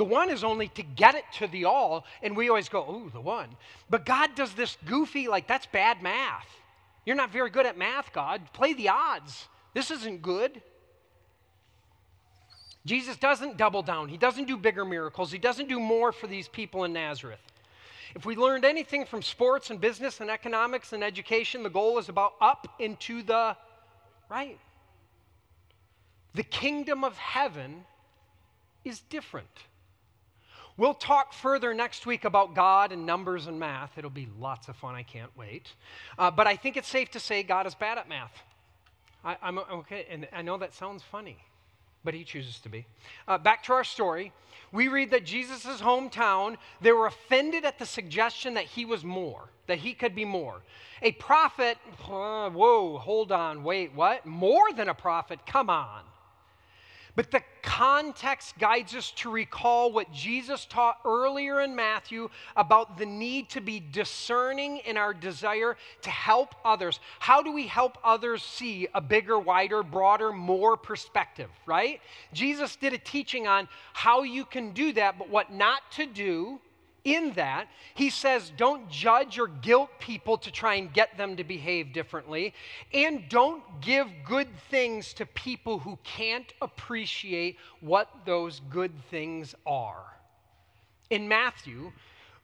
The 0.00 0.04
one 0.04 0.30
is 0.30 0.44
only 0.44 0.68
to 0.68 0.82
get 0.82 1.14
it 1.14 1.26
to 1.40 1.46
the 1.46 1.66
all, 1.66 2.06
and 2.22 2.34
we 2.34 2.48
always 2.48 2.70
go, 2.70 2.86
oh, 2.88 3.10
the 3.12 3.20
one. 3.20 3.50
But 3.90 4.06
God 4.06 4.34
does 4.34 4.54
this 4.54 4.78
goofy, 4.86 5.28
like, 5.28 5.46
that's 5.46 5.66
bad 5.66 6.02
math. 6.02 6.48
You're 7.04 7.16
not 7.16 7.30
very 7.30 7.50
good 7.50 7.66
at 7.66 7.76
math, 7.76 8.10
God. 8.14 8.40
Play 8.54 8.72
the 8.72 8.88
odds. 8.88 9.46
This 9.74 9.90
isn't 9.90 10.22
good. 10.22 10.62
Jesus 12.86 13.18
doesn't 13.18 13.58
double 13.58 13.82
down. 13.82 14.08
He 14.08 14.16
doesn't 14.16 14.46
do 14.46 14.56
bigger 14.56 14.86
miracles. 14.86 15.30
He 15.30 15.36
doesn't 15.36 15.68
do 15.68 15.78
more 15.78 16.12
for 16.12 16.26
these 16.26 16.48
people 16.48 16.84
in 16.84 16.94
Nazareth. 16.94 17.42
If 18.14 18.24
we 18.24 18.36
learned 18.36 18.64
anything 18.64 19.04
from 19.04 19.20
sports 19.20 19.68
and 19.68 19.78
business 19.78 20.22
and 20.22 20.30
economics 20.30 20.94
and 20.94 21.04
education, 21.04 21.62
the 21.62 21.68
goal 21.68 21.98
is 21.98 22.08
about 22.08 22.36
up 22.40 22.66
into 22.78 23.22
the 23.22 23.54
right. 24.30 24.58
The 26.32 26.44
kingdom 26.44 27.04
of 27.04 27.18
heaven 27.18 27.84
is 28.82 29.00
different. 29.00 29.46
We'll 30.80 30.94
talk 30.94 31.34
further 31.34 31.74
next 31.74 32.06
week 32.06 32.24
about 32.24 32.54
God 32.54 32.90
and 32.90 33.04
numbers 33.04 33.46
and 33.46 33.60
math. 33.60 33.98
It'll 33.98 34.08
be 34.08 34.28
lots 34.38 34.66
of 34.68 34.76
fun. 34.76 34.94
I 34.94 35.02
can't 35.02 35.30
wait. 35.36 35.74
Uh, 36.18 36.30
but 36.30 36.46
I 36.46 36.56
think 36.56 36.78
it's 36.78 36.88
safe 36.88 37.10
to 37.10 37.20
say 37.20 37.42
God 37.42 37.66
is 37.66 37.74
bad 37.74 37.98
at 37.98 38.08
math. 38.08 38.32
I, 39.22 39.36
am 39.42 39.58
okay, 39.58 40.06
and 40.08 40.26
I 40.32 40.40
know 40.40 40.56
that 40.56 40.72
sounds 40.72 41.02
funny, 41.02 41.36
but 42.02 42.14
he 42.14 42.24
chooses 42.24 42.60
to 42.60 42.70
be. 42.70 42.86
Uh, 43.28 43.36
back 43.36 43.62
to 43.64 43.74
our 43.74 43.84
story. 43.84 44.32
We 44.72 44.88
read 44.88 45.10
that 45.10 45.26
Jesus' 45.26 45.82
hometown, 45.82 46.56
they 46.80 46.92
were 46.92 47.04
offended 47.04 47.66
at 47.66 47.78
the 47.78 47.84
suggestion 47.84 48.54
that 48.54 48.64
he 48.64 48.86
was 48.86 49.04
more, 49.04 49.50
that 49.66 49.76
he 49.76 49.92
could 49.92 50.14
be 50.14 50.24
more. 50.24 50.62
A 51.02 51.12
prophet, 51.12 51.76
uh, 52.08 52.48
whoa, 52.48 52.96
hold 52.96 53.32
on, 53.32 53.64
wait, 53.64 53.94
what? 53.94 54.24
More 54.24 54.72
than 54.74 54.88
a 54.88 54.94
prophet? 54.94 55.40
Come 55.44 55.68
on. 55.68 56.04
But 57.16 57.30
the 57.30 57.42
context 57.62 58.58
guides 58.58 58.94
us 58.94 59.10
to 59.12 59.30
recall 59.30 59.92
what 59.92 60.12
Jesus 60.12 60.66
taught 60.66 60.98
earlier 61.04 61.60
in 61.60 61.74
Matthew 61.74 62.28
about 62.56 62.98
the 62.98 63.06
need 63.06 63.48
to 63.50 63.60
be 63.60 63.80
discerning 63.80 64.78
in 64.78 64.96
our 64.96 65.12
desire 65.12 65.76
to 66.02 66.10
help 66.10 66.54
others. 66.64 67.00
How 67.18 67.42
do 67.42 67.52
we 67.52 67.66
help 67.66 67.98
others 68.04 68.42
see 68.42 68.88
a 68.94 69.00
bigger, 69.00 69.38
wider, 69.38 69.82
broader, 69.82 70.32
more 70.32 70.76
perspective, 70.76 71.50
right? 71.66 72.00
Jesus 72.32 72.76
did 72.76 72.92
a 72.92 72.98
teaching 72.98 73.46
on 73.46 73.68
how 73.92 74.22
you 74.22 74.44
can 74.44 74.72
do 74.72 74.92
that, 74.92 75.18
but 75.18 75.28
what 75.28 75.52
not 75.52 75.82
to 75.92 76.06
do 76.06 76.60
in 77.04 77.32
that, 77.32 77.68
he 77.94 78.10
says, 78.10 78.52
don't 78.56 78.90
judge 78.90 79.38
or 79.38 79.46
guilt 79.46 79.90
people 79.98 80.36
to 80.38 80.50
try 80.50 80.74
and 80.74 80.92
get 80.92 81.16
them 81.16 81.36
to 81.36 81.44
behave 81.44 81.92
differently. 81.92 82.54
And 82.92 83.28
don't 83.28 83.62
give 83.80 84.08
good 84.24 84.48
things 84.70 85.12
to 85.14 85.26
people 85.26 85.78
who 85.78 85.98
can't 86.04 86.52
appreciate 86.60 87.56
what 87.80 88.08
those 88.24 88.60
good 88.70 88.92
things 89.10 89.54
are. 89.66 90.04
In 91.10 91.28
Matthew, 91.28 91.92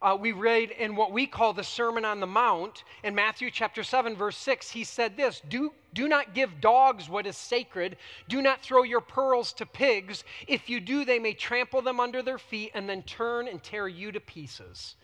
uh, 0.03 0.17
we 0.19 0.33
read 0.33 0.71
in 0.71 0.95
what 0.95 1.13
we 1.13 1.27
call 1.27 1.53
the 1.53 1.65
Sermon 1.65 2.05
on 2.05 2.21
the 2.21 2.27
Mount, 2.27 2.85
in 3.03 3.15
Matthew 3.15 3.51
chapter 3.51 3.83
7, 3.83 4.15
verse 4.15 4.37
6, 4.37 4.71
he 4.71 4.85
said 4.85 5.17
this 5.17 5.41
Do, 5.49 5.73
do 5.95 6.07
not 6.09 6.35
give 6.35 6.61
dogs 6.61 7.09
what 7.09 7.27
is 7.27 7.37
sacred. 7.37 7.97
Do 8.29 8.43
not 8.43 8.61
throw 8.61 8.83
your 8.83 9.01
pearls 9.01 9.53
to 9.55 9.67
pigs. 9.67 10.25
If 10.47 10.69
you 10.69 10.81
do, 10.81 11.05
they 11.05 11.19
may 11.19 11.33
trample 11.33 11.81
them 11.81 11.99
under 11.99 12.23
their 12.23 12.39
feet 12.39 12.73
and 12.75 12.89
then 12.89 13.03
turn 13.03 13.49
and 13.49 13.63
tear 13.63 13.89
you 13.89 14.13
to 14.13 14.21
pieces. 14.21 14.97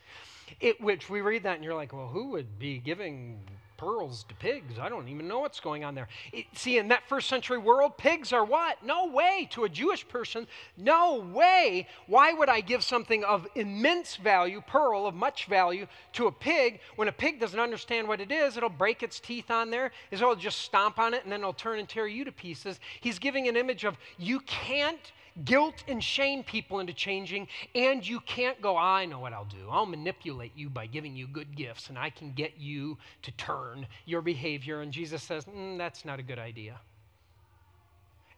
It, 0.60 0.80
which 0.80 1.08
we 1.08 1.22
read 1.22 1.44
that 1.44 1.56
and 1.56 1.64
you're 1.64 1.74
like, 1.74 1.94
well, 1.94 2.08
who 2.08 2.28
would 2.30 2.58
be 2.58 2.78
giving 2.78 3.40
pearls 3.82 4.24
to 4.28 4.34
pigs. 4.36 4.78
I 4.78 4.88
don't 4.88 5.08
even 5.08 5.26
know 5.26 5.40
what's 5.40 5.58
going 5.58 5.82
on 5.82 5.96
there. 5.96 6.06
It, 6.32 6.46
see, 6.54 6.78
in 6.78 6.86
that 6.88 7.08
first 7.08 7.28
century 7.28 7.58
world, 7.58 7.98
pigs 7.98 8.32
are 8.32 8.44
what? 8.44 8.84
No 8.84 9.06
way. 9.06 9.48
To 9.52 9.64
a 9.64 9.68
Jewish 9.68 10.06
person, 10.06 10.46
no 10.76 11.16
way. 11.16 11.88
Why 12.06 12.32
would 12.32 12.48
I 12.48 12.60
give 12.60 12.84
something 12.84 13.24
of 13.24 13.48
immense 13.56 14.14
value, 14.14 14.62
pearl 14.64 15.04
of 15.04 15.16
much 15.16 15.46
value, 15.46 15.88
to 16.12 16.28
a 16.28 16.32
pig 16.32 16.78
when 16.94 17.08
a 17.08 17.12
pig 17.12 17.40
doesn't 17.40 17.58
understand 17.58 18.06
what 18.06 18.20
it 18.20 18.30
is? 18.30 18.56
It'll 18.56 18.68
break 18.68 19.02
its 19.02 19.18
teeth 19.18 19.50
on 19.50 19.70
there, 19.70 19.90
it'll 20.12 20.36
just 20.36 20.60
stomp 20.60 21.00
on 21.00 21.12
it, 21.12 21.24
and 21.24 21.32
then 21.32 21.40
it'll 21.40 21.52
turn 21.52 21.80
and 21.80 21.88
tear 21.88 22.06
you 22.06 22.24
to 22.24 22.32
pieces. 22.32 22.78
He's 23.00 23.18
giving 23.18 23.48
an 23.48 23.56
image 23.56 23.84
of 23.84 23.98
you 24.16 24.40
can't 24.40 25.12
guilt 25.44 25.84
and 25.88 26.02
shame 26.02 26.42
people 26.42 26.80
into 26.80 26.92
changing, 26.92 27.48
and 27.74 28.06
you 28.06 28.20
can't 28.20 28.60
go, 28.60 28.76
I 28.76 29.04
know 29.04 29.18
what 29.18 29.32
I'll 29.32 29.44
do. 29.44 29.68
I'll 29.70 29.86
manipulate 29.86 30.52
you 30.56 30.68
by 30.70 30.86
giving 30.86 31.16
you 31.16 31.26
good 31.26 31.56
gifts, 31.56 31.88
and 31.88 31.98
I 31.98 32.10
can 32.10 32.32
get 32.32 32.58
you 32.58 32.98
to 33.22 33.30
turn 33.32 33.86
your 34.04 34.22
behavior. 34.22 34.80
And 34.80 34.92
Jesus 34.92 35.22
says, 35.22 35.44
mm, 35.44 35.78
That's 35.78 36.04
not 36.04 36.18
a 36.18 36.22
good 36.22 36.38
idea. 36.38 36.80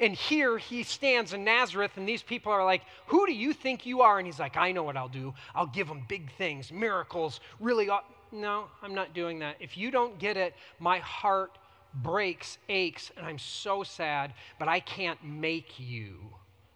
And 0.00 0.14
here 0.14 0.58
he 0.58 0.82
stands 0.82 1.32
in 1.32 1.44
Nazareth, 1.44 1.92
and 1.96 2.08
these 2.08 2.22
people 2.22 2.52
are 2.52 2.64
like, 2.64 2.82
Who 3.06 3.26
do 3.26 3.32
you 3.32 3.52
think 3.52 3.86
you 3.86 4.00
are? 4.00 4.18
And 4.18 4.26
he's 4.26 4.40
like, 4.40 4.56
I 4.56 4.72
know 4.72 4.82
what 4.82 4.96
I'll 4.96 5.08
do. 5.08 5.34
I'll 5.54 5.66
give 5.66 5.88
them 5.88 6.04
big 6.08 6.32
things, 6.32 6.72
miracles, 6.72 7.40
really. 7.60 7.88
No, 8.32 8.64
I'm 8.82 8.94
not 8.94 9.14
doing 9.14 9.38
that. 9.40 9.56
If 9.60 9.76
you 9.76 9.92
don't 9.92 10.18
get 10.18 10.36
it, 10.36 10.54
my 10.80 10.98
heart 10.98 11.58
breaks, 12.02 12.58
aches, 12.68 13.12
and 13.16 13.24
I'm 13.24 13.38
so 13.38 13.84
sad, 13.84 14.34
but 14.58 14.66
I 14.66 14.80
can't 14.80 15.22
make 15.22 15.78
you 15.78 16.18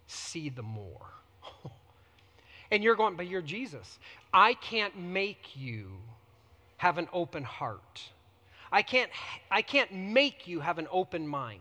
see 0.09 0.49
the 0.49 0.63
more. 0.63 1.07
and 2.71 2.83
you're 2.83 2.95
going, 2.95 3.15
but 3.15 3.27
you're 3.27 3.41
Jesus. 3.41 3.99
I 4.33 4.53
can't 4.55 4.97
make 4.97 5.55
you 5.55 5.91
have 6.77 6.97
an 6.97 7.07
open 7.13 7.43
heart. 7.43 8.01
I 8.71 8.81
can't, 8.81 9.09
I 9.49 9.61
can't 9.61 9.93
make 9.93 10.47
you 10.47 10.59
have 10.59 10.77
an 10.77 10.87
open 10.91 11.27
mind. 11.27 11.59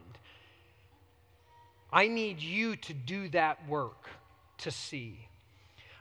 I 1.93 2.09
need 2.09 2.41
you 2.41 2.77
to 2.77 2.93
do 2.93 3.29
that 3.31 3.67
work 3.69 4.09
to 4.59 4.71
see. 4.71 5.29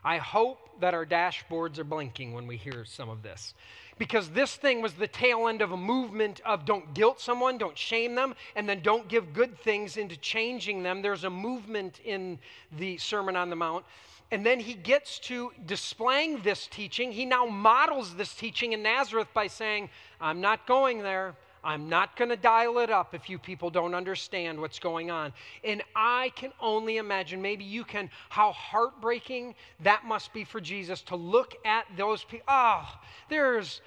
I 0.04 0.18
hope 0.18 0.80
that 0.80 0.94
our 0.94 1.06
dashboards 1.06 1.80
are 1.80 1.84
blinking 1.84 2.34
when 2.34 2.48
we 2.48 2.58
hear 2.58 2.86
some 2.86 3.10
of 3.10 3.24
this 3.24 3.54
because 3.98 4.30
this 4.30 4.56
thing 4.56 4.82
was 4.82 4.94
the 4.94 5.08
tail 5.08 5.48
end 5.48 5.62
of 5.62 5.72
a 5.72 5.78
movement 5.78 6.42
of 6.46 6.66
don't 6.66 6.94
guilt 6.94 7.20
someone, 7.20 7.58
don't 7.58 7.78
shame 7.78 8.16
them, 8.16 8.36
and 8.56 8.68
then 8.68 8.82
don't 8.82 9.08
give 9.08 9.34
good 9.34 9.58
things 9.60 9.98
into 9.98 10.16
changing 10.18 10.84
them. 10.84 11.02
There's 11.02 11.24
a 11.24 11.30
movement 11.30 12.00
in 12.06 12.40
the 12.78 12.98
Sermon 12.98 13.36
on 13.36 13.50
the 13.50 13.56
Mount. 13.56 13.86
And 14.30 14.46
then 14.46 14.60
he 14.60 14.74
gets 14.74 15.20
to 15.20 15.52
displaying 15.66 16.42
this 16.42 16.68
teaching. 16.68 17.14
He 17.14 17.26
now 17.26 17.46
models 17.46 18.16
this 18.16 18.34
teaching 18.36 18.74
in 18.74 18.84
Nazareth 18.84 19.30
by 19.34 19.48
saying, 19.48 19.90
I'm 20.20 20.42
not 20.42 20.68
going 20.68 21.02
there. 21.02 21.36
I'm 21.64 21.90
not 21.90 22.16
going 22.16 22.30
to 22.30 22.38
dial 22.38 22.80
it 22.80 22.90
up 22.90 23.14
if 23.14 23.30
you 23.30 23.38
people 23.38 23.70
don't 23.70 23.94
understand 23.94 24.60
what's 24.60 24.80
going 24.80 25.12
on. 25.12 25.34
And 25.64 25.84
I 25.96 26.32
can 26.36 26.52
only 26.60 26.98
imagine, 26.98 27.42
maybe 27.42 27.64
you 27.64 27.84
can, 27.84 28.10
how 28.30 28.52
heartbreaking 28.52 29.56
that 29.82 30.06
must 30.06 30.34
be 30.34 30.44
for 30.44 30.62
Jesus 30.62 31.02
to 31.04 31.16
look 31.16 31.56
at 31.66 31.86
those 31.98 32.24
people. 32.24 32.46
Oh, 32.48 32.54
ah, 32.54 33.02
there's, 33.30 33.82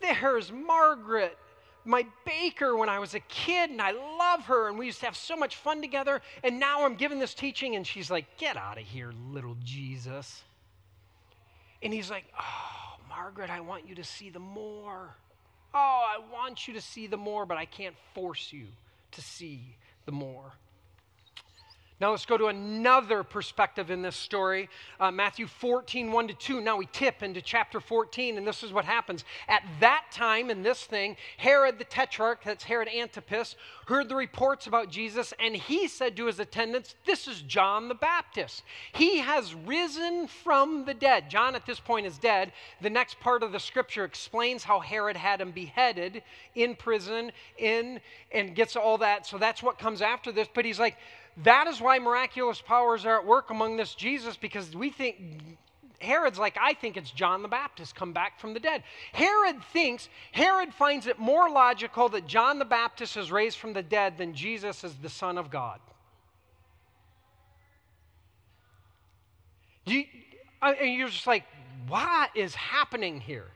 there's 0.00 0.50
Margaret 0.50 1.36
my 1.84 2.06
baker 2.24 2.76
when 2.76 2.88
I 2.88 2.98
was 2.98 3.14
a 3.14 3.20
kid, 3.20 3.70
and 3.70 3.80
I 3.80 3.90
love 3.90 4.42
her, 4.44 4.68
and 4.68 4.78
we 4.78 4.86
used 4.86 5.00
to 5.00 5.06
have 5.06 5.16
so 5.16 5.36
much 5.36 5.56
fun 5.56 5.80
together. 5.80 6.22
And 6.44 6.60
now 6.60 6.84
I'm 6.84 6.94
giving 6.94 7.18
this 7.18 7.34
teaching, 7.34 7.76
and 7.76 7.86
she's 7.86 8.10
like, 8.10 8.26
Get 8.36 8.56
out 8.56 8.78
of 8.78 8.84
here, 8.84 9.12
little 9.30 9.56
Jesus. 9.64 10.42
And 11.82 11.92
he's 11.92 12.10
like, 12.10 12.24
Oh, 12.38 13.00
Margaret, 13.08 13.50
I 13.50 13.60
want 13.60 13.88
you 13.88 13.94
to 13.96 14.04
see 14.04 14.30
the 14.30 14.38
more. 14.38 15.16
Oh, 15.74 16.04
I 16.06 16.18
want 16.32 16.68
you 16.68 16.74
to 16.74 16.80
see 16.80 17.06
the 17.06 17.16
more, 17.16 17.46
but 17.46 17.56
I 17.56 17.64
can't 17.64 17.96
force 18.14 18.52
you 18.52 18.66
to 19.12 19.22
see 19.22 19.76
the 20.04 20.12
more. 20.12 20.52
Now 22.02 22.10
let's 22.10 22.26
go 22.26 22.36
to 22.36 22.46
another 22.46 23.22
perspective 23.22 23.92
in 23.92 24.02
this 24.02 24.16
story. 24.16 24.68
Uh, 24.98 25.12
Matthew 25.12 25.46
14, 25.46 26.10
1 26.10 26.28
to 26.28 26.34
2. 26.34 26.60
Now 26.60 26.76
we 26.76 26.86
tip 26.86 27.22
into 27.22 27.40
chapter 27.40 27.78
14, 27.78 28.38
and 28.38 28.44
this 28.44 28.64
is 28.64 28.72
what 28.72 28.84
happens. 28.84 29.24
At 29.46 29.62
that 29.78 30.06
time, 30.10 30.50
in 30.50 30.64
this 30.64 30.82
thing, 30.82 31.16
Herod 31.36 31.78
the 31.78 31.84
Tetrarch, 31.84 32.42
that's 32.42 32.64
Herod 32.64 32.88
Antipas, 32.88 33.54
heard 33.86 34.08
the 34.08 34.16
reports 34.16 34.66
about 34.66 34.90
Jesus, 34.90 35.32
and 35.38 35.54
he 35.54 35.86
said 35.86 36.16
to 36.16 36.26
his 36.26 36.40
attendants, 36.40 36.96
This 37.06 37.28
is 37.28 37.40
John 37.42 37.86
the 37.86 37.94
Baptist. 37.94 38.64
He 38.92 39.18
has 39.18 39.54
risen 39.54 40.26
from 40.26 40.84
the 40.84 40.94
dead. 40.94 41.30
John 41.30 41.54
at 41.54 41.66
this 41.66 41.78
point 41.78 42.06
is 42.06 42.18
dead. 42.18 42.50
The 42.80 42.90
next 42.90 43.20
part 43.20 43.44
of 43.44 43.52
the 43.52 43.60
scripture 43.60 44.02
explains 44.02 44.64
how 44.64 44.80
Herod 44.80 45.16
had 45.16 45.40
him 45.40 45.52
beheaded 45.52 46.24
in 46.56 46.74
prison, 46.74 47.30
in, 47.58 48.00
and 48.32 48.56
gets 48.56 48.74
all 48.74 48.98
that. 48.98 49.24
So 49.24 49.38
that's 49.38 49.62
what 49.62 49.78
comes 49.78 50.02
after 50.02 50.32
this. 50.32 50.48
But 50.52 50.64
he's 50.64 50.80
like, 50.80 50.96
that 51.38 51.66
is 51.66 51.80
why 51.80 51.98
miraculous 51.98 52.60
powers 52.60 53.06
are 53.06 53.18
at 53.18 53.26
work 53.26 53.50
among 53.50 53.76
this 53.76 53.94
Jesus 53.94 54.36
because 54.36 54.74
we 54.76 54.90
think 54.90 55.16
Herod's 56.02 56.38
like, 56.38 56.56
I 56.60 56.74
think 56.74 56.96
it's 56.96 57.10
John 57.10 57.42
the 57.42 57.48
Baptist 57.48 57.94
come 57.94 58.12
back 58.12 58.40
from 58.40 58.54
the 58.54 58.60
dead. 58.60 58.82
Herod 59.12 59.62
thinks, 59.72 60.08
Herod 60.32 60.74
finds 60.74 61.06
it 61.06 61.18
more 61.18 61.48
logical 61.48 62.08
that 62.10 62.26
John 62.26 62.58
the 62.58 62.64
Baptist 62.64 63.16
is 63.16 63.32
raised 63.32 63.58
from 63.58 63.72
the 63.72 63.82
dead 63.82 64.18
than 64.18 64.34
Jesus 64.34 64.84
is 64.84 64.94
the 64.96 65.08
Son 65.08 65.38
of 65.38 65.50
God. 65.50 65.80
You, 69.86 70.04
and 70.60 70.94
you're 70.94 71.08
just 71.08 71.26
like, 71.26 71.44
what 71.88 72.30
is 72.36 72.54
happening 72.54 73.20
here? 73.20 73.48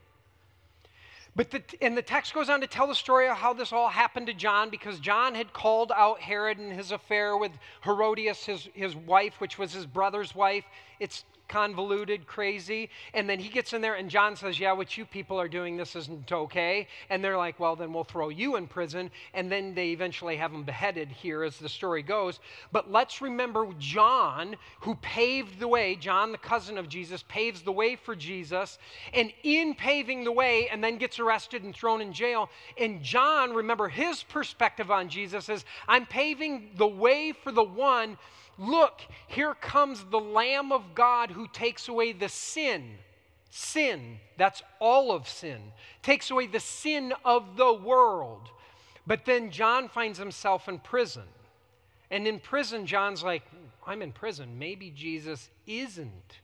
But 1.36 1.50
the, 1.50 1.62
and 1.82 1.96
the 1.96 2.02
text 2.02 2.32
goes 2.32 2.48
on 2.48 2.62
to 2.62 2.66
tell 2.66 2.86
the 2.86 2.94
story 2.94 3.28
of 3.28 3.36
how 3.36 3.52
this 3.52 3.70
all 3.70 3.90
happened 3.90 4.26
to 4.28 4.32
John 4.32 4.70
because 4.70 4.98
John 4.98 5.34
had 5.34 5.52
called 5.52 5.92
out 5.94 6.18
Herod 6.18 6.56
and 6.56 6.72
his 6.72 6.92
affair 6.92 7.36
with 7.36 7.52
Herodias, 7.84 8.46
his, 8.46 8.68
his 8.72 8.96
wife, 8.96 9.34
which 9.38 9.58
was 9.58 9.74
his 9.74 9.84
brother's 9.84 10.34
wife. 10.34 10.64
It's 10.98 11.24
convoluted, 11.48 12.26
crazy. 12.26 12.90
And 13.14 13.28
then 13.28 13.38
he 13.38 13.48
gets 13.48 13.72
in 13.72 13.80
there, 13.80 13.94
and 13.94 14.10
John 14.10 14.36
says, 14.36 14.58
Yeah, 14.58 14.72
what 14.72 14.96
you 14.96 15.04
people 15.04 15.40
are 15.40 15.48
doing, 15.48 15.76
this 15.76 15.96
isn't 15.96 16.30
okay. 16.32 16.88
And 17.10 17.22
they're 17.22 17.36
like, 17.36 17.58
Well, 17.60 17.76
then 17.76 17.92
we'll 17.92 18.04
throw 18.04 18.28
you 18.28 18.56
in 18.56 18.66
prison. 18.66 19.10
And 19.34 19.50
then 19.50 19.74
they 19.74 19.90
eventually 19.90 20.36
have 20.36 20.52
him 20.52 20.64
beheaded 20.64 21.10
here 21.10 21.42
as 21.42 21.58
the 21.58 21.68
story 21.68 22.02
goes. 22.02 22.40
But 22.72 22.90
let's 22.90 23.20
remember 23.20 23.66
John, 23.78 24.56
who 24.80 24.94
paved 24.96 25.58
the 25.58 25.68
way, 25.68 25.96
John, 25.96 26.32
the 26.32 26.38
cousin 26.38 26.78
of 26.78 26.88
Jesus, 26.88 27.24
paves 27.28 27.62
the 27.62 27.72
way 27.72 27.96
for 27.96 28.14
Jesus. 28.14 28.78
And 29.12 29.32
in 29.42 29.74
paving 29.74 30.24
the 30.24 30.32
way, 30.32 30.68
and 30.68 30.82
then 30.82 30.98
gets 30.98 31.18
arrested 31.18 31.62
and 31.62 31.74
thrown 31.74 32.00
in 32.00 32.12
jail. 32.12 32.50
And 32.78 33.02
John, 33.02 33.52
remember 33.52 33.88
his 33.88 34.22
perspective 34.22 34.90
on 34.90 35.08
Jesus 35.08 35.48
is, 35.48 35.64
I'm 35.88 36.06
paving 36.06 36.70
the 36.76 36.86
way 36.86 37.32
for 37.32 37.52
the 37.52 37.64
one 37.64 38.18
Look, 38.58 39.00
here 39.26 39.54
comes 39.54 40.04
the 40.04 40.20
Lamb 40.20 40.72
of 40.72 40.94
God 40.94 41.30
who 41.30 41.48
takes 41.48 41.88
away 41.88 42.12
the 42.12 42.28
sin. 42.28 42.98
Sin, 43.50 44.18
that's 44.36 44.62
all 44.80 45.12
of 45.12 45.28
sin, 45.28 45.72
takes 46.02 46.30
away 46.30 46.46
the 46.46 46.60
sin 46.60 47.12
of 47.24 47.56
the 47.56 47.72
world. 47.72 48.50
But 49.06 49.24
then 49.24 49.50
John 49.50 49.88
finds 49.88 50.18
himself 50.18 50.68
in 50.68 50.78
prison. 50.78 51.24
And 52.10 52.26
in 52.26 52.38
prison, 52.38 52.86
John's 52.86 53.22
like, 53.22 53.42
I'm 53.86 54.02
in 54.02 54.12
prison. 54.12 54.58
Maybe 54.58 54.90
Jesus 54.90 55.48
isn't 55.66 56.40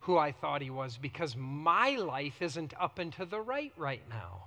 who 0.00 0.16
I 0.16 0.32
thought 0.32 0.62
he 0.62 0.70
was 0.70 0.96
because 0.96 1.36
my 1.36 1.90
life 1.96 2.40
isn't 2.40 2.74
up 2.80 2.98
and 2.98 3.12
to 3.14 3.24
the 3.24 3.40
right 3.40 3.72
right 3.76 4.02
now. 4.08 4.44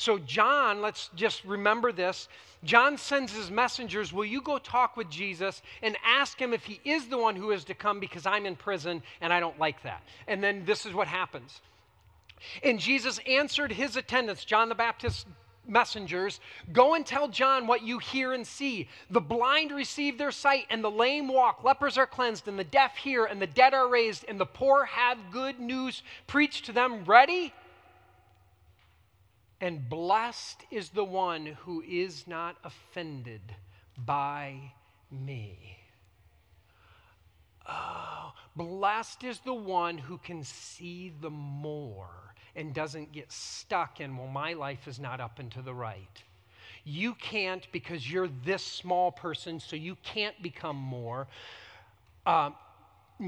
So, 0.00 0.18
John, 0.18 0.80
let's 0.80 1.10
just 1.14 1.44
remember 1.44 1.92
this. 1.92 2.30
John 2.64 2.96
sends 2.96 3.34
his 3.34 3.50
messengers, 3.50 4.14
Will 4.14 4.24
you 4.24 4.40
go 4.40 4.56
talk 4.56 4.96
with 4.96 5.10
Jesus 5.10 5.60
and 5.82 5.94
ask 6.02 6.40
him 6.40 6.54
if 6.54 6.64
he 6.64 6.80
is 6.86 7.08
the 7.08 7.18
one 7.18 7.36
who 7.36 7.50
is 7.50 7.64
to 7.64 7.74
come 7.74 8.00
because 8.00 8.24
I'm 8.24 8.46
in 8.46 8.56
prison 8.56 9.02
and 9.20 9.30
I 9.30 9.40
don't 9.40 9.58
like 9.58 9.82
that? 9.82 10.02
And 10.26 10.42
then 10.42 10.64
this 10.64 10.86
is 10.86 10.94
what 10.94 11.06
happens. 11.06 11.60
And 12.62 12.80
Jesus 12.80 13.20
answered 13.28 13.72
his 13.72 13.96
attendants, 13.96 14.46
John 14.46 14.70
the 14.70 14.74
Baptist's 14.74 15.26
messengers, 15.68 16.40
Go 16.72 16.94
and 16.94 17.04
tell 17.04 17.28
John 17.28 17.66
what 17.66 17.82
you 17.82 17.98
hear 17.98 18.32
and 18.32 18.46
see. 18.46 18.88
The 19.10 19.20
blind 19.20 19.70
receive 19.70 20.16
their 20.16 20.32
sight, 20.32 20.64
and 20.70 20.82
the 20.82 20.90
lame 20.90 21.28
walk. 21.28 21.62
Lepers 21.62 21.98
are 21.98 22.06
cleansed, 22.06 22.48
and 22.48 22.58
the 22.58 22.64
deaf 22.64 22.96
hear, 22.96 23.26
and 23.26 23.40
the 23.40 23.46
dead 23.46 23.74
are 23.74 23.86
raised, 23.86 24.24
and 24.28 24.40
the 24.40 24.46
poor 24.46 24.86
have 24.86 25.18
good 25.30 25.60
news 25.60 26.02
preached 26.26 26.64
to 26.64 26.72
them. 26.72 27.04
Ready? 27.04 27.52
And 29.60 29.88
blessed 29.88 30.64
is 30.70 30.88
the 30.90 31.04
one 31.04 31.46
who 31.46 31.82
is 31.82 32.26
not 32.26 32.56
offended 32.64 33.42
by 34.06 34.72
me. 35.10 35.76
Oh, 37.68 38.32
blessed 38.56 39.24
is 39.24 39.38
the 39.40 39.54
one 39.54 39.98
who 39.98 40.18
can 40.18 40.44
see 40.44 41.12
the 41.20 41.30
more 41.30 42.08
and 42.56 42.74
doesn't 42.74 43.12
get 43.12 43.30
stuck 43.30 44.00
in, 44.00 44.16
well, 44.16 44.26
my 44.26 44.54
life 44.54 44.88
is 44.88 44.98
not 44.98 45.20
up 45.20 45.38
and 45.38 45.52
to 45.52 45.62
the 45.62 45.74
right. 45.74 46.22
You 46.84 47.14
can't 47.14 47.66
because 47.70 48.10
you're 48.10 48.30
this 48.44 48.64
small 48.64 49.12
person, 49.12 49.60
so 49.60 49.76
you 49.76 49.96
can't 50.02 50.40
become 50.42 50.76
more. 50.76 51.28
Uh, 52.26 52.50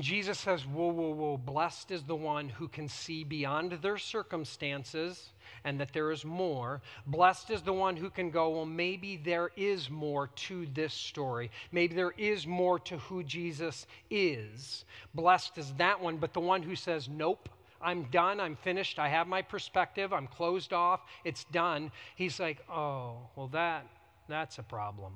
Jesus 0.00 0.38
says, 0.38 0.66
Whoa, 0.66 0.88
whoa, 0.88 1.10
whoa, 1.10 1.36
blessed 1.36 1.90
is 1.90 2.02
the 2.02 2.16
one 2.16 2.48
who 2.48 2.68
can 2.68 2.88
see 2.88 3.24
beyond 3.24 3.72
their 3.72 3.98
circumstances 3.98 5.32
and 5.64 5.78
that 5.80 5.92
there 5.92 6.10
is 6.10 6.24
more. 6.24 6.80
Blessed 7.06 7.50
is 7.50 7.62
the 7.62 7.72
one 7.72 7.96
who 7.96 8.10
can 8.10 8.30
go, 8.30 8.50
well, 8.50 8.66
maybe 8.66 9.16
there 9.16 9.50
is 9.56 9.90
more 9.90 10.28
to 10.28 10.66
this 10.74 10.94
story. 10.94 11.50
Maybe 11.72 11.94
there 11.94 12.14
is 12.16 12.46
more 12.46 12.78
to 12.80 12.98
who 12.98 13.22
Jesus 13.22 13.86
is. 14.10 14.84
Blessed 15.14 15.58
is 15.58 15.72
that 15.74 16.00
one, 16.00 16.16
but 16.16 16.32
the 16.32 16.40
one 16.40 16.62
who 16.62 16.76
says, 16.76 17.08
nope. 17.08 17.48
I'm 17.84 18.04
done. 18.04 18.38
I'm 18.38 18.54
finished. 18.54 19.00
I 19.00 19.08
have 19.08 19.26
my 19.26 19.42
perspective. 19.42 20.12
I'm 20.12 20.28
closed 20.28 20.72
off. 20.72 21.00
It's 21.24 21.42
done. 21.44 21.90
He's 22.14 22.38
like, 22.38 22.58
oh, 22.70 23.16
well, 23.34 23.48
that, 23.48 23.88
that's 24.28 24.58
a 24.58 24.62
problem. 24.62 25.14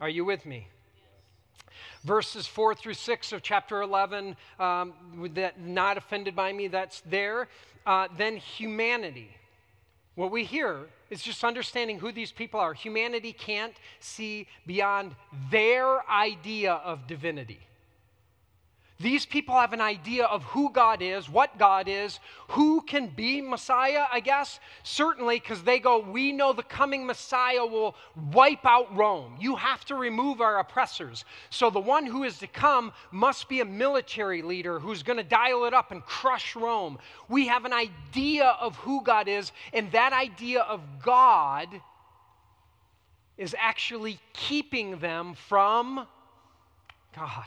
Are 0.00 0.08
you 0.08 0.24
with 0.24 0.46
me? 0.46 0.68
Verses 2.04 2.46
4 2.46 2.74
through 2.74 2.94
6 2.94 3.32
of 3.32 3.42
chapter 3.42 3.82
11, 3.82 4.36
um, 4.58 4.92
that 5.34 5.60
not 5.60 5.96
offended 5.96 6.34
by 6.34 6.52
me, 6.52 6.68
that's 6.68 7.00
there. 7.02 7.48
Uh, 7.86 8.08
then 8.16 8.36
humanity. 8.36 9.30
What 10.14 10.30
we 10.30 10.44
hear 10.44 10.86
is 11.10 11.22
just 11.22 11.44
understanding 11.44 11.98
who 11.98 12.12
these 12.12 12.32
people 12.32 12.58
are. 12.60 12.74
Humanity 12.74 13.32
can't 13.32 13.74
see 14.00 14.46
beyond 14.66 15.14
their 15.50 16.08
idea 16.10 16.72
of 16.72 17.06
divinity. 17.06 17.60
These 19.00 19.26
people 19.26 19.54
have 19.54 19.72
an 19.72 19.80
idea 19.80 20.24
of 20.24 20.42
who 20.42 20.72
God 20.72 21.02
is, 21.02 21.28
what 21.28 21.56
God 21.56 21.86
is, 21.86 22.18
who 22.48 22.80
can 22.80 23.06
be 23.06 23.40
Messiah, 23.40 24.06
I 24.12 24.18
guess. 24.18 24.58
Certainly, 24.82 25.38
because 25.38 25.62
they 25.62 25.78
go, 25.78 26.00
We 26.00 26.32
know 26.32 26.52
the 26.52 26.64
coming 26.64 27.06
Messiah 27.06 27.64
will 27.64 27.94
wipe 28.32 28.66
out 28.66 28.94
Rome. 28.96 29.36
You 29.38 29.54
have 29.54 29.84
to 29.84 29.94
remove 29.94 30.40
our 30.40 30.58
oppressors. 30.58 31.24
So 31.48 31.70
the 31.70 31.78
one 31.78 32.06
who 32.06 32.24
is 32.24 32.38
to 32.38 32.48
come 32.48 32.92
must 33.12 33.48
be 33.48 33.60
a 33.60 33.64
military 33.64 34.42
leader 34.42 34.80
who's 34.80 35.04
going 35.04 35.18
to 35.18 35.22
dial 35.22 35.64
it 35.66 35.74
up 35.74 35.92
and 35.92 36.04
crush 36.04 36.56
Rome. 36.56 36.98
We 37.28 37.46
have 37.46 37.64
an 37.64 37.72
idea 37.72 38.56
of 38.60 38.74
who 38.78 39.04
God 39.04 39.28
is, 39.28 39.52
and 39.72 39.92
that 39.92 40.12
idea 40.12 40.62
of 40.62 40.80
God 41.04 41.68
is 43.36 43.54
actually 43.56 44.18
keeping 44.32 44.98
them 44.98 45.34
from 45.34 46.04
God. 47.14 47.46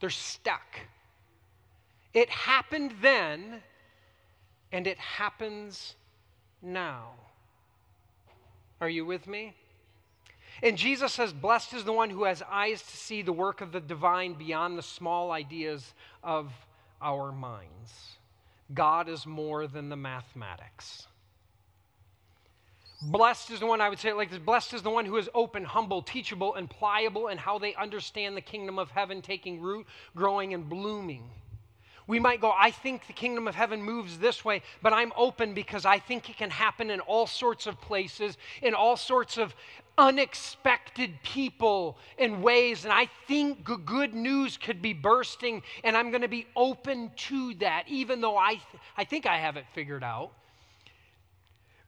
They're 0.00 0.10
stuck. 0.10 0.80
It 2.14 2.28
happened 2.30 2.94
then, 3.02 3.62
and 4.72 4.86
it 4.86 4.98
happens 4.98 5.94
now. 6.62 7.12
Are 8.80 8.88
you 8.88 9.04
with 9.04 9.26
me? 9.26 9.54
And 10.62 10.76
Jesus 10.76 11.12
says, 11.12 11.32
Blessed 11.32 11.74
is 11.74 11.84
the 11.84 11.92
one 11.92 12.10
who 12.10 12.24
has 12.24 12.42
eyes 12.50 12.82
to 12.82 12.96
see 12.96 13.22
the 13.22 13.32
work 13.32 13.60
of 13.60 13.72
the 13.72 13.80
divine 13.80 14.34
beyond 14.34 14.76
the 14.76 14.82
small 14.82 15.30
ideas 15.30 15.94
of 16.22 16.52
our 17.00 17.30
minds. 17.32 18.16
God 18.74 19.08
is 19.08 19.26
more 19.26 19.66
than 19.66 19.88
the 19.88 19.96
mathematics. 19.96 21.06
Blessed 23.00 23.52
is 23.52 23.60
the 23.60 23.66
one, 23.66 23.80
I 23.80 23.88
would 23.88 24.00
say 24.00 24.12
like 24.12 24.30
this 24.30 24.40
blessed 24.40 24.74
is 24.74 24.82
the 24.82 24.90
one 24.90 25.04
who 25.04 25.16
is 25.18 25.30
open, 25.32 25.64
humble, 25.64 26.02
teachable, 26.02 26.56
and 26.56 26.68
pliable 26.68 27.28
in 27.28 27.38
how 27.38 27.58
they 27.58 27.74
understand 27.76 28.36
the 28.36 28.40
kingdom 28.40 28.78
of 28.78 28.90
heaven 28.90 29.22
taking 29.22 29.60
root, 29.60 29.86
growing, 30.16 30.52
and 30.52 30.68
blooming. 30.68 31.30
We 32.08 32.18
might 32.18 32.40
go, 32.40 32.52
I 32.58 32.70
think 32.70 33.06
the 33.06 33.12
kingdom 33.12 33.46
of 33.46 33.54
heaven 33.54 33.82
moves 33.82 34.18
this 34.18 34.44
way, 34.44 34.62
but 34.82 34.94
I'm 34.94 35.12
open 35.14 35.52
because 35.54 35.84
I 35.84 35.98
think 35.98 36.28
it 36.30 36.38
can 36.38 36.50
happen 36.50 36.90
in 36.90 37.00
all 37.00 37.26
sorts 37.26 37.66
of 37.66 37.80
places, 37.80 38.36
in 38.62 38.74
all 38.74 38.96
sorts 38.96 39.36
of 39.36 39.54
unexpected 39.98 41.22
people 41.22 41.98
and 42.18 42.42
ways. 42.42 42.84
And 42.84 42.92
I 42.92 43.10
think 43.28 43.62
good 43.62 44.14
news 44.14 44.56
could 44.56 44.80
be 44.80 44.94
bursting, 44.94 45.62
and 45.84 45.96
I'm 45.96 46.10
going 46.10 46.22
to 46.22 46.28
be 46.28 46.46
open 46.56 47.12
to 47.14 47.54
that, 47.56 47.84
even 47.88 48.22
though 48.22 48.38
I, 48.38 48.54
th- 48.54 48.82
I 48.96 49.04
think 49.04 49.26
I 49.26 49.36
have 49.36 49.56
it 49.56 49.66
figured 49.74 50.02
out. 50.02 50.32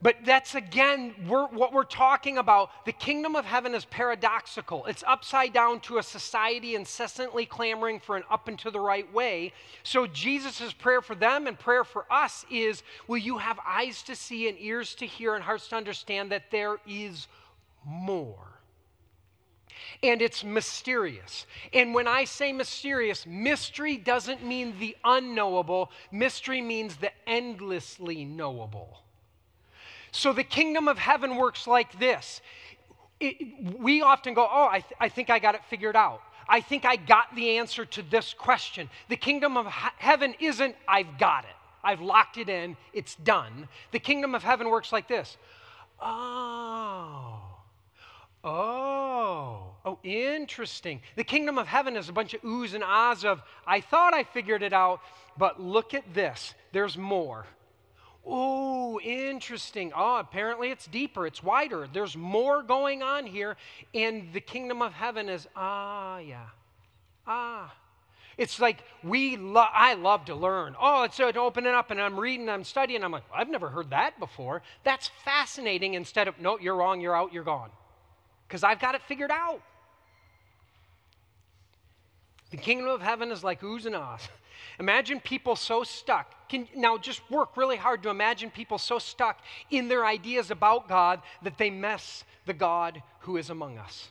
But 0.02 0.16
that's 0.24 0.54
again 0.54 1.14
we're, 1.28 1.46
what 1.48 1.74
we're 1.74 1.84
talking 1.84 2.38
about. 2.38 2.70
The 2.86 2.92
kingdom 2.92 3.36
of 3.36 3.44
heaven 3.44 3.74
is 3.74 3.84
paradoxical. 3.84 4.86
It's 4.86 5.04
upside 5.06 5.52
down 5.52 5.80
to 5.80 5.98
a 5.98 6.02
society 6.02 6.74
incessantly 6.74 7.44
clamoring 7.44 8.00
for 8.00 8.16
an 8.16 8.22
up 8.30 8.48
and 8.48 8.58
to 8.60 8.70
the 8.70 8.80
right 8.80 9.10
way. 9.12 9.52
So 9.82 10.06
Jesus' 10.06 10.72
prayer 10.72 11.02
for 11.02 11.14
them 11.14 11.46
and 11.46 11.58
prayer 11.58 11.84
for 11.84 12.06
us 12.10 12.46
is 12.50 12.82
Will 13.08 13.18
you 13.18 13.38
have 13.38 13.58
eyes 13.66 14.02
to 14.04 14.16
see 14.16 14.48
and 14.48 14.56
ears 14.58 14.94
to 14.96 15.06
hear 15.06 15.34
and 15.34 15.44
hearts 15.44 15.68
to 15.68 15.76
understand 15.76 16.32
that 16.32 16.50
there 16.50 16.78
is 16.86 17.28
more? 17.84 18.46
and 20.02 20.22
it's 20.22 20.44
mysterious. 20.44 21.46
And 21.72 21.94
when 21.94 22.06
I 22.06 22.24
say 22.24 22.52
mysterious, 22.52 23.26
mystery 23.26 23.96
doesn't 23.96 24.44
mean 24.44 24.78
the 24.78 24.96
unknowable, 25.04 25.90
mystery 26.10 26.60
means 26.60 26.96
the 26.96 27.12
endlessly 27.26 28.24
knowable. 28.24 29.02
So 30.12 30.32
the 30.32 30.44
kingdom 30.44 30.88
of 30.88 30.98
heaven 30.98 31.36
works 31.36 31.66
like 31.66 31.98
this. 31.98 32.40
It, 33.20 33.78
we 33.78 34.02
often 34.02 34.34
go, 34.34 34.46
Oh, 34.50 34.68
I, 34.70 34.80
th- 34.80 34.94
I 34.98 35.08
think 35.08 35.30
I 35.30 35.38
got 35.38 35.54
it 35.54 35.62
figured 35.68 35.96
out. 35.96 36.22
I 36.48 36.60
think 36.60 36.84
I 36.84 36.96
got 36.96 37.34
the 37.36 37.58
answer 37.58 37.84
to 37.84 38.02
this 38.02 38.34
question. 38.34 38.90
The 39.08 39.16
kingdom 39.16 39.56
of 39.56 39.66
he- 39.66 39.72
heaven 39.98 40.34
isn't, 40.40 40.74
I've 40.88 41.18
got 41.18 41.44
it. 41.44 41.50
I've 41.82 42.00
locked 42.00 42.36
it 42.36 42.48
in, 42.48 42.76
it's 42.92 43.14
done. 43.14 43.68
The 43.92 44.00
kingdom 44.00 44.34
of 44.34 44.42
heaven 44.42 44.68
works 44.68 44.92
like 44.92 45.08
this. 45.08 45.36
Oh, 46.00 47.40
oh, 48.42 49.74
oh, 49.84 49.98
interesting. 50.02 51.00
The 51.16 51.24
kingdom 51.24 51.56
of 51.56 51.66
heaven 51.66 51.96
is 51.96 52.08
a 52.08 52.12
bunch 52.12 52.34
of 52.34 52.42
oohs 52.42 52.74
and 52.74 52.82
ahs 52.84 53.24
of, 53.24 53.42
I 53.66 53.80
thought 53.80 54.12
I 54.12 54.24
figured 54.24 54.62
it 54.62 54.72
out, 54.72 55.00
but 55.38 55.60
look 55.60 55.94
at 55.94 56.12
this. 56.12 56.54
There's 56.72 56.98
more. 56.98 57.46
Oh, 58.32 59.00
interesting. 59.00 59.92
Oh, 59.94 60.18
apparently 60.18 60.70
it's 60.70 60.86
deeper, 60.86 61.26
it's 61.26 61.42
wider. 61.42 61.88
There's 61.92 62.16
more 62.16 62.62
going 62.62 63.02
on 63.02 63.26
here. 63.26 63.56
And 63.92 64.32
the 64.32 64.40
kingdom 64.40 64.82
of 64.82 64.92
heaven 64.92 65.28
is, 65.28 65.48
ah, 65.56 66.18
yeah. 66.18 66.46
Ah. 67.26 67.74
It's 68.38 68.60
like 68.60 68.84
we 69.02 69.36
lo- 69.36 69.66
I 69.72 69.94
love 69.94 70.26
to 70.26 70.34
learn. 70.34 70.76
Oh, 70.80 71.02
it's 71.02 71.18
opening 71.20 71.74
up 71.74 71.90
and 71.90 72.00
I'm 72.00 72.18
reading, 72.18 72.48
I'm 72.48 72.64
studying. 72.64 73.02
I'm 73.02 73.10
like, 73.10 73.24
I've 73.34 73.50
never 73.50 73.68
heard 73.68 73.90
that 73.90 74.18
before. 74.20 74.62
That's 74.84 75.10
fascinating 75.24 75.94
instead 75.94 76.28
of, 76.28 76.40
no, 76.40 76.58
you're 76.58 76.76
wrong, 76.76 77.00
you're 77.00 77.16
out, 77.16 77.32
you're 77.32 77.44
gone. 77.44 77.70
Because 78.46 78.62
I've 78.62 78.80
got 78.80 78.94
it 78.94 79.02
figured 79.02 79.30
out. 79.30 79.60
The 82.50 82.56
kingdom 82.56 82.88
of 82.88 83.00
heaven 83.00 83.30
is 83.30 83.44
like 83.44 83.60
oohs 83.60 83.86
and 83.86 83.94
ahs. 83.94 84.28
Imagine 84.78 85.20
people 85.20 85.56
so 85.56 85.84
stuck. 85.84 86.48
Can, 86.48 86.66
now, 86.74 86.98
just 86.98 87.28
work 87.30 87.56
really 87.56 87.76
hard 87.76 88.02
to 88.02 88.10
imagine 88.10 88.50
people 88.50 88.78
so 88.78 88.98
stuck 88.98 89.38
in 89.70 89.88
their 89.88 90.04
ideas 90.04 90.50
about 90.50 90.88
God 90.88 91.20
that 91.42 91.58
they 91.58 91.70
mess 91.70 92.24
the 92.46 92.52
God 92.52 93.02
who 93.20 93.36
is 93.36 93.50
among 93.50 93.78
us. 93.78 94.08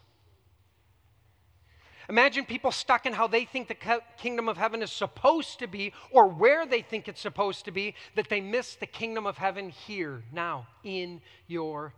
Imagine 2.07 2.45
people 2.45 2.71
stuck 2.71 3.05
in 3.05 3.13
how 3.13 3.27
they 3.27 3.45
think 3.45 3.67
the 3.67 4.01
kingdom 4.17 4.49
of 4.49 4.57
heaven 4.57 4.81
is 4.81 4.91
supposed 4.91 5.59
to 5.59 5.67
be 5.67 5.93
or 6.11 6.27
where 6.27 6.65
they 6.65 6.81
think 6.81 7.07
it's 7.07 7.21
supposed 7.21 7.65
to 7.65 7.71
be, 7.71 7.93
that 8.15 8.29
they 8.29 8.41
miss 8.41 8.75
the 8.75 8.87
kingdom 8.87 9.27
of 9.27 9.37
heaven 9.37 9.69
here, 9.69 10.23
now, 10.33 10.65
in 10.83 11.21
your 11.47 11.93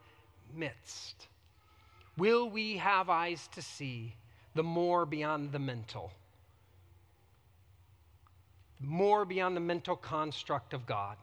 midst. 0.53 1.27
Will 2.17 2.49
we 2.49 2.77
have 2.77 3.09
eyes 3.09 3.47
to 3.53 3.61
see 3.61 4.15
the 4.53 4.63
more 4.63 5.05
beyond 5.05 5.53
the 5.53 5.59
mental? 5.59 6.11
More 8.83 9.25
beyond 9.25 9.55
the 9.55 9.61
mental 9.61 9.95
construct 9.95 10.73
of 10.73 10.85
God. 10.85 11.17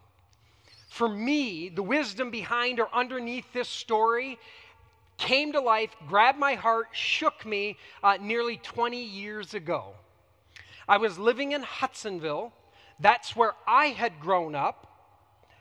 For 0.88 1.09
me, 1.09 1.68
the 1.68 1.82
wisdom 1.82 2.30
behind 2.30 2.80
or 2.80 2.88
underneath 2.94 3.52
this 3.52 3.68
story 3.68 4.38
came 5.18 5.52
to 5.52 5.61
life, 5.61 5.94
grabbed 6.09 6.38
my 6.38 6.54
heart, 6.54 6.88
shook 6.92 7.44
me 7.44 7.76
uh, 8.02 8.16
nearly 8.20 8.56
20 8.59 9.02
years 9.02 9.54
ago. 9.54 9.94
I 10.88 10.96
was 10.96 11.18
living 11.18 11.52
in 11.52 11.62
Hudsonville. 11.62 12.52
That's 13.00 13.36
where 13.36 13.54
I 13.66 13.86
had 13.86 14.20
grown 14.20 14.54
up. 14.54 14.86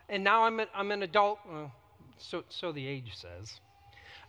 And 0.07 0.23
now 0.23 0.43
I'm, 0.43 0.59
a, 0.61 0.67
I'm 0.73 0.91
an 0.91 1.03
adult, 1.03 1.39
uh, 1.51 1.65
so, 2.17 2.43
so 2.49 2.71
the 2.71 2.87
age 2.87 3.13
says 3.15 3.59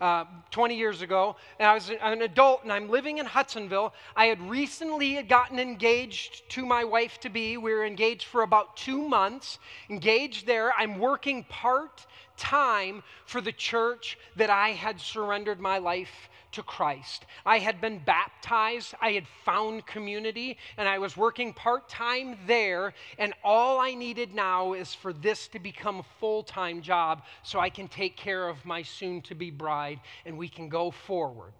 uh, 0.00 0.24
20 0.50 0.76
years 0.76 1.02
ago, 1.02 1.36
and 1.58 1.68
I 1.68 1.74
was 1.74 1.90
an 1.90 2.22
adult 2.22 2.62
and 2.62 2.72
I'm 2.72 2.88
living 2.88 3.18
in 3.18 3.26
Hudsonville. 3.26 3.92
I 4.14 4.26
had 4.26 4.40
recently 4.48 5.22
gotten 5.22 5.58
engaged 5.58 6.48
to 6.50 6.64
my 6.64 6.84
wife 6.84 7.18
to 7.20 7.28
be. 7.28 7.56
We 7.56 7.72
were 7.72 7.84
engaged 7.84 8.24
for 8.24 8.42
about 8.42 8.76
two 8.76 9.06
months, 9.08 9.58
engaged 9.90 10.46
there. 10.46 10.72
I'm 10.78 10.98
working 10.98 11.44
part 11.44 12.06
time 12.36 13.02
for 13.26 13.40
the 13.40 13.52
church 13.52 14.16
that 14.36 14.50
I 14.50 14.70
had 14.70 15.00
surrendered 15.00 15.60
my 15.60 15.78
life 15.78 16.30
to 16.52 16.62
Christ. 16.62 17.26
I 17.44 17.58
had 17.58 17.80
been 17.80 17.98
baptized, 17.98 18.94
I 19.00 19.12
had 19.12 19.26
found 19.44 19.86
community, 19.86 20.56
and 20.76 20.88
I 20.88 20.98
was 20.98 21.16
working 21.16 21.52
part 21.52 21.88
time 21.88 22.36
there. 22.46 22.94
And 23.18 23.34
all 23.44 23.80
I 23.80 23.94
needed 23.94 24.34
now 24.34 24.72
is 24.72 24.94
for 24.94 25.12
this 25.12 25.48
to 25.48 25.58
become 25.58 26.00
a 26.00 26.06
full 26.20 26.42
time 26.42 26.82
job 26.82 27.22
so 27.42 27.60
I 27.60 27.70
can 27.70 27.88
take 27.88 28.16
care 28.16 28.48
of 28.48 28.64
my 28.64 28.82
soon 28.82 29.22
to 29.22 29.34
be 29.34 29.50
bride 29.50 30.00
and 30.24 30.38
we 30.38 30.48
can 30.48 30.68
go 30.68 30.90
forward. 30.90 31.52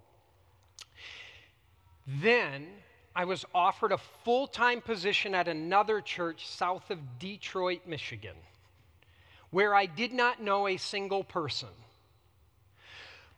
Then 2.07 2.67
I 3.15 3.25
was 3.25 3.45
offered 3.53 3.91
a 3.91 3.99
full 4.23 4.47
time 4.47 4.81
position 4.81 5.35
at 5.35 5.47
another 5.47 6.01
church 6.01 6.47
south 6.47 6.89
of 6.89 7.19
Detroit, 7.19 7.81
Michigan, 7.85 8.35
where 9.51 9.75
I 9.75 9.85
did 9.85 10.13
not 10.13 10.41
know 10.41 10.67
a 10.67 10.77
single 10.77 11.23
person. 11.23 11.69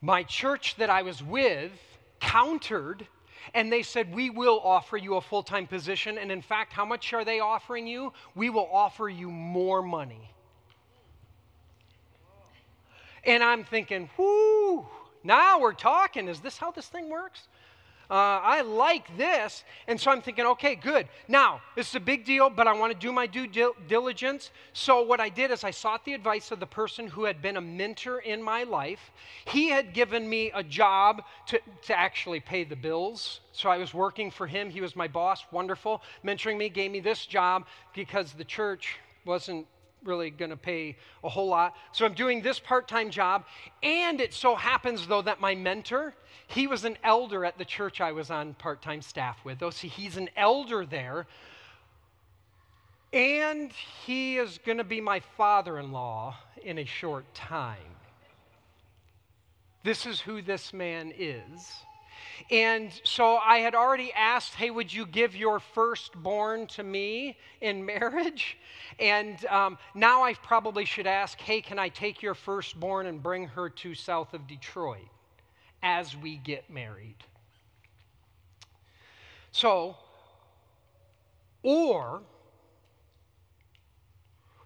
My 0.02 0.24
church 0.24 0.76
that 0.78 0.90
I 0.90 1.04
was 1.04 1.22
with 1.22 1.72
countered 2.20 3.08
and 3.54 3.72
they 3.72 3.84
said, 3.84 4.14
We 4.14 4.30
will 4.30 4.60
offer 4.64 4.98
you 4.98 5.16
a 5.16 5.22
full 5.22 5.44
time 5.44 5.68
position. 5.68 6.18
And 6.18 6.32
in 6.32 6.42
fact, 6.42 6.74
how 6.74 6.86
much 6.86 7.14
are 7.14 7.26
they 7.26 7.40
offering 7.40 7.88
you? 7.88 8.14
We 8.36 8.50
will 8.50 8.70
offer 8.72 9.10
you 9.10 9.30
more 9.30 9.82
money. 9.82 10.32
And 13.24 13.44
I'm 13.44 13.64
thinking, 13.64 14.10
whoo, 14.18 14.86
now 15.24 15.60
we're 15.60 15.74
talking. 15.74 16.28
Is 16.28 16.40
this 16.40 16.58
how 16.58 16.72
this 16.72 16.88
thing 16.88 17.10
works? 17.10 17.48
Uh, 18.12 18.42
I 18.44 18.60
like 18.60 19.16
this. 19.16 19.64
And 19.88 20.00
so 20.00 20.12
I'm 20.12 20.22
thinking, 20.22 20.46
okay, 20.46 20.76
good. 20.76 21.08
Now, 21.30 21.62
this 21.78 21.88
is 21.88 21.96
a 21.96 22.00
big 22.02 22.26
deal, 22.26 22.50
but 22.50 22.68
I 22.68 22.74
want 22.74 22.92
to 22.92 23.00
do 23.00 23.14
my 23.14 23.26
due 23.26 23.48
diligence. 23.88 24.52
So 24.74 25.02
what 25.02 25.22
I 25.22 25.30
did 25.30 25.50
is 25.50 25.64
I 25.64 25.72
sought 25.72 26.04
the 26.04 26.14
advice 26.14 26.52
of 26.52 26.60
the 26.60 26.66
person 26.66 27.08
who 27.08 27.24
had 27.24 27.42
been 27.42 27.56
a 27.56 27.62
mentor 27.62 28.20
in 28.20 28.44
my 28.44 28.64
life. 28.64 29.12
He 29.46 29.70
had 29.70 29.94
given 29.94 30.30
me 30.30 30.52
a 30.54 30.62
job 30.62 31.24
to, 31.48 31.62
to 31.84 31.98
actually 31.98 32.42
pay 32.42 32.66
the 32.66 32.76
bills. 32.76 33.40
So 33.54 33.70
I 33.70 33.78
was 33.78 33.94
working 33.94 34.30
for 34.30 34.46
him. 34.46 34.70
He 34.70 34.82
was 34.82 34.94
my 34.94 35.08
boss, 35.08 35.46
wonderful, 35.50 36.02
mentoring 36.26 36.58
me, 36.58 36.68
gave 36.68 36.92
me 36.92 37.00
this 37.00 37.26
job 37.26 37.66
because 37.96 38.34
the 38.34 38.44
church 38.44 39.00
wasn't 39.24 39.66
really 40.04 40.30
going 40.30 40.52
to 40.52 40.58
pay 40.58 40.98
a 41.24 41.30
whole 41.30 41.48
lot. 41.48 41.76
So 41.92 42.06
I'm 42.06 42.14
doing 42.14 42.42
this 42.42 42.60
part 42.60 42.88
time 42.88 43.10
job. 43.10 43.46
And 43.84 44.22
it 44.22 44.34
so 44.34 44.56
happens, 44.56 45.08
though, 45.08 45.22
that 45.22 45.40
my 45.40 45.56
mentor, 45.56 46.14
he 46.48 46.68
was 46.68 46.86
an 46.86 46.98
elder 47.04 47.46
at 47.46 47.58
the 47.58 47.66
church 47.66 48.02
I 48.02 48.12
was 48.12 48.30
on 48.30 48.54
part 48.56 48.82
time 48.82 49.02
staff 49.02 49.38
with. 49.44 49.62
Oh, 49.62 49.70
see, 49.70 49.88
he's 49.88 50.18
an 50.18 50.30
elder 50.36 50.86
there. 50.86 51.28
And 53.14 53.72
he 54.06 54.38
is 54.38 54.60
going 54.66 54.78
to 54.78 54.86
be 54.86 55.02
my 55.02 55.20
father 55.38 55.78
in 55.80 55.92
law 55.92 56.36
in 56.64 56.78
a 56.78 56.86
short 56.86 57.26
time. 57.34 57.78
This 59.84 60.06
is 60.06 60.22
who 60.22 60.42
this 60.42 60.74
man 60.74 61.12
is. 61.18 61.84
And 62.50 62.92
so 63.04 63.38
I 63.38 63.58
had 63.60 63.76
already 63.76 64.12
asked, 64.14 64.56
hey, 64.56 64.70
would 64.70 64.94
you 64.94 65.06
give 65.06 65.36
your 65.36 65.60
firstborn 65.60 66.68
to 66.68 66.84
me 66.84 67.38
in 67.62 67.86
marriage? 67.86 68.58
And 69.00 69.44
um, 69.46 69.78
now 69.96 70.24
I 70.24 70.34
probably 70.34 70.86
should 70.86 71.08
ask, 71.08 71.40
hey, 71.40 71.62
can 71.62 71.80
I 71.80 71.90
take 71.90 72.22
your 72.22 72.36
firstborn 72.36 73.08
and 73.08 73.22
bring 73.22 73.48
her 73.48 73.70
to 73.70 73.96
south 73.96 74.34
of 74.34 74.48
Detroit 74.48 75.08
as 75.82 76.16
we 76.16 76.38
get 76.38 76.70
married? 76.70 77.16
So, 79.52 79.98
or 81.64 82.22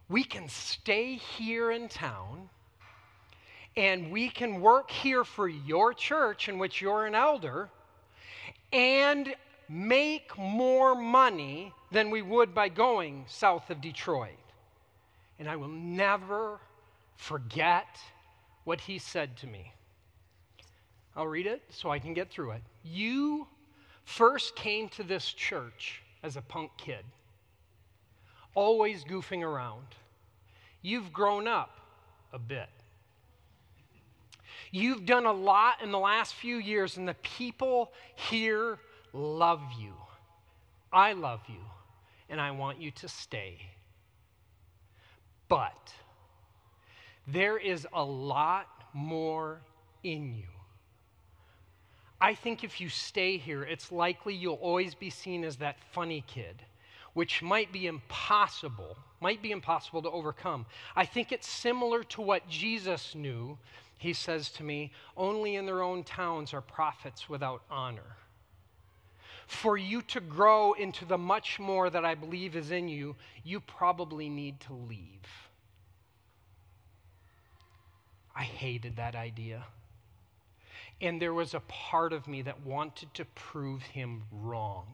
we 0.07 0.23
can 0.23 0.47
stay 0.47 1.15
here 1.15 1.71
in 1.71 1.87
town 1.87 2.49
and 3.77 4.11
we 4.11 4.29
can 4.29 4.61
work 4.61 4.89
here 4.89 5.23
for 5.23 5.47
your 5.47 5.93
church 5.93 6.47
in 6.47 6.57
which 6.57 6.81
you're 6.81 7.05
an 7.05 7.15
elder 7.15 7.69
and 8.71 9.35
make 9.67 10.37
more 10.37 10.95
money 10.95 11.73
than 11.91 12.09
we 12.09 12.21
would 12.21 12.53
by 12.53 12.69
going 12.69 13.25
south 13.27 13.69
of 13.69 13.81
Detroit. 13.81 14.31
And 15.39 15.49
I 15.49 15.55
will 15.55 15.67
never 15.67 16.59
forget 17.15 17.87
what 18.63 18.81
he 18.81 18.97
said 18.97 19.37
to 19.37 19.47
me. 19.47 19.73
I'll 21.15 21.27
read 21.27 21.47
it 21.47 21.63
so 21.69 21.89
I 21.89 21.99
can 21.99 22.13
get 22.13 22.29
through 22.29 22.51
it. 22.51 22.61
You 22.83 23.47
first 24.03 24.55
came 24.55 24.89
to 24.89 25.03
this 25.03 25.31
church 25.31 26.01
as 26.23 26.35
a 26.35 26.41
punk 26.41 26.71
kid, 26.77 27.05
always 28.53 29.03
goofing 29.03 29.43
around. 29.43 29.85
You've 30.81 31.11
grown 31.13 31.47
up 31.47 31.79
a 32.33 32.39
bit. 32.39 32.69
You've 34.71 35.05
done 35.05 35.25
a 35.25 35.33
lot 35.33 35.81
in 35.83 35.91
the 35.91 35.99
last 35.99 36.35
few 36.35 36.57
years, 36.57 36.97
and 36.97 37.07
the 37.07 37.15
people 37.15 37.91
here 38.15 38.79
love 39.13 39.61
you. 39.79 39.93
I 40.91 41.13
love 41.13 41.41
you, 41.47 41.61
and 42.29 42.39
I 42.39 42.51
want 42.51 42.79
you 42.79 42.91
to 42.91 43.07
stay. 43.07 43.57
But 45.47 45.93
there 47.27 47.57
is 47.57 47.87
a 47.93 48.03
lot 48.03 48.67
more 48.93 49.61
in 50.03 50.33
you. 50.35 50.47
I 52.21 52.33
think 52.33 52.63
if 52.63 52.79
you 52.79 52.89
stay 52.89 53.37
here, 53.37 53.63
it's 53.63 53.91
likely 53.91 54.33
you'll 54.33 54.55
always 54.55 54.95
be 54.95 55.09
seen 55.09 55.43
as 55.43 55.57
that 55.57 55.77
funny 55.91 56.23
kid, 56.27 56.63
which 57.13 57.41
might 57.41 57.71
be 57.71 57.87
impossible, 57.87 58.97
might 59.19 59.41
be 59.41 59.51
impossible 59.51 60.01
to 60.01 60.09
overcome. 60.09 60.65
I 60.95 61.05
think 61.05 61.31
it's 61.31 61.47
similar 61.47 62.03
to 62.05 62.21
what 62.21 62.47
Jesus 62.47 63.15
knew. 63.15 63.57
He 64.05 64.13
says 64.13 64.51
to 64.51 64.63
me, 64.63 64.91
Only 65.17 65.55
in 65.55 65.65
their 65.65 65.81
own 65.81 66.03
towns 66.03 66.53
are 66.53 66.61
prophets 66.61 67.27
without 67.27 67.63
honor. 67.71 68.17
For 69.47 69.79
you 69.79 70.03
to 70.03 70.21
grow 70.21 70.73
into 70.73 71.05
the 71.05 71.17
much 71.17 71.57
more 71.57 71.89
that 71.89 72.05
I 72.05 72.13
believe 72.13 72.55
is 72.55 72.69
in 72.69 72.87
you, 72.87 73.15
you 73.43 73.59
probably 73.59 74.29
need 74.29 74.59
to 74.59 74.73
leave. 74.73 75.49
I 78.35 78.43
hated 78.43 78.97
that 78.97 79.15
idea. 79.15 79.65
And 81.01 81.19
there 81.19 81.33
was 81.33 81.55
a 81.55 81.61
part 81.61 82.13
of 82.13 82.27
me 82.27 82.43
that 82.43 82.63
wanted 82.63 83.11
to 83.15 83.25
prove 83.33 83.81
him 83.81 84.21
wrong. 84.31 84.85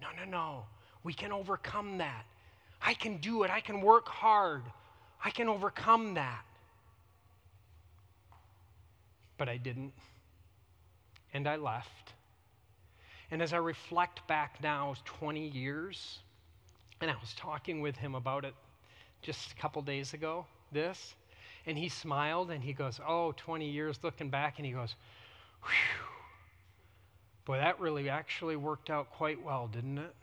No, 0.00 0.10
no, 0.16 0.30
no. 0.30 0.64
We 1.02 1.12
can 1.12 1.32
overcome 1.32 1.98
that. 1.98 2.24
I 2.80 2.94
can 2.94 3.16
do 3.16 3.42
it. 3.42 3.50
I 3.50 3.62
can 3.62 3.80
work 3.80 4.06
hard. 4.06 4.62
I 5.24 5.30
can 5.30 5.48
overcome 5.48 6.14
that. 6.14 6.44
But 9.40 9.48
I 9.48 9.56
didn't. 9.56 9.94
And 11.32 11.48
I 11.48 11.56
left. 11.56 12.12
And 13.30 13.40
as 13.40 13.54
I 13.54 13.56
reflect 13.56 14.28
back 14.28 14.62
now, 14.62 14.94
20 15.06 15.48
years, 15.48 16.18
and 17.00 17.10
I 17.10 17.14
was 17.18 17.32
talking 17.38 17.80
with 17.80 17.96
him 17.96 18.14
about 18.14 18.44
it 18.44 18.52
just 19.22 19.52
a 19.52 19.54
couple 19.54 19.80
days 19.80 20.12
ago, 20.12 20.44
this, 20.72 21.14
and 21.64 21.78
he 21.78 21.88
smiled 21.88 22.50
and 22.50 22.62
he 22.62 22.74
goes, 22.74 23.00
Oh, 23.08 23.32
20 23.38 23.66
years 23.66 23.98
looking 24.02 24.28
back, 24.28 24.58
and 24.58 24.66
he 24.66 24.72
goes, 24.72 24.94
Whew. 25.62 26.06
Boy, 27.46 27.56
that 27.56 27.80
really 27.80 28.10
actually 28.10 28.56
worked 28.56 28.90
out 28.90 29.10
quite 29.10 29.42
well, 29.42 29.68
didn't 29.68 29.96
it? 29.96 30.14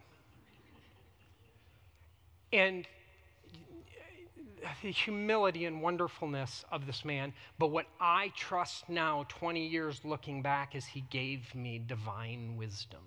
And 2.54 2.86
the 4.82 4.92
humility 4.92 5.66
and 5.66 5.82
wonderfulness 5.82 6.66
of 6.72 6.86
this 6.86 7.06
man, 7.06 7.34
but 7.58 7.68
what 7.68 7.86
I 8.00 8.32
trust 8.36 8.90
now, 8.90 9.26
20 9.30 9.66
years 9.66 10.02
looking 10.04 10.42
back, 10.42 10.76
is 10.76 10.86
he 10.86 11.02
gave 11.10 11.54
me 11.54 11.80
divine 11.86 12.56
wisdom. 12.58 13.02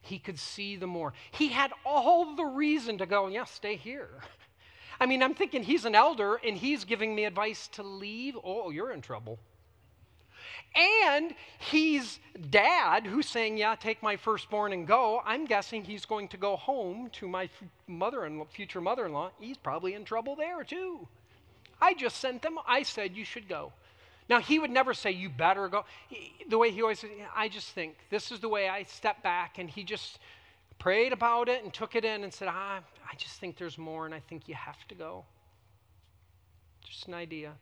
He 0.00 0.18
could 0.18 0.38
see 0.38 0.76
the 0.76 0.86
more. 0.86 1.12
He 1.30 1.48
had 1.48 1.72
all 1.84 2.34
the 2.34 2.44
reason 2.44 2.98
to 2.98 3.06
go, 3.06 3.28
yeah, 3.28 3.44
stay 3.44 3.76
here. 3.76 4.10
I 5.00 5.06
mean, 5.06 5.22
I'm 5.22 5.34
thinking 5.34 5.62
he's 5.62 5.84
an 5.84 5.94
elder 5.94 6.36
and 6.44 6.56
he's 6.56 6.84
giving 6.84 7.14
me 7.14 7.24
advice 7.24 7.68
to 7.68 7.82
leave. 7.82 8.36
Oh, 8.42 8.70
you're 8.70 8.92
in 8.92 9.00
trouble. 9.00 9.38
And 10.74 11.34
he's 11.58 12.18
dad 12.50 13.06
who's 13.06 13.28
saying, 13.28 13.58
Yeah, 13.58 13.74
take 13.74 14.02
my 14.02 14.16
firstborn 14.16 14.72
and 14.72 14.86
go. 14.86 15.22
I'm 15.24 15.44
guessing 15.44 15.84
he's 15.84 16.04
going 16.04 16.28
to 16.28 16.36
go 16.36 16.56
home 16.56 17.10
to 17.14 17.28
my 17.28 17.48
mother 17.86 18.24
and 18.24 18.48
future 18.50 18.80
mother 18.80 19.06
in 19.06 19.12
law. 19.12 19.30
He's 19.38 19.56
probably 19.56 19.94
in 19.94 20.04
trouble 20.04 20.36
there 20.36 20.64
too. 20.64 21.06
I 21.80 21.94
just 21.94 22.18
sent 22.18 22.42
them. 22.42 22.58
I 22.66 22.82
said, 22.82 23.16
You 23.16 23.24
should 23.24 23.48
go. 23.48 23.72
Now, 24.28 24.40
he 24.40 24.58
would 24.58 24.70
never 24.70 24.94
say, 24.94 25.10
You 25.10 25.28
better 25.28 25.68
go. 25.68 25.84
He, 26.08 26.32
the 26.48 26.58
way 26.58 26.70
he 26.70 26.82
always 26.82 27.00
said, 27.00 27.10
I 27.34 27.48
just 27.48 27.70
think 27.70 27.96
this 28.10 28.32
is 28.32 28.40
the 28.40 28.48
way 28.48 28.68
I 28.68 28.84
step 28.84 29.22
back. 29.22 29.58
And 29.58 29.68
he 29.68 29.84
just 29.84 30.18
prayed 30.82 31.12
about 31.12 31.48
it 31.48 31.62
and 31.62 31.72
took 31.72 31.94
it 31.94 32.04
in 32.04 32.24
and 32.24 32.34
said, 32.34 32.48
ah, 32.50 32.80
I 32.80 33.14
just 33.16 33.38
think 33.38 33.56
there's 33.56 33.78
more 33.78 34.04
and 34.04 34.12
I 34.12 34.18
think 34.18 34.48
you 34.48 34.56
have 34.56 34.86
to 34.88 34.96
go. 34.96 35.24
Just 36.84 37.06
an 37.06 37.14
idea. 37.14 37.52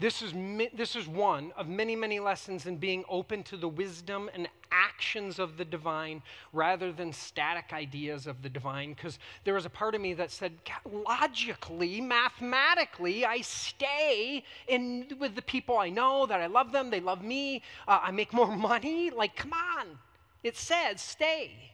This 0.00 0.22
is, 0.22 0.32
this 0.74 0.94
is 0.94 1.08
one 1.08 1.52
of 1.56 1.66
many, 1.66 1.96
many 1.96 2.20
lessons 2.20 2.66
in 2.66 2.76
being 2.76 3.04
open 3.08 3.42
to 3.44 3.56
the 3.56 3.68
wisdom 3.68 4.30
and 4.32 4.48
actions 4.70 5.40
of 5.40 5.56
the 5.56 5.64
divine 5.64 6.22
rather 6.52 6.92
than 6.92 7.12
static 7.12 7.72
ideas 7.72 8.28
of 8.28 8.40
the 8.40 8.48
divine. 8.48 8.92
Because 8.94 9.18
there 9.42 9.54
was 9.54 9.66
a 9.66 9.70
part 9.70 9.96
of 9.96 10.00
me 10.00 10.14
that 10.14 10.30
said, 10.30 10.52
logically, 10.84 12.00
mathematically, 12.00 13.24
I 13.24 13.40
stay 13.40 14.44
in 14.68 15.08
with 15.18 15.34
the 15.34 15.42
people 15.42 15.78
I 15.78 15.90
know, 15.90 16.26
that 16.26 16.40
I 16.40 16.46
love 16.46 16.70
them, 16.70 16.90
they 16.90 17.00
love 17.00 17.22
me, 17.22 17.62
uh, 17.88 17.98
I 18.00 18.12
make 18.12 18.32
more 18.32 18.56
money. 18.56 19.10
Like, 19.10 19.34
come 19.34 19.52
on. 19.52 19.98
It 20.44 20.56
says 20.56 21.00
stay. 21.00 21.72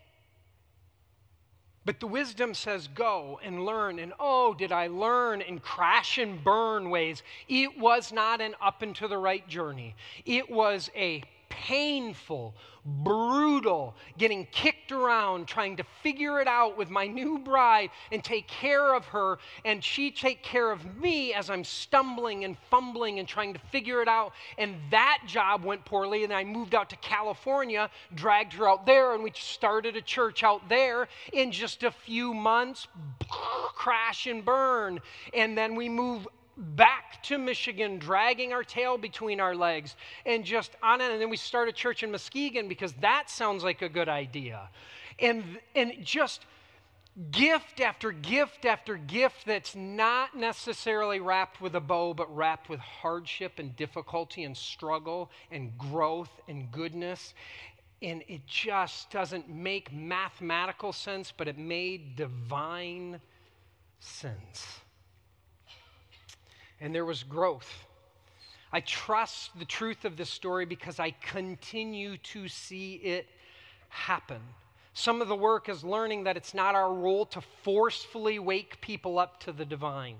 But 1.84 2.00
the 2.00 2.06
wisdom 2.06 2.54
says, 2.54 2.88
go 2.88 3.38
and 3.42 3.66
learn. 3.66 3.98
And 3.98 4.12
oh, 4.18 4.54
did 4.54 4.72
I 4.72 4.86
learn 4.86 5.42
in 5.42 5.58
crash 5.58 6.18
and 6.18 6.42
burn 6.42 6.88
ways? 6.88 7.22
It 7.48 7.78
was 7.78 8.12
not 8.12 8.40
an 8.40 8.54
up 8.60 8.80
and 8.82 8.96
to 8.96 9.08
the 9.08 9.18
right 9.18 9.46
journey, 9.46 9.94
it 10.24 10.50
was 10.50 10.90
a 10.96 11.22
painful, 11.54 12.54
brutal, 12.84 13.94
getting 14.18 14.46
kicked 14.50 14.90
around, 14.92 15.46
trying 15.46 15.76
to 15.76 15.84
figure 16.02 16.40
it 16.40 16.48
out 16.48 16.76
with 16.76 16.90
my 16.90 17.06
new 17.06 17.38
bride 17.38 17.90
and 18.10 18.22
take 18.22 18.46
care 18.48 18.94
of 18.94 19.04
her, 19.06 19.38
and 19.64 19.82
she 19.82 20.10
take 20.10 20.42
care 20.42 20.72
of 20.72 20.96
me 20.96 21.32
as 21.32 21.50
I'm 21.50 21.64
stumbling 21.64 22.44
and 22.44 22.56
fumbling 22.70 23.20
and 23.20 23.28
trying 23.28 23.54
to 23.54 23.60
figure 23.70 24.02
it 24.02 24.08
out. 24.08 24.32
And 24.58 24.76
that 24.90 25.22
job 25.26 25.64
went 25.64 25.84
poorly, 25.84 26.24
and 26.24 26.32
I 26.32 26.44
moved 26.44 26.74
out 26.74 26.90
to 26.90 26.96
California, 26.96 27.88
dragged 28.14 28.52
her 28.54 28.68
out 28.68 28.84
there, 28.84 29.14
and 29.14 29.22
we 29.22 29.30
started 29.34 29.96
a 29.96 30.02
church 30.02 30.42
out 30.42 30.68
there 30.68 31.08
in 31.32 31.52
just 31.52 31.84
a 31.84 31.90
few 31.90 32.34
months, 32.34 32.88
crash 33.30 34.26
and 34.26 34.44
burn. 34.44 35.00
And 35.32 35.56
then 35.56 35.76
we 35.76 35.88
moved 35.88 36.26
back 36.56 37.22
to 37.24 37.38
Michigan, 37.38 37.98
dragging 37.98 38.52
our 38.52 38.64
tail 38.64 38.96
between 38.96 39.40
our 39.40 39.54
legs, 39.54 39.96
and 40.24 40.44
just 40.44 40.72
on 40.82 41.00
and, 41.00 41.12
and 41.12 41.20
then 41.20 41.30
we 41.30 41.36
start 41.36 41.68
a 41.68 41.72
church 41.72 42.02
in 42.02 42.10
Muskegon 42.10 42.68
because 42.68 42.92
that 42.94 43.30
sounds 43.30 43.64
like 43.64 43.82
a 43.82 43.88
good 43.88 44.08
idea. 44.08 44.68
And, 45.18 45.58
and 45.74 45.92
just 46.02 46.46
gift 47.30 47.80
after 47.80 48.10
gift 48.10 48.64
after 48.64 48.96
gift 48.96 49.46
that's 49.46 49.76
not 49.76 50.36
necessarily 50.36 51.20
wrapped 51.20 51.60
with 51.60 51.74
a 51.76 51.80
bow, 51.80 52.14
but 52.14 52.34
wrapped 52.34 52.68
with 52.68 52.80
hardship 52.80 53.58
and 53.58 53.74
difficulty 53.76 54.44
and 54.44 54.56
struggle 54.56 55.30
and 55.50 55.76
growth 55.78 56.30
and 56.48 56.70
goodness. 56.70 57.34
And 58.02 58.22
it 58.28 58.46
just 58.46 59.10
doesn't 59.10 59.48
make 59.48 59.92
mathematical 59.92 60.92
sense, 60.92 61.32
but 61.34 61.48
it 61.48 61.56
made 61.56 62.16
divine 62.16 63.20
sense 64.00 64.80
and 66.84 66.94
there 66.94 67.06
was 67.06 67.22
growth. 67.22 67.86
I 68.70 68.80
trust 68.80 69.58
the 69.58 69.64
truth 69.64 70.04
of 70.04 70.18
this 70.18 70.28
story 70.28 70.66
because 70.66 71.00
I 71.00 71.12
continue 71.12 72.18
to 72.18 72.46
see 72.46 72.96
it 72.96 73.26
happen. 73.88 74.40
Some 74.92 75.22
of 75.22 75.28
the 75.28 75.34
work 75.34 75.70
is 75.70 75.82
learning 75.82 76.24
that 76.24 76.36
it's 76.36 76.52
not 76.52 76.74
our 76.74 76.92
role 76.92 77.24
to 77.26 77.40
forcefully 77.40 78.38
wake 78.38 78.82
people 78.82 79.18
up 79.18 79.40
to 79.44 79.52
the 79.52 79.64
divine. 79.64 80.16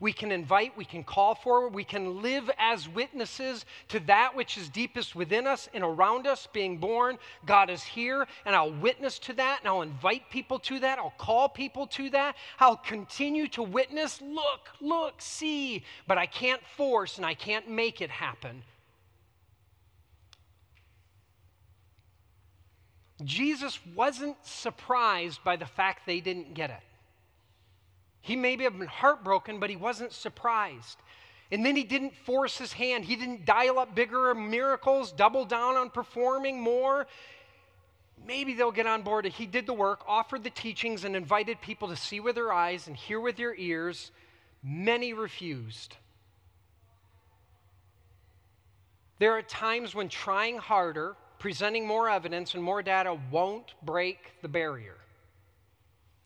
We 0.00 0.12
can 0.12 0.30
invite, 0.30 0.76
we 0.76 0.84
can 0.84 1.02
call 1.02 1.34
for, 1.34 1.68
we 1.68 1.84
can 1.84 2.22
live 2.22 2.50
as 2.58 2.88
witnesses 2.88 3.64
to 3.88 4.00
that 4.00 4.34
which 4.36 4.56
is 4.56 4.68
deepest 4.68 5.16
within 5.16 5.46
us 5.46 5.68
and 5.74 5.82
around 5.82 6.26
us 6.26 6.46
being 6.52 6.78
born. 6.78 7.18
God 7.46 7.70
is 7.70 7.82
here, 7.82 8.26
and 8.44 8.54
I'll 8.54 8.72
witness 8.72 9.18
to 9.20 9.32
that, 9.34 9.60
and 9.60 9.68
I'll 9.68 9.82
invite 9.82 10.30
people 10.30 10.58
to 10.60 10.80
that, 10.80 10.98
I'll 10.98 11.14
call 11.18 11.48
people 11.48 11.86
to 11.88 12.10
that. 12.10 12.36
I'll 12.60 12.76
continue 12.76 13.48
to 13.48 13.62
witness, 13.62 14.20
look, 14.20 14.68
look, 14.80 15.14
see, 15.18 15.84
but 16.06 16.18
I 16.18 16.26
can't 16.26 16.62
force 16.76 17.16
and 17.16 17.26
I 17.26 17.34
can't 17.34 17.68
make 17.68 18.00
it 18.00 18.10
happen. 18.10 18.62
Jesus 23.24 23.80
wasn't 23.96 24.36
surprised 24.46 25.42
by 25.42 25.56
the 25.56 25.66
fact 25.66 26.06
they 26.06 26.20
didn't 26.20 26.54
get 26.54 26.70
it. 26.70 26.87
He 28.28 28.36
may 28.36 28.62
have 28.62 28.78
been 28.78 28.86
heartbroken, 28.86 29.58
but 29.58 29.70
he 29.70 29.76
wasn't 29.76 30.12
surprised. 30.12 30.98
And 31.50 31.64
then 31.64 31.74
he 31.74 31.82
didn't 31.82 32.14
force 32.14 32.58
his 32.58 32.74
hand. 32.74 33.06
He 33.06 33.16
didn't 33.16 33.46
dial 33.46 33.78
up 33.78 33.94
bigger 33.94 34.34
miracles, 34.34 35.12
double 35.12 35.46
down 35.46 35.76
on 35.76 35.88
performing 35.88 36.60
more. 36.60 37.06
maybe 38.26 38.52
they'll 38.52 38.70
get 38.70 38.86
on 38.86 39.00
board. 39.00 39.24
He 39.24 39.46
did 39.46 39.64
the 39.64 39.72
work, 39.72 40.02
offered 40.06 40.44
the 40.44 40.50
teachings, 40.50 41.04
and 41.04 41.16
invited 41.16 41.62
people 41.62 41.88
to 41.88 41.96
see 41.96 42.20
with 42.20 42.34
their 42.34 42.52
eyes 42.52 42.86
and 42.86 42.94
hear 42.94 43.18
with 43.18 43.36
their 43.38 43.54
ears. 43.54 44.10
Many 44.62 45.14
refused. 45.14 45.96
There 49.20 49.32
are 49.32 49.42
times 49.42 49.94
when 49.94 50.10
trying 50.10 50.58
harder, 50.58 51.16
presenting 51.38 51.86
more 51.86 52.10
evidence 52.10 52.52
and 52.52 52.62
more 52.62 52.82
data 52.82 53.18
won't 53.30 53.72
break 53.82 54.18
the 54.42 54.48
barrier. 54.48 54.98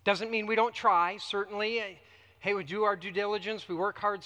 Doesn't 0.05 0.31
mean 0.31 0.47
we 0.47 0.57
don't 0.57 0.75
try, 0.75 1.17
certainly. 1.19 1.81
Eh, 1.81 1.95
hey, 2.41 2.55
we 2.55 2.65
do 2.65 2.83
our 2.83 2.97
due 2.97 3.13
diligence, 3.13 3.69
we 3.69 3.75
work 3.77 3.99
hard, 3.99 4.21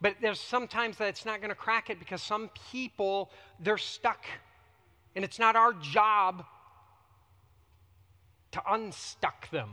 but 0.00 0.16
there's 0.20 0.40
sometimes 0.40 0.96
that 0.98 1.06
it's 1.06 1.24
not 1.24 1.40
going 1.40 1.50
to 1.50 1.54
crack 1.54 1.88
it 1.88 2.00
because 2.00 2.20
some 2.20 2.50
people, 2.72 3.30
they're 3.60 3.78
stuck. 3.78 4.24
And 5.14 5.24
it's 5.24 5.38
not 5.38 5.54
our 5.54 5.72
job 5.74 6.44
to 8.52 8.62
unstuck 8.68 9.48
them. 9.50 9.70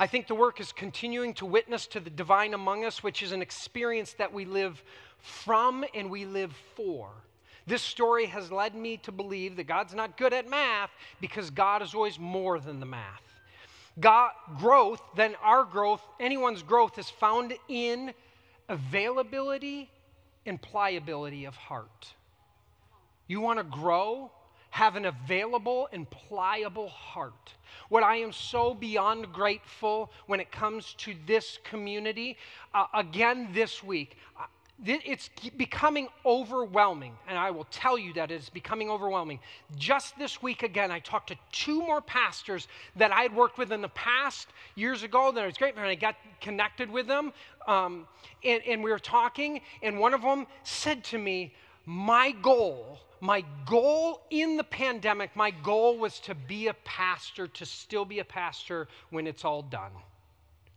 I 0.00 0.08
think 0.08 0.26
the 0.26 0.34
work 0.34 0.60
is 0.60 0.72
continuing 0.72 1.34
to 1.34 1.46
witness 1.46 1.86
to 1.88 2.00
the 2.00 2.10
divine 2.10 2.54
among 2.54 2.84
us, 2.84 3.04
which 3.04 3.22
is 3.22 3.30
an 3.30 3.40
experience 3.40 4.14
that 4.14 4.32
we 4.32 4.44
live 4.44 4.82
from 5.18 5.84
and 5.94 6.10
we 6.10 6.24
live 6.24 6.52
for. 6.74 7.10
This 7.68 7.82
story 7.82 8.26
has 8.26 8.50
led 8.50 8.74
me 8.74 8.96
to 8.98 9.12
believe 9.12 9.54
that 9.54 9.68
God's 9.68 9.94
not 9.94 10.18
good 10.18 10.32
at 10.32 10.50
math 10.50 10.90
because 11.20 11.50
God 11.50 11.82
is 11.82 11.94
always 11.94 12.18
more 12.18 12.58
than 12.58 12.80
the 12.80 12.86
math. 12.86 13.31
God, 14.00 14.32
growth, 14.58 15.02
then 15.16 15.34
our 15.42 15.64
growth, 15.64 16.02
anyone's 16.18 16.62
growth 16.62 16.98
is 16.98 17.10
found 17.10 17.54
in 17.68 18.14
availability 18.68 19.90
and 20.46 20.60
pliability 20.60 21.44
of 21.44 21.54
heart. 21.54 22.14
You 23.26 23.40
want 23.40 23.58
to 23.58 23.64
grow? 23.64 24.30
Have 24.70 24.96
an 24.96 25.04
available 25.04 25.88
and 25.92 26.08
pliable 26.08 26.88
heart. 26.88 27.52
What 27.90 28.02
I 28.02 28.16
am 28.16 28.32
so 28.32 28.72
beyond 28.72 29.30
grateful 29.32 30.10
when 30.26 30.40
it 30.40 30.50
comes 30.50 30.94
to 30.98 31.14
this 31.26 31.58
community, 31.62 32.38
uh, 32.72 32.86
again 32.94 33.50
this 33.52 33.82
week, 33.82 34.16
it's 34.84 35.30
becoming 35.56 36.08
overwhelming, 36.26 37.14
and 37.28 37.38
I 37.38 37.50
will 37.50 37.66
tell 37.70 37.96
you 37.96 38.12
that 38.14 38.30
it's 38.30 38.50
becoming 38.50 38.90
overwhelming. 38.90 39.38
Just 39.76 40.18
this 40.18 40.42
week, 40.42 40.62
again, 40.62 40.90
I 40.90 40.98
talked 40.98 41.28
to 41.28 41.36
two 41.52 41.80
more 41.80 42.00
pastors 42.00 42.68
that 42.96 43.12
I 43.12 43.22
had 43.22 43.34
worked 43.34 43.58
with 43.58 43.72
in 43.72 43.80
the 43.80 43.88
past 43.90 44.48
years 44.74 45.02
ago. 45.02 45.30
That 45.32 45.46
was 45.46 45.56
great, 45.56 45.76
and 45.76 45.84
I 45.84 45.94
got 45.94 46.16
connected 46.40 46.90
with 46.90 47.06
them, 47.06 47.32
um, 47.68 48.06
and, 48.44 48.62
and 48.66 48.82
we 48.82 48.90
were 48.90 48.98
talking, 48.98 49.60
and 49.82 49.98
one 49.98 50.14
of 50.14 50.22
them 50.22 50.46
said 50.64 51.04
to 51.04 51.18
me, 51.18 51.54
"My 51.86 52.32
goal." 52.32 52.98
My 53.24 53.44
goal 53.66 54.20
in 54.30 54.56
the 54.56 54.64
pandemic, 54.64 55.36
my 55.36 55.52
goal 55.52 55.96
was 55.96 56.18
to 56.22 56.34
be 56.34 56.66
a 56.66 56.74
pastor, 56.74 57.46
to 57.46 57.64
still 57.64 58.04
be 58.04 58.18
a 58.18 58.24
pastor 58.24 58.88
when 59.10 59.28
it's 59.28 59.44
all 59.44 59.62
done. 59.62 59.92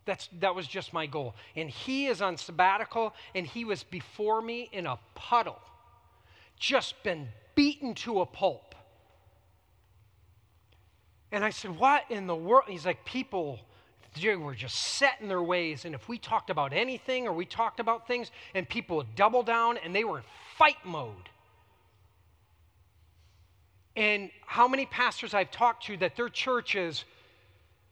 That's, 0.06 0.28
that 0.40 0.54
was 0.54 0.66
just 0.66 0.92
my 0.92 1.06
goal. 1.06 1.34
And 1.54 1.68
he 1.68 2.06
is 2.06 2.22
on 2.22 2.36
sabbatical, 2.36 3.14
and 3.34 3.46
he 3.46 3.64
was 3.64 3.82
before 3.82 4.40
me 4.40 4.68
in 4.72 4.86
a 4.86 4.98
puddle, 5.14 5.60
just 6.58 7.02
been 7.02 7.28
beaten 7.54 7.94
to 7.94 8.20
a 8.20 8.26
pulp. 8.26 8.74
And 11.32 11.44
I 11.44 11.50
said, 11.50 11.76
What 11.76 12.04
in 12.08 12.26
the 12.26 12.36
world? 12.36 12.64
He's 12.68 12.86
like, 12.86 13.04
People 13.04 13.60
they 14.20 14.36
were 14.36 14.54
just 14.54 14.76
set 14.76 15.20
in 15.20 15.28
their 15.28 15.42
ways. 15.42 15.84
And 15.84 15.94
if 15.94 16.08
we 16.08 16.18
talked 16.18 16.50
about 16.50 16.72
anything 16.72 17.26
or 17.26 17.32
we 17.32 17.44
talked 17.44 17.80
about 17.80 18.06
things, 18.06 18.30
and 18.54 18.68
people 18.68 18.96
would 18.98 19.14
double 19.14 19.42
down 19.42 19.76
and 19.78 19.94
they 19.94 20.04
were 20.04 20.18
in 20.18 20.24
fight 20.56 20.84
mode. 20.84 21.28
And 23.94 24.30
how 24.46 24.68
many 24.68 24.86
pastors 24.86 25.34
I've 25.34 25.50
talked 25.50 25.86
to 25.86 25.96
that 25.98 26.16
their 26.16 26.28
churches 26.28 27.04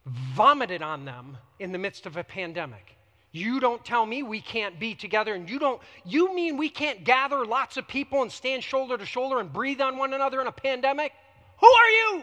vomited 0.07 0.83
on 0.83 1.05
them 1.05 1.39
in 1.59 1.73
the 1.73 1.79
midst 1.79 2.07
of 2.07 2.17
a 2.17 2.25
pandemic. 2.25 2.97
You 3.33 3.59
don't 3.59 3.85
tell 3.85 4.07
me 4.07 4.23
we 4.23 4.41
can't 4.41 4.79
be 4.79 4.95
together, 4.95 5.35
and 5.35 5.51
you 5.51 5.59
don't, 5.59 5.81
you 6.05 6.35
mean 6.35 6.57
we 6.57 6.69
can't 6.69 7.03
gather 7.03 7.45
lots 7.45 7.77
of 7.77 7.89
people 7.89 8.23
and 8.23 8.31
stand 8.31 8.63
shoulder 8.63 8.97
to 8.97 9.05
shoulder 9.05 9.41
and 9.41 9.53
breathe 9.53 9.81
on 9.81 9.99
one 9.99 10.15
another 10.15 10.41
in 10.41 10.47
a 10.47 10.53
pandemic? 10.53 11.13
Who 11.61 11.67
are 11.67 11.91
you? 11.91 12.23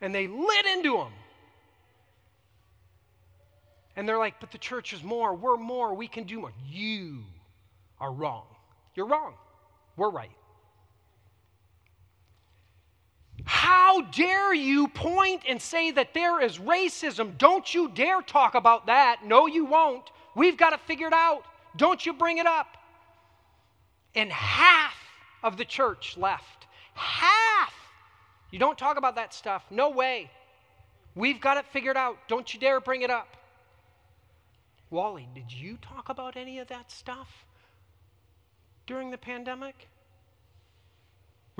And 0.00 0.14
they 0.14 0.28
lit 0.28 0.66
into 0.76 0.96
them. 0.96 1.12
And 3.96 4.08
they're 4.08 4.18
like, 4.18 4.38
but 4.40 4.52
the 4.52 4.58
church 4.58 4.92
is 4.92 5.02
more, 5.02 5.34
we're 5.34 5.56
more, 5.56 5.92
we 5.94 6.06
can 6.08 6.24
do 6.24 6.40
more. 6.40 6.52
You 6.68 7.24
are 8.00 8.12
wrong. 8.12 8.44
You're 8.94 9.06
wrong. 9.06 9.34
We're 9.96 10.10
right. 10.10 10.30
How 13.44 14.02
dare 14.02 14.54
you 14.54 14.88
point 14.88 15.42
and 15.48 15.60
say 15.60 15.90
that 15.92 16.14
there 16.14 16.40
is 16.40 16.58
racism? 16.58 17.36
Don't 17.38 17.72
you 17.74 17.88
dare 17.88 18.22
talk 18.22 18.54
about 18.54 18.86
that. 18.86 19.20
No, 19.24 19.46
you 19.46 19.64
won't. 19.64 20.10
We've 20.34 20.56
got 20.56 20.72
it 20.72 21.12
out. 21.12 21.42
Don't 21.76 22.04
you 22.04 22.12
bring 22.12 22.38
it 22.38 22.46
up. 22.46 22.76
And 24.14 24.30
half 24.30 24.94
of 25.42 25.56
the 25.56 25.64
church 25.64 26.16
left. 26.16 26.66
Half. 26.94 27.74
You 28.50 28.58
don't 28.58 28.76
talk 28.76 28.96
about 28.96 29.14
that 29.16 29.32
stuff. 29.32 29.64
No 29.70 29.90
way. 29.90 30.30
We've 31.14 31.40
got 31.40 31.56
it 31.56 31.66
figured 31.72 31.96
out. 31.96 32.16
Don't 32.28 32.52
you 32.52 32.60
dare 32.60 32.80
bring 32.80 33.02
it 33.02 33.10
up. 33.10 33.36
Wally, 34.90 35.28
did 35.34 35.52
you 35.52 35.78
talk 35.80 36.08
about 36.08 36.36
any 36.36 36.58
of 36.58 36.68
that 36.68 36.90
stuff 36.90 37.44
during 38.86 39.10
the 39.10 39.18
pandemic? 39.18 39.88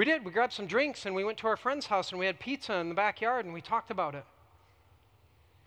We 0.00 0.06
did. 0.06 0.24
We 0.24 0.30
grabbed 0.30 0.54
some 0.54 0.66
drinks 0.66 1.04
and 1.04 1.14
we 1.14 1.24
went 1.24 1.36
to 1.40 1.46
our 1.46 1.58
friend's 1.58 1.84
house 1.84 2.10
and 2.10 2.18
we 2.18 2.24
had 2.24 2.40
pizza 2.40 2.72
in 2.76 2.88
the 2.88 2.94
backyard 2.94 3.44
and 3.44 3.52
we 3.52 3.60
talked 3.60 3.90
about 3.90 4.14
it. 4.14 4.24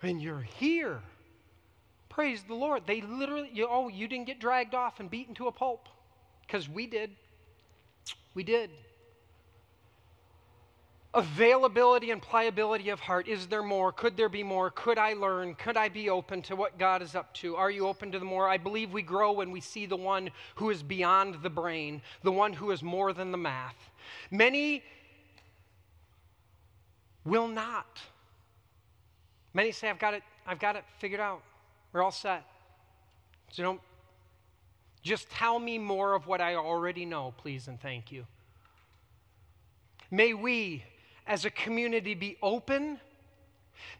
And 0.02 0.20
you're 0.20 0.40
here. 0.40 1.02
Praise 2.08 2.42
the 2.42 2.54
Lord. 2.54 2.82
They 2.84 3.00
literally, 3.00 3.48
you, 3.52 3.68
oh, 3.70 3.86
you 3.86 4.08
didn't 4.08 4.26
get 4.26 4.40
dragged 4.40 4.74
off 4.74 4.98
and 4.98 5.08
beaten 5.08 5.36
to 5.36 5.46
a 5.46 5.52
pulp. 5.52 5.88
Because 6.44 6.68
we 6.68 6.88
did. 6.88 7.12
We 8.34 8.42
did. 8.42 8.70
Availability 11.14 12.10
and 12.10 12.20
pliability 12.20 12.88
of 12.88 12.98
heart. 12.98 13.28
Is 13.28 13.46
there 13.46 13.62
more? 13.62 13.92
Could 13.92 14.16
there 14.16 14.28
be 14.28 14.42
more? 14.42 14.70
Could 14.70 14.98
I 14.98 15.12
learn? 15.12 15.54
Could 15.54 15.76
I 15.76 15.88
be 15.88 16.10
open 16.10 16.42
to 16.42 16.56
what 16.56 16.76
God 16.76 17.02
is 17.02 17.14
up 17.14 17.32
to? 17.34 17.54
Are 17.54 17.70
you 17.70 17.86
open 17.86 18.10
to 18.10 18.18
the 18.18 18.24
more? 18.24 18.48
I 18.48 18.56
believe 18.56 18.92
we 18.92 19.02
grow 19.02 19.30
when 19.30 19.52
we 19.52 19.60
see 19.60 19.86
the 19.86 19.96
one 19.96 20.30
who 20.56 20.70
is 20.70 20.82
beyond 20.82 21.36
the 21.42 21.50
brain, 21.50 22.02
the 22.24 22.32
one 22.32 22.52
who 22.52 22.72
is 22.72 22.82
more 22.82 23.12
than 23.12 23.30
the 23.30 23.38
math. 23.38 23.76
Many 24.32 24.82
will 27.24 27.46
not. 27.46 28.00
Many 29.54 29.70
say, 29.70 29.88
I've 29.88 30.00
got 30.00 30.14
it, 30.14 30.24
I've 30.46 30.58
got 30.58 30.74
it 30.74 30.84
figured 30.98 31.20
out. 31.20 31.42
We're 31.92 32.02
all 32.02 32.10
set. 32.10 32.44
So 33.52 33.62
don't 33.62 33.80
just 35.04 35.30
tell 35.30 35.60
me 35.60 35.78
more 35.78 36.14
of 36.14 36.26
what 36.26 36.40
I 36.40 36.56
already 36.56 37.04
know, 37.04 37.34
please 37.36 37.68
and 37.68 37.80
thank 37.80 38.10
you. 38.10 38.26
May 40.10 40.34
we, 40.34 40.82
as 41.26 41.44
a 41.44 41.50
community, 41.50 42.14
be 42.14 42.36
open. 42.42 42.98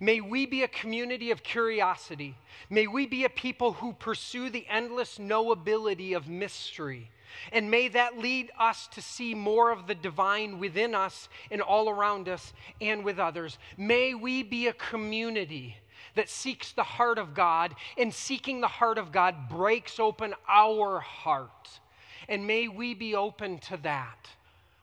May 0.01 0.21
we 0.21 0.47
be 0.47 0.63
a 0.63 0.69
community 0.69 1.31
of 1.31 1.43
curiosity. 1.43 2.37
May 2.71 2.87
we 2.87 3.07
be 3.07 3.25
a 3.25 3.31
people 3.31 3.75
who 3.75 3.93
pursue 3.93 4.51
the 4.51 4.67
endless 4.69 5.19
knowability 5.19 6.17
of 6.17 6.29
mystery. 6.29 7.11
And 7.53 7.71
may 7.71 7.89
that 7.89 8.19
lead 8.19 8.51
us 8.59 8.87
to 8.89 9.03
see 9.03 9.35
more 9.35 9.71
of 9.71 9.87
the 9.87 9.95
divine 9.95 10.59
within 10.59 10.95
us 10.95 11.29
and 11.51 11.61
all 11.61 11.89
around 11.89 12.29
us 12.29 12.53
and 12.81 13.05
with 13.05 13.19
others. 13.19 13.59
May 13.77 14.15
we 14.15 14.43
be 14.43 14.69
a 14.69 14.73
community 14.73 15.77
that 16.15 16.29
seeks 16.29 16.73
the 16.73 16.85
heart 16.85 17.19
of 17.19 17.35
God, 17.35 17.75
and 17.99 18.15
seeking 18.15 18.61
the 18.61 18.69
heart 18.69 18.99
of 18.99 19.11
God 19.11 19.49
breaks 19.49 19.99
open 19.99 20.33
our 20.49 21.01
heart. 21.01 21.81
And 22.29 22.47
may 22.47 22.69
we 22.69 22.95
be 22.95 23.17
open 23.17 23.59
to 23.59 23.77
that. 23.79 24.29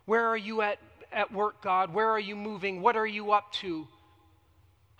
Where 0.05 0.27
are 0.27 0.35
you 0.37 0.61
at, 0.61 0.77
at 1.11 1.31
work, 1.31 1.61
God? 1.61 1.93
Where 1.93 2.09
are 2.09 2.19
you 2.19 2.35
moving? 2.35 2.81
What 2.81 2.95
are 2.95 3.07
you 3.07 3.31
up 3.31 3.51
to? 3.53 3.87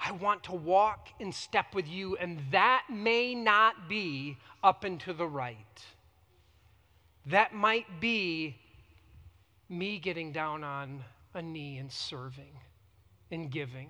I 0.03 0.11
want 0.13 0.43
to 0.45 0.53
walk 0.53 1.09
in 1.19 1.31
step 1.31 1.75
with 1.75 1.87
you, 1.87 2.17
and 2.17 2.39
that 2.51 2.85
may 2.89 3.35
not 3.35 3.87
be 3.87 4.37
up 4.63 4.83
and 4.83 4.99
to 5.01 5.13
the 5.13 5.27
right. 5.27 5.57
That 7.27 7.53
might 7.53 7.99
be 7.99 8.57
me 9.69 9.99
getting 9.99 10.31
down 10.31 10.63
on 10.63 11.03
a 11.33 11.41
knee 11.41 11.77
and 11.77 11.91
serving 11.91 12.51
and 13.29 13.49
giving 13.49 13.89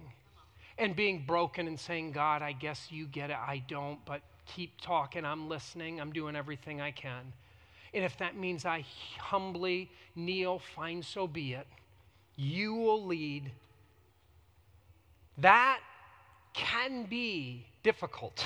and 0.77 0.95
being 0.95 1.23
broken 1.25 1.67
and 1.67 1.79
saying, 1.79 2.11
God, 2.11 2.41
I 2.41 2.51
guess 2.51 2.91
you 2.91 3.05
get 3.05 3.29
it. 3.29 3.37
I 3.37 3.63
don't, 3.67 4.03
but 4.05 4.21
keep 4.45 4.79
talking. 4.81 5.25
I'm 5.25 5.47
listening. 5.47 6.01
I'm 6.01 6.11
doing 6.11 6.35
everything 6.35 6.81
I 6.81 6.91
can. 6.91 7.33
And 7.93 8.03
if 8.03 8.17
that 8.17 8.35
means 8.35 8.65
I 8.65 8.85
humbly 9.19 9.89
kneel, 10.15 10.59
fine, 10.75 11.03
so 11.03 11.27
be 11.27 11.53
it. 11.53 11.67
You 12.35 12.73
will 12.73 13.05
lead. 13.05 13.51
That 15.37 15.79
can 16.53 17.03
be 17.03 17.65
difficult, 17.83 18.45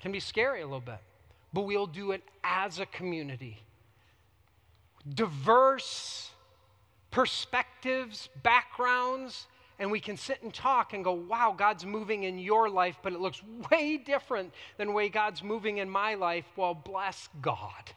can 0.00 0.12
be 0.12 0.20
scary 0.20 0.62
a 0.62 0.64
little 0.64 0.80
bit 0.80 0.98
but 1.52 1.62
we'll 1.62 1.86
do 1.86 2.12
it 2.12 2.22
as 2.44 2.78
a 2.78 2.86
community. 2.86 3.58
diverse 5.14 6.30
perspectives, 7.10 8.28
backgrounds, 8.42 9.46
and 9.78 9.90
we 9.90 9.98
can 9.98 10.16
sit 10.16 10.42
and 10.42 10.52
talk 10.52 10.92
and 10.92 11.02
go, 11.02 11.12
wow, 11.12 11.54
God's 11.56 11.86
moving 11.86 12.24
in 12.24 12.38
your 12.38 12.68
life, 12.68 12.98
but 13.02 13.14
it 13.14 13.18
looks 13.18 13.42
way 13.70 13.96
different 13.96 14.52
than 14.76 14.92
way 14.92 15.08
God's 15.08 15.42
moving 15.42 15.78
in 15.78 15.88
my 15.88 16.14
life. 16.14 16.44
Well, 16.54 16.74
bless 16.74 17.30
God. 17.40 17.92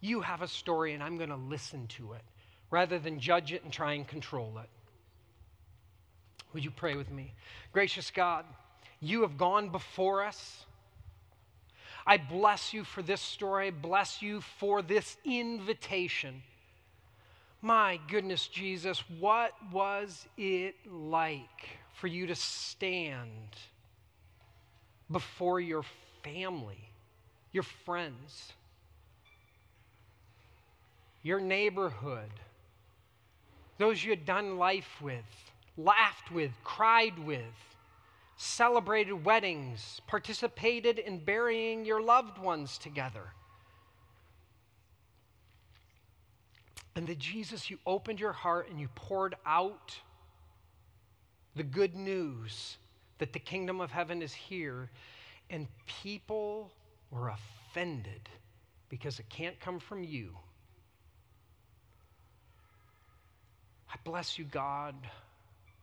You 0.00 0.20
have 0.20 0.42
a 0.42 0.48
story, 0.48 0.94
and 0.94 1.02
I'm 1.02 1.16
going 1.16 1.30
to 1.30 1.36
listen 1.36 1.86
to 1.98 2.12
it 2.12 2.22
rather 2.70 2.98
than 2.98 3.20
judge 3.20 3.52
it 3.52 3.64
and 3.64 3.72
try 3.72 3.92
and 3.92 4.06
control 4.06 4.58
it. 4.62 4.68
Would 6.52 6.64
you 6.64 6.70
pray 6.70 6.96
with 6.96 7.10
me? 7.10 7.32
Gracious 7.72 8.10
God, 8.10 8.44
you 9.00 9.22
have 9.22 9.36
gone 9.36 9.70
before 9.70 10.24
us. 10.24 10.64
I 12.06 12.18
bless 12.18 12.72
you 12.72 12.84
for 12.84 13.02
this 13.02 13.20
story. 13.20 13.68
I 13.68 13.70
bless 13.70 14.22
you 14.22 14.40
for 14.40 14.80
this 14.80 15.16
invitation. 15.24 16.42
My 17.62 17.98
goodness, 18.08 18.46
Jesus, 18.46 19.02
what 19.18 19.52
was 19.72 20.26
it 20.36 20.76
like 20.88 21.68
for 21.94 22.06
you 22.06 22.26
to 22.28 22.34
stand 22.34 23.56
before 25.10 25.60
your 25.60 25.82
family, 26.22 26.90
your 27.52 27.64
friends, 27.64 28.52
your 31.26 31.40
neighborhood, 31.40 32.30
those 33.78 34.04
you 34.04 34.10
had 34.10 34.24
done 34.24 34.58
life 34.58 35.02
with, 35.02 35.24
laughed 35.76 36.30
with, 36.30 36.52
cried 36.62 37.18
with, 37.18 37.42
celebrated 38.36 39.24
weddings, 39.24 40.00
participated 40.06 41.00
in 41.00 41.18
burying 41.18 41.84
your 41.84 42.00
loved 42.00 42.38
ones 42.38 42.78
together? 42.78 43.32
And 46.94 47.08
that 47.08 47.18
Jesus, 47.18 47.68
you 47.68 47.78
opened 47.84 48.20
your 48.20 48.32
heart 48.32 48.70
and 48.70 48.80
you 48.80 48.88
poured 48.94 49.34
out 49.44 49.98
the 51.56 51.64
good 51.64 51.96
news 51.96 52.76
that 53.18 53.32
the 53.32 53.40
kingdom 53.40 53.80
of 53.80 53.90
heaven 53.90 54.22
is 54.22 54.32
here, 54.32 54.90
and 55.50 55.66
people 56.02 56.70
were 57.10 57.30
offended 57.30 58.28
because 58.88 59.18
it 59.18 59.28
can't 59.28 59.58
come 59.58 59.80
from 59.80 60.04
you. 60.04 60.30
I 63.92 63.96
bless 64.04 64.38
you, 64.38 64.44
God, 64.44 64.94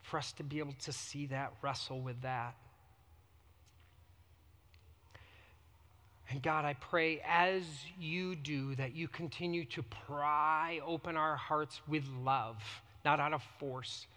for 0.01 0.18
us 0.18 0.32
to 0.34 0.43
be 0.43 0.60
able 0.60 0.76
to 0.84 0.91
see 0.91 1.28
that, 1.28 1.54
wrestle 1.62 2.01
with 2.01 2.22
that. 2.22 2.56
And 6.30 6.41
God, 6.41 6.66
I 6.66 6.74
pray 6.74 7.22
as 7.28 7.64
you 7.99 8.36
do 8.36 8.76
that 8.76 8.95
you 8.95 9.08
continue 9.08 9.66
to 9.66 9.84
pry 9.84 10.80
open 10.86 11.16
our 11.16 11.36
hearts 11.36 11.82
with 11.88 12.08
love, 12.24 12.58
not 13.06 13.20
out 13.20 13.34
of 13.34 13.43
force, 13.60 14.08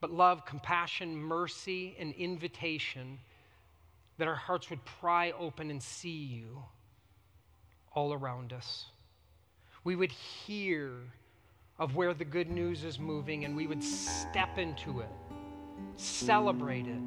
but 0.00 0.10
love, 0.10 0.46
compassion, 0.46 1.16
mercy, 1.16 1.96
and 1.98 2.14
invitation, 2.14 3.18
that 4.18 4.28
our 4.28 4.34
hearts 4.34 4.70
would 4.70 4.84
pry 4.84 5.32
open 5.32 5.70
and 5.70 5.82
see 5.82 6.10
you 6.10 6.62
all 7.92 8.12
around 8.12 8.52
us. 8.52 8.86
We 9.82 9.96
would 9.96 10.12
hear 10.12 10.92
of 11.80 11.96
where 11.96 12.14
the 12.14 12.24
good 12.24 12.48
news 12.48 12.84
is 12.84 13.00
moving 13.00 13.44
and 13.44 13.56
we 13.56 13.66
would 13.66 13.82
step 13.82 14.58
into 14.58 15.00
it, 15.00 15.10
celebrate 15.96 16.86
it, 16.86 17.02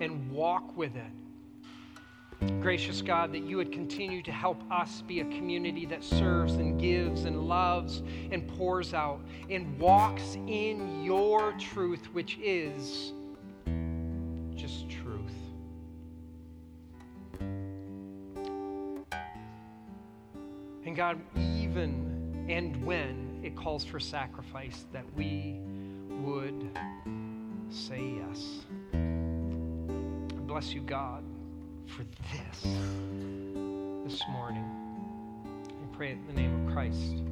and 0.00 0.28
walk 0.32 0.76
with 0.76 0.96
it 0.96 1.12
Gracious 2.60 3.02
God, 3.02 3.32
that 3.32 3.42
you 3.42 3.56
would 3.56 3.72
continue 3.72 4.22
to 4.22 4.30
help 4.30 4.62
us 4.70 5.02
be 5.02 5.20
a 5.20 5.24
community 5.24 5.86
that 5.86 6.04
serves 6.04 6.54
and 6.54 6.80
gives 6.80 7.24
and 7.24 7.48
loves 7.48 8.02
and 8.30 8.46
pours 8.56 8.94
out 8.94 9.20
and 9.50 9.76
walks 9.78 10.36
in 10.46 11.02
your 11.02 11.52
truth, 11.58 12.06
which 12.12 12.38
is 12.40 13.12
just 14.54 14.88
truth. 14.88 15.34
And 20.84 20.94
God, 20.94 21.20
even 21.36 22.46
and 22.48 22.84
when 22.84 23.27
it 23.42 23.56
calls 23.56 23.84
for 23.84 24.00
sacrifice, 24.00 24.86
that 24.92 25.04
we 25.16 25.60
would 26.22 26.70
say 27.70 28.14
yes. 28.18 28.64
Bless 30.46 30.72
you, 30.72 30.80
God 30.80 31.24
for 31.88 32.04
this 32.32 32.62
this 34.04 34.22
morning. 34.30 34.64
We 35.80 35.96
pray 35.96 36.12
in 36.12 36.26
the 36.26 36.32
name 36.32 36.66
of 36.66 36.72
Christ. 36.72 37.22